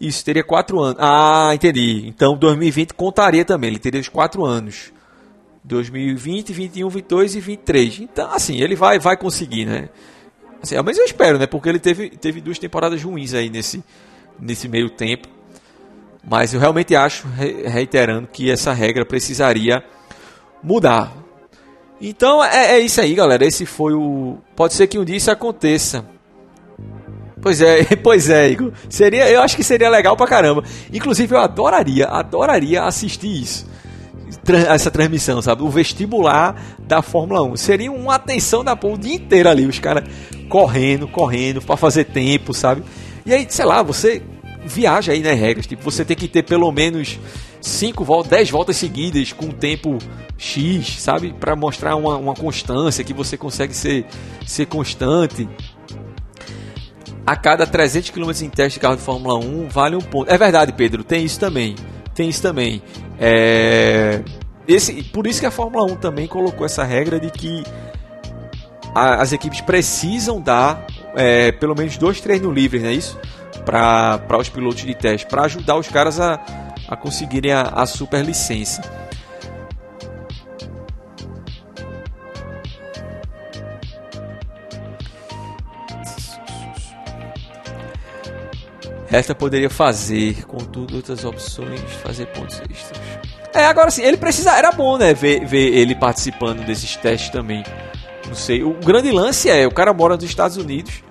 Isso 0.00 0.24
teria 0.24 0.44
quatro 0.44 0.80
anos. 0.80 0.96
Ah, 1.00 1.50
entendi. 1.54 2.06
Então 2.06 2.36
2020 2.36 2.94
contaria 2.94 3.44
também, 3.44 3.70
ele 3.70 3.78
teria 3.78 4.00
os 4.00 4.08
quatro 4.08 4.44
anos. 4.44 4.92
2020, 5.64 6.52
21, 6.52 6.88
22 6.88 7.34
e 7.34 7.40
23. 7.40 8.00
Então, 8.00 8.30
assim, 8.30 8.60
ele 8.60 8.76
vai 8.76 8.98
vai 8.98 9.16
conseguir, 9.16 9.64
né? 9.64 9.88
Assim, 10.62 10.76
mas 10.84 10.96
eu 10.96 11.04
espero, 11.04 11.38
né? 11.38 11.46
Porque 11.46 11.68
ele 11.68 11.78
teve, 11.78 12.10
teve 12.10 12.40
duas 12.40 12.58
temporadas 12.58 13.02
ruins 13.02 13.34
aí 13.34 13.50
nesse, 13.50 13.82
nesse 14.38 14.68
meio 14.68 14.90
tempo. 14.90 15.28
Mas 16.28 16.52
eu 16.52 16.60
realmente 16.60 16.94
acho, 16.94 17.26
reiterando, 17.28 18.26
que 18.26 18.50
essa 18.50 18.72
regra 18.72 19.04
precisaria 19.04 19.82
mudar. 20.62 21.12
Então 22.00 22.44
é, 22.44 22.72
é 22.72 22.78
isso 22.80 23.00
aí, 23.00 23.14
galera. 23.14 23.44
Esse 23.44 23.64
foi 23.64 23.94
o. 23.94 24.38
Pode 24.54 24.74
ser 24.74 24.86
que 24.86 24.98
um 24.98 25.04
dia 25.04 25.16
isso 25.16 25.30
aconteça. 25.30 26.04
Pois 27.46 27.60
é, 27.60 27.84
pois 28.02 28.28
é, 28.28 28.50
Igor. 28.50 28.72
Seria, 28.88 29.30
eu 29.30 29.40
acho 29.40 29.54
que 29.54 29.62
seria 29.62 29.88
legal 29.88 30.16
pra 30.16 30.26
caramba. 30.26 30.64
Inclusive, 30.92 31.32
eu 31.32 31.38
adoraria, 31.38 32.06
adoraria 32.06 32.82
assistir 32.82 33.40
isso. 33.40 33.68
Essa 34.68 34.90
transmissão, 34.90 35.40
sabe? 35.40 35.62
O 35.62 35.68
vestibular 35.68 36.60
da 36.80 37.02
Fórmula 37.02 37.44
1. 37.44 37.56
Seria 37.56 37.92
uma 37.92 38.16
atenção 38.16 38.64
da 38.64 38.74
porra 38.74 38.94
o 38.94 38.98
dia 38.98 39.14
inteiro 39.14 39.48
ali. 39.48 39.64
Os 39.64 39.78
caras 39.78 40.02
correndo, 40.48 41.06
correndo, 41.06 41.62
para 41.62 41.76
fazer 41.76 42.06
tempo, 42.06 42.52
sabe? 42.52 42.82
E 43.24 43.32
aí, 43.32 43.46
sei 43.48 43.64
lá, 43.64 43.80
você 43.80 44.20
viaja 44.64 45.12
aí 45.12 45.20
né, 45.20 45.32
regras. 45.32 45.68
Tipo, 45.68 45.84
você 45.84 46.04
tem 46.04 46.16
que 46.16 46.26
ter 46.26 46.42
pelo 46.42 46.72
menos 46.72 47.16
5 47.60 48.02
voltas, 48.02 48.30
10 48.30 48.50
voltas 48.50 48.76
seguidas 48.76 49.32
com 49.32 49.50
tempo 49.52 49.98
X, 50.36 51.00
sabe? 51.00 51.32
Para 51.32 51.54
mostrar 51.54 51.94
uma, 51.94 52.16
uma 52.16 52.34
constância, 52.34 53.04
que 53.04 53.14
você 53.14 53.36
consegue 53.36 53.72
ser, 53.72 54.04
ser 54.44 54.66
constante. 54.66 55.48
A 57.26 57.34
cada 57.34 57.66
300 57.66 58.10
km 58.10 58.30
em 58.42 58.48
teste 58.48 58.78
de 58.78 58.80
carro 58.80 58.96
de 58.96 59.02
Fórmula 59.02 59.34
1 59.36 59.68
vale 59.68 59.96
um 59.96 60.00
ponto. 60.00 60.30
É 60.30 60.38
verdade, 60.38 60.72
Pedro, 60.72 61.02
tem 61.02 61.24
isso 61.24 61.40
também. 61.40 61.74
Tem 62.14 62.28
isso 62.28 62.40
também. 62.40 62.80
É... 63.18 64.22
Esse, 64.68 65.02
por 65.02 65.26
isso 65.26 65.40
que 65.40 65.46
a 65.46 65.50
Fórmula 65.50 65.84
1 65.92 65.96
também 65.96 66.26
colocou 66.26 66.64
essa 66.64 66.84
regra 66.84 67.18
de 67.18 67.30
que 67.30 67.64
a, 68.94 69.22
as 69.22 69.32
equipes 69.32 69.60
precisam 69.60 70.40
dar 70.40 70.86
é, 71.16 71.50
pelo 71.52 71.74
menos 71.74 71.96
dois 71.96 72.20
treinos 72.20 72.54
livres, 72.54 72.82
não 72.82 72.90
é 72.90 72.92
isso? 72.92 73.18
Para 73.64 74.38
os 74.38 74.48
pilotos 74.48 74.82
de 74.82 74.94
teste, 74.94 75.26
para 75.26 75.42
ajudar 75.46 75.76
os 75.76 75.88
caras 75.88 76.20
a, 76.20 76.40
a 76.88 76.96
conseguirem 76.96 77.52
a, 77.52 77.62
a 77.62 77.86
super 77.86 78.24
licença. 78.24 78.82
Esta 89.16 89.34
poderia 89.34 89.70
fazer, 89.70 90.44
contudo, 90.44 90.96
outras 90.96 91.24
opções, 91.24 91.80
fazer 92.02 92.26
pontos 92.26 92.60
extras. 92.70 93.00
É, 93.54 93.64
agora 93.64 93.90
sim, 93.90 94.02
ele 94.02 94.18
precisa. 94.18 94.50
Era 94.50 94.70
bom, 94.72 94.98
né? 94.98 95.14
Ver, 95.14 95.42
ver 95.46 95.74
ele 95.74 95.94
participando 95.94 96.62
desses 96.66 96.96
testes 96.96 97.30
também. 97.30 97.64
Não 98.26 98.34
sei. 98.34 98.62
O 98.62 98.74
grande 98.74 99.10
lance 99.10 99.48
é: 99.48 99.66
o 99.66 99.72
cara 99.72 99.94
mora 99.94 100.16
nos 100.16 100.24
Estados 100.24 100.58
Unidos 100.58 101.02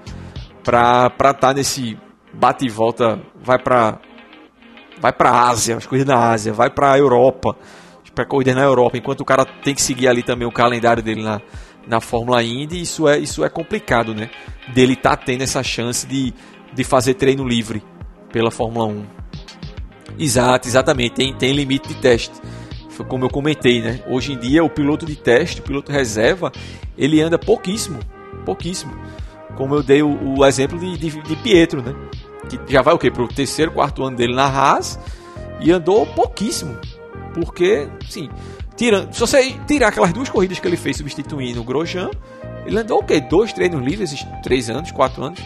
pra 0.63 1.07
estar 1.07 1.33
tá 1.33 1.51
nesse 1.51 1.97
bate 2.31 2.67
e 2.67 2.69
volta. 2.69 3.19
Vai 3.41 3.57
pra 3.57 3.97
vai 4.99 5.11
para 5.11 5.31
a 5.31 5.49
Ásia, 5.49 5.75
as 5.75 5.87
coisas 5.87 6.05
da 6.05 6.29
Ásia, 6.29 6.53
vai 6.53 6.69
para 6.69 6.91
a 6.91 6.99
Europa, 6.99 7.57
para 8.13 8.23
corridas 8.23 8.55
na 8.55 8.61
Europa, 8.61 8.97
enquanto 8.97 9.21
o 9.21 9.25
cara 9.25 9.43
tem 9.45 9.73
que 9.73 9.81
seguir 9.81 10.07
ali 10.07 10.21
também 10.21 10.47
o 10.47 10.51
calendário 10.51 11.01
dele 11.01 11.23
na, 11.23 11.41
na 11.87 11.99
Fórmula 11.99 12.41
Indy, 12.43 12.81
isso 12.81 13.07
é, 13.07 13.17
isso 13.17 13.43
é 13.43 13.49
complicado, 13.49 14.13
né? 14.13 14.29
Dele 14.73 14.95
tá 14.95 15.17
tendo 15.17 15.41
essa 15.41 15.61
chance 15.63 16.07
de, 16.07 16.33
de 16.71 16.83
fazer 16.83 17.15
treino 17.15 17.45
livre 17.45 17.83
pela 18.35 18.51
Fórmula 18.51 18.87
1. 18.87 19.05
Exato, 20.19 20.67
exatamente, 20.67 21.13
tem, 21.13 21.33
tem 21.33 21.53
limite 21.53 21.87
de 21.87 21.95
teste. 21.95 22.33
Foi 22.89 23.05
como 23.05 23.23
eu 23.23 23.29
comentei, 23.29 23.81
né? 23.81 24.01
Hoje 24.09 24.33
em 24.33 24.37
dia 24.37 24.61
o 24.61 24.69
piloto 24.69 25.05
de 25.05 25.15
teste, 25.15 25.61
o 25.61 25.63
piloto 25.63 25.89
reserva, 25.89 26.51
ele 26.97 27.21
anda 27.21 27.39
pouquíssimo, 27.39 27.97
pouquíssimo. 28.45 28.93
Como 29.55 29.73
eu 29.73 29.81
dei 29.81 30.03
o, 30.03 30.37
o 30.37 30.45
exemplo 30.45 30.77
de, 30.77 30.97
de, 30.97 31.21
de 31.21 31.35
Pietro, 31.37 31.81
né? 31.81 31.95
que 32.49 32.59
já 32.67 32.81
vai 32.81 32.93
o 32.93 32.97
quê? 32.97 33.09
Pro 33.09 33.25
terceiro, 33.25 33.71
quarto 33.71 34.03
ano 34.03 34.17
dele 34.17 34.35
na 34.35 34.47
Haas 34.47 34.99
e 35.61 35.71
andou 35.71 36.05
pouquíssimo. 36.05 36.77
Porque, 37.33 37.87
sim, 38.09 38.29
tirando, 38.75 39.13
se 39.13 39.19
você 39.21 39.53
tirar 39.65 39.87
aquelas 39.87 40.11
duas 40.11 40.27
corridas 40.27 40.59
que 40.59 40.67
ele 40.67 40.75
fez 40.75 40.97
substituindo 40.97 41.61
o 41.61 41.63
Grosjean, 41.63 42.11
ele 42.65 42.79
andou 42.79 42.99
o 42.99 43.03
quê? 43.03 43.21
Dois 43.21 43.53
treinos 43.53 43.81
livres 43.81 44.13
três 44.43 44.69
anos, 44.69 44.91
quatro 44.91 45.23
anos? 45.23 45.39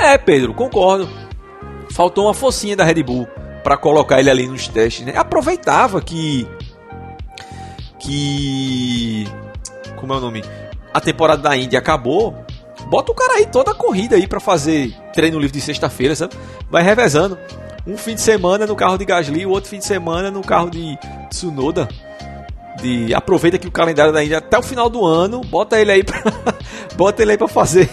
É, 0.00 0.16
Pedro, 0.16 0.54
concordo. 0.54 1.08
Faltou 1.92 2.24
uma 2.24 2.34
focinha 2.34 2.74
da 2.74 2.84
Red 2.84 3.02
Bull 3.02 3.28
para 3.62 3.76
colocar 3.76 4.18
ele 4.18 4.30
ali 4.30 4.48
nos 4.48 4.66
testes, 4.66 5.04
né? 5.04 5.12
Aproveitava 5.14 6.00
que 6.00 6.48
que 7.98 9.28
como 9.96 10.14
é 10.14 10.16
o 10.16 10.20
nome? 10.20 10.42
A 10.94 11.00
temporada 11.00 11.42
da 11.42 11.56
Indy 11.56 11.76
acabou. 11.76 12.34
Bota 12.86 13.12
o 13.12 13.14
cara 13.14 13.34
aí 13.34 13.46
toda 13.46 13.72
a 13.72 13.74
corrida 13.74 14.16
aí 14.16 14.26
para 14.26 14.40
fazer 14.40 14.96
treino 15.12 15.38
livre 15.38 15.58
de 15.58 15.64
sexta-feira, 15.64 16.16
sabe? 16.16 16.34
Vai 16.70 16.82
revezando. 16.82 17.38
Um 17.86 17.96
fim 17.96 18.14
de 18.14 18.22
semana 18.22 18.66
no 18.66 18.74
carro 18.74 18.96
de 18.96 19.04
Gasly, 19.04 19.44
o 19.44 19.50
outro 19.50 19.68
fim 19.68 19.78
de 19.78 19.84
semana 19.84 20.30
no 20.30 20.40
carro 20.40 20.70
de 20.70 20.98
Tsunoda. 21.28 21.86
De 22.80 23.12
aproveita 23.12 23.58
que 23.58 23.68
o 23.68 23.70
calendário 23.70 24.12
da 24.12 24.24
Indy 24.24 24.34
até 24.34 24.58
o 24.58 24.62
final 24.62 24.88
do 24.88 25.04
ano, 25.04 25.42
bota 25.42 25.78
ele 25.78 25.92
aí 25.92 26.02
para 26.02 26.22
bota 26.96 27.20
ele 27.20 27.32
aí 27.32 27.38
para 27.38 27.48
fazer 27.48 27.90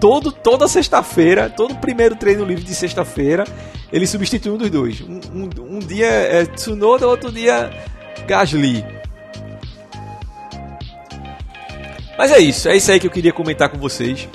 todo 0.00 0.30
toda 0.32 0.68
sexta-feira, 0.68 1.50
todo 1.50 1.76
primeiro 1.76 2.16
treino 2.16 2.44
livre 2.44 2.64
de 2.64 2.74
sexta-feira, 2.74 3.44
ele 3.92 4.06
substitui 4.06 4.52
um 4.52 4.56
dos 4.56 4.70
dois. 4.70 5.00
Um, 5.00 5.20
um, 5.32 5.76
um 5.76 5.78
dia 5.78 6.06
é 6.06 6.44
Tsunoda, 6.46 7.06
outro 7.06 7.30
dia 7.32 7.70
Gasly. 8.26 8.84
Mas 12.18 12.32
é 12.32 12.38
isso, 12.38 12.68
é 12.68 12.76
isso 12.76 12.90
aí 12.90 12.98
que 12.98 13.06
eu 13.06 13.10
queria 13.10 13.32
comentar 13.32 13.68
com 13.68 13.78
vocês. 13.78 14.28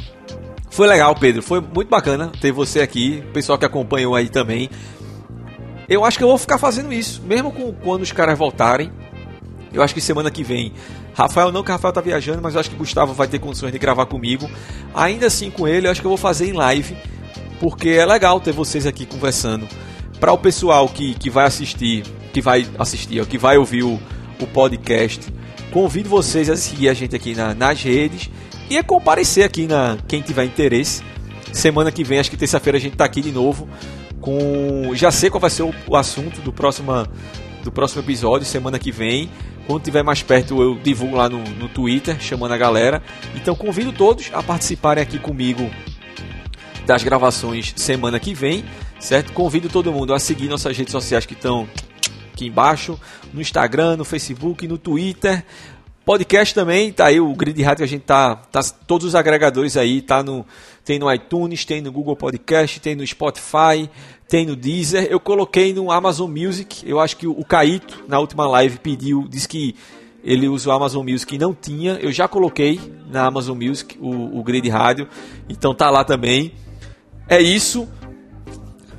Foi 0.70 0.88
legal, 0.88 1.14
Pedro, 1.16 1.41
foi 1.41 1.60
muito 1.60 1.89
bacana 1.89 2.32
ter 2.39 2.52
você 2.52 2.80
aqui, 2.80 3.24
o 3.30 3.34
pessoal 3.34 3.58
que 3.58 3.66
acompanhou 3.66 4.16
aí 4.16 4.30
também. 4.30 4.70
Eu 5.89 6.06
acho 6.06 6.18
que 6.18 6.24
eu 6.24 6.30
vou 6.30 6.38
ficar 6.38 6.58
fazendo 6.58 6.93
isso, 6.93 7.22
mesmo 7.24 7.52
com, 7.52 7.74
quando 7.74 8.04
os 8.04 8.12
caras 8.12 8.38
voltarem. 8.38 8.91
Eu 9.74 9.82
acho 9.82 9.93
que 9.93 10.01
semana 10.01 10.30
que 10.30 10.43
vem. 10.43 10.74
Rafael 11.13 11.51
não, 11.51 11.63
que 11.63 11.72
Rafael 11.72 11.93
tá 11.93 12.01
viajando, 12.01 12.41
mas 12.41 12.53
eu 12.53 12.59
acho 12.59 12.69
que 12.69 12.76
Gustavo 12.76 13.13
vai 13.13 13.28
ter 13.28 13.39
condições 13.39 13.72
de 13.72 13.80
gravar 13.80 14.05
comigo. 14.05 14.49
Ainda 14.93 15.28
assim 15.28 15.49
com 15.49 15.67
ele, 15.67 15.88
eu 15.88 15.91
acho 15.91 16.01
que 16.01 16.07
eu 16.07 16.11
vou 16.11 16.17
fazer 16.17 16.47
em 16.47 16.53
live, 16.53 16.95
porque 17.59 17.89
é 17.89 18.05
legal 18.05 18.39
ter 18.39 18.51
vocês 18.51 18.86
aqui 18.86 19.05
conversando. 19.05 19.67
Para 20.19 20.32
o 20.34 20.38
pessoal 20.38 20.88
que, 20.88 21.13
que 21.15 21.30
vai 21.30 21.45
assistir, 21.45 22.03
que 22.34 22.41
vai 22.41 22.67
assistir, 22.78 23.26
que 23.26 23.38
vai 23.38 23.57
ouvir 23.57 23.84
o, 23.84 23.99
o 24.39 24.47
podcast, 24.47 25.32
Convido 25.72 26.09
vocês 26.09 26.49
a 26.49 26.57
seguir 26.57 26.89
a 26.89 26.93
gente 26.93 27.15
aqui 27.15 27.34
na, 27.34 27.55
nas 27.55 27.82
redes 27.82 28.30
e 28.69 28.78
a 28.78 28.84
comparecer 28.84 29.45
aqui 29.45 29.67
na 29.67 29.97
quem 30.05 30.22
tiver 30.22 30.43
interesse. 30.43 31.01
Semana 31.53 31.91
que 31.91 32.03
vem, 32.03 32.19
acho 32.19 32.30
que 32.30 32.36
terça-feira 32.36 32.78
a 32.78 32.82
gente 32.82 32.93
está 32.93 33.05
aqui 33.05 33.22
de 33.22 33.32
novo 33.32 33.67
com 34.19 34.91
já 34.93 35.09
sei 35.11 35.30
qual 35.30 35.39
vai 35.39 35.49
ser 35.49 35.63
o, 35.63 35.74
o 35.88 35.95
assunto 35.95 36.41
do 36.41 36.51
próximo 36.51 36.91
do 37.63 37.72
próximo 37.72 38.01
episódio 38.01 38.45
semana 38.45 38.78
que 38.78 38.91
vem. 38.91 39.30
Quando 39.68 39.84
tiver 39.84 40.03
mais 40.03 40.22
perto 40.22 40.62
eu 40.62 40.76
divulgo 40.76 41.16
lá 41.16 41.30
no, 41.30 41.39
no 41.39 41.70
Twitter 41.70 42.20
chamando 42.20 42.53
a 42.53 42.57
galera. 42.57 43.01
Então 43.36 43.55
convido 43.55 43.91
todos 43.91 44.30
a 44.34 44.41
participarem 44.41 45.01
aqui 45.01 45.20
comigo 45.20 45.70
das 46.86 47.03
gravações 47.03 47.74
semana 47.76 48.20
que 48.20 48.34
vem, 48.34 48.66
certo? 48.99 49.32
Convido 49.34 49.70
todo 49.70 49.91
mundo 49.91 50.14
a 50.14 50.20
seguir 50.20 50.47
nossas 50.47 50.76
redes 50.76 50.91
sociais 50.91 51.26
que 51.26 51.34
estão 51.34 51.68
aqui 52.34 52.47
embaixo, 52.47 52.99
no 53.34 53.39
Instagram, 53.39 53.97
no 53.97 54.05
Facebook, 54.05 54.68
no 54.68 54.78
Twitter. 54.78 55.45
Podcast 56.06 56.54
também, 56.56 56.91
tá 56.91 57.08
aí 57.08 57.20
o 57.20 57.34
Grid 57.34 57.62
Rádio, 57.62 57.84
a 57.84 57.88
gente 57.88 58.02
tá, 58.02 58.36
tá 58.36 58.62
todos 58.88 59.08
os 59.08 59.16
agregadores 59.16 59.78
aí, 59.78 60.02
tá 60.02 60.24
no 60.24 60.45
tem 60.84 60.97
no 60.97 61.14
iTunes, 61.14 61.64
tem 61.64 61.80
no 61.80 61.91
Google 61.91 62.16
Podcast, 62.16 62.80
tem 62.80 62.95
no 62.95 63.06
Spotify, 63.06 63.89
tem 64.28 64.45
no 64.45 64.56
Deezer. 64.56 65.08
Eu 65.12 65.20
coloquei 65.20 65.74
no 65.74 65.91
Amazon 65.91 66.30
Music. 66.30 66.89
Eu 66.89 66.99
acho 66.99 67.18
que 67.18 67.28
o 67.28 67.45
Caíto 67.45 68.04
na 68.08 68.20
última 68.20 68.47
live 68.47 68.80
pediu, 68.80 69.28
disse 69.30 69.47
que 69.47 69.76
ele 70.24 70.47
usa 70.47 70.70
o 70.70 70.72
Amazon 70.72 71.08
Music 71.08 71.36
e 71.36 71.38
não 71.38 71.54
tinha. 71.54 71.93
Eu 72.02 72.12
já 72.12 72.28
coloquei 72.28 72.80
na 73.10 73.26
Amazon 73.26 73.58
Music 73.58 73.97
o, 74.02 74.39
o 74.39 74.43
Grid 74.43 74.68
Rádio, 74.70 75.08
então 75.47 75.74
tá 75.74 75.89
lá 75.89 76.04
também. 76.04 76.54
É 77.28 77.39
isso. 77.39 77.88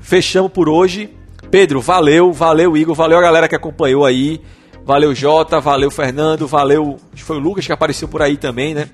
Fechamos 0.01 0.53
por 0.53 0.69
hoje. 0.69 1.11
Pedro, 1.51 1.81
valeu, 1.81 2.33
valeu 2.33 2.77
Igor, 2.77 2.95
valeu 2.95 3.19
a 3.19 3.23
galera 3.23 3.49
que 3.49 3.55
acompanhou 3.55 4.05
aí. 4.07 4.41
Valeu 4.85 5.15
Jota, 5.15 5.61
valeu 5.61 5.91
Fernando, 5.91 6.47
valeu. 6.47 6.99
Foi 7.17 7.37
o 7.37 7.41
Lucas 7.41 7.67
que 7.67 7.73
apareceu 7.73 8.09
por 8.09 8.21
aí 8.21 8.37
também, 8.37 8.75
né? 8.75 8.89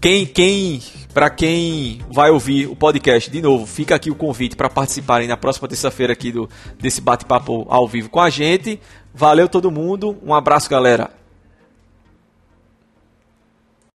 Quem, 0.00 0.26
quem, 0.26 0.82
para 1.12 1.30
quem 1.30 2.00
vai 2.10 2.30
ouvir 2.30 2.66
o 2.66 2.76
podcast, 2.76 3.30
de 3.30 3.40
novo, 3.40 3.66
fica 3.66 3.94
aqui 3.94 4.10
o 4.10 4.14
convite 4.14 4.56
para 4.56 4.68
participarem 4.68 5.28
na 5.28 5.36
próxima 5.36 5.68
terça-feira 5.68 6.12
aqui 6.12 6.30
do 6.30 6.48
desse 6.78 7.00
bate-papo 7.00 7.66
ao 7.68 7.88
vivo 7.88 8.10
com 8.10 8.20
a 8.20 8.28
gente. 8.28 8.80
Valeu 9.14 9.48
todo 9.48 9.70
mundo, 9.70 10.16
um 10.22 10.34
abraço, 10.34 10.68
galera. 10.68 11.23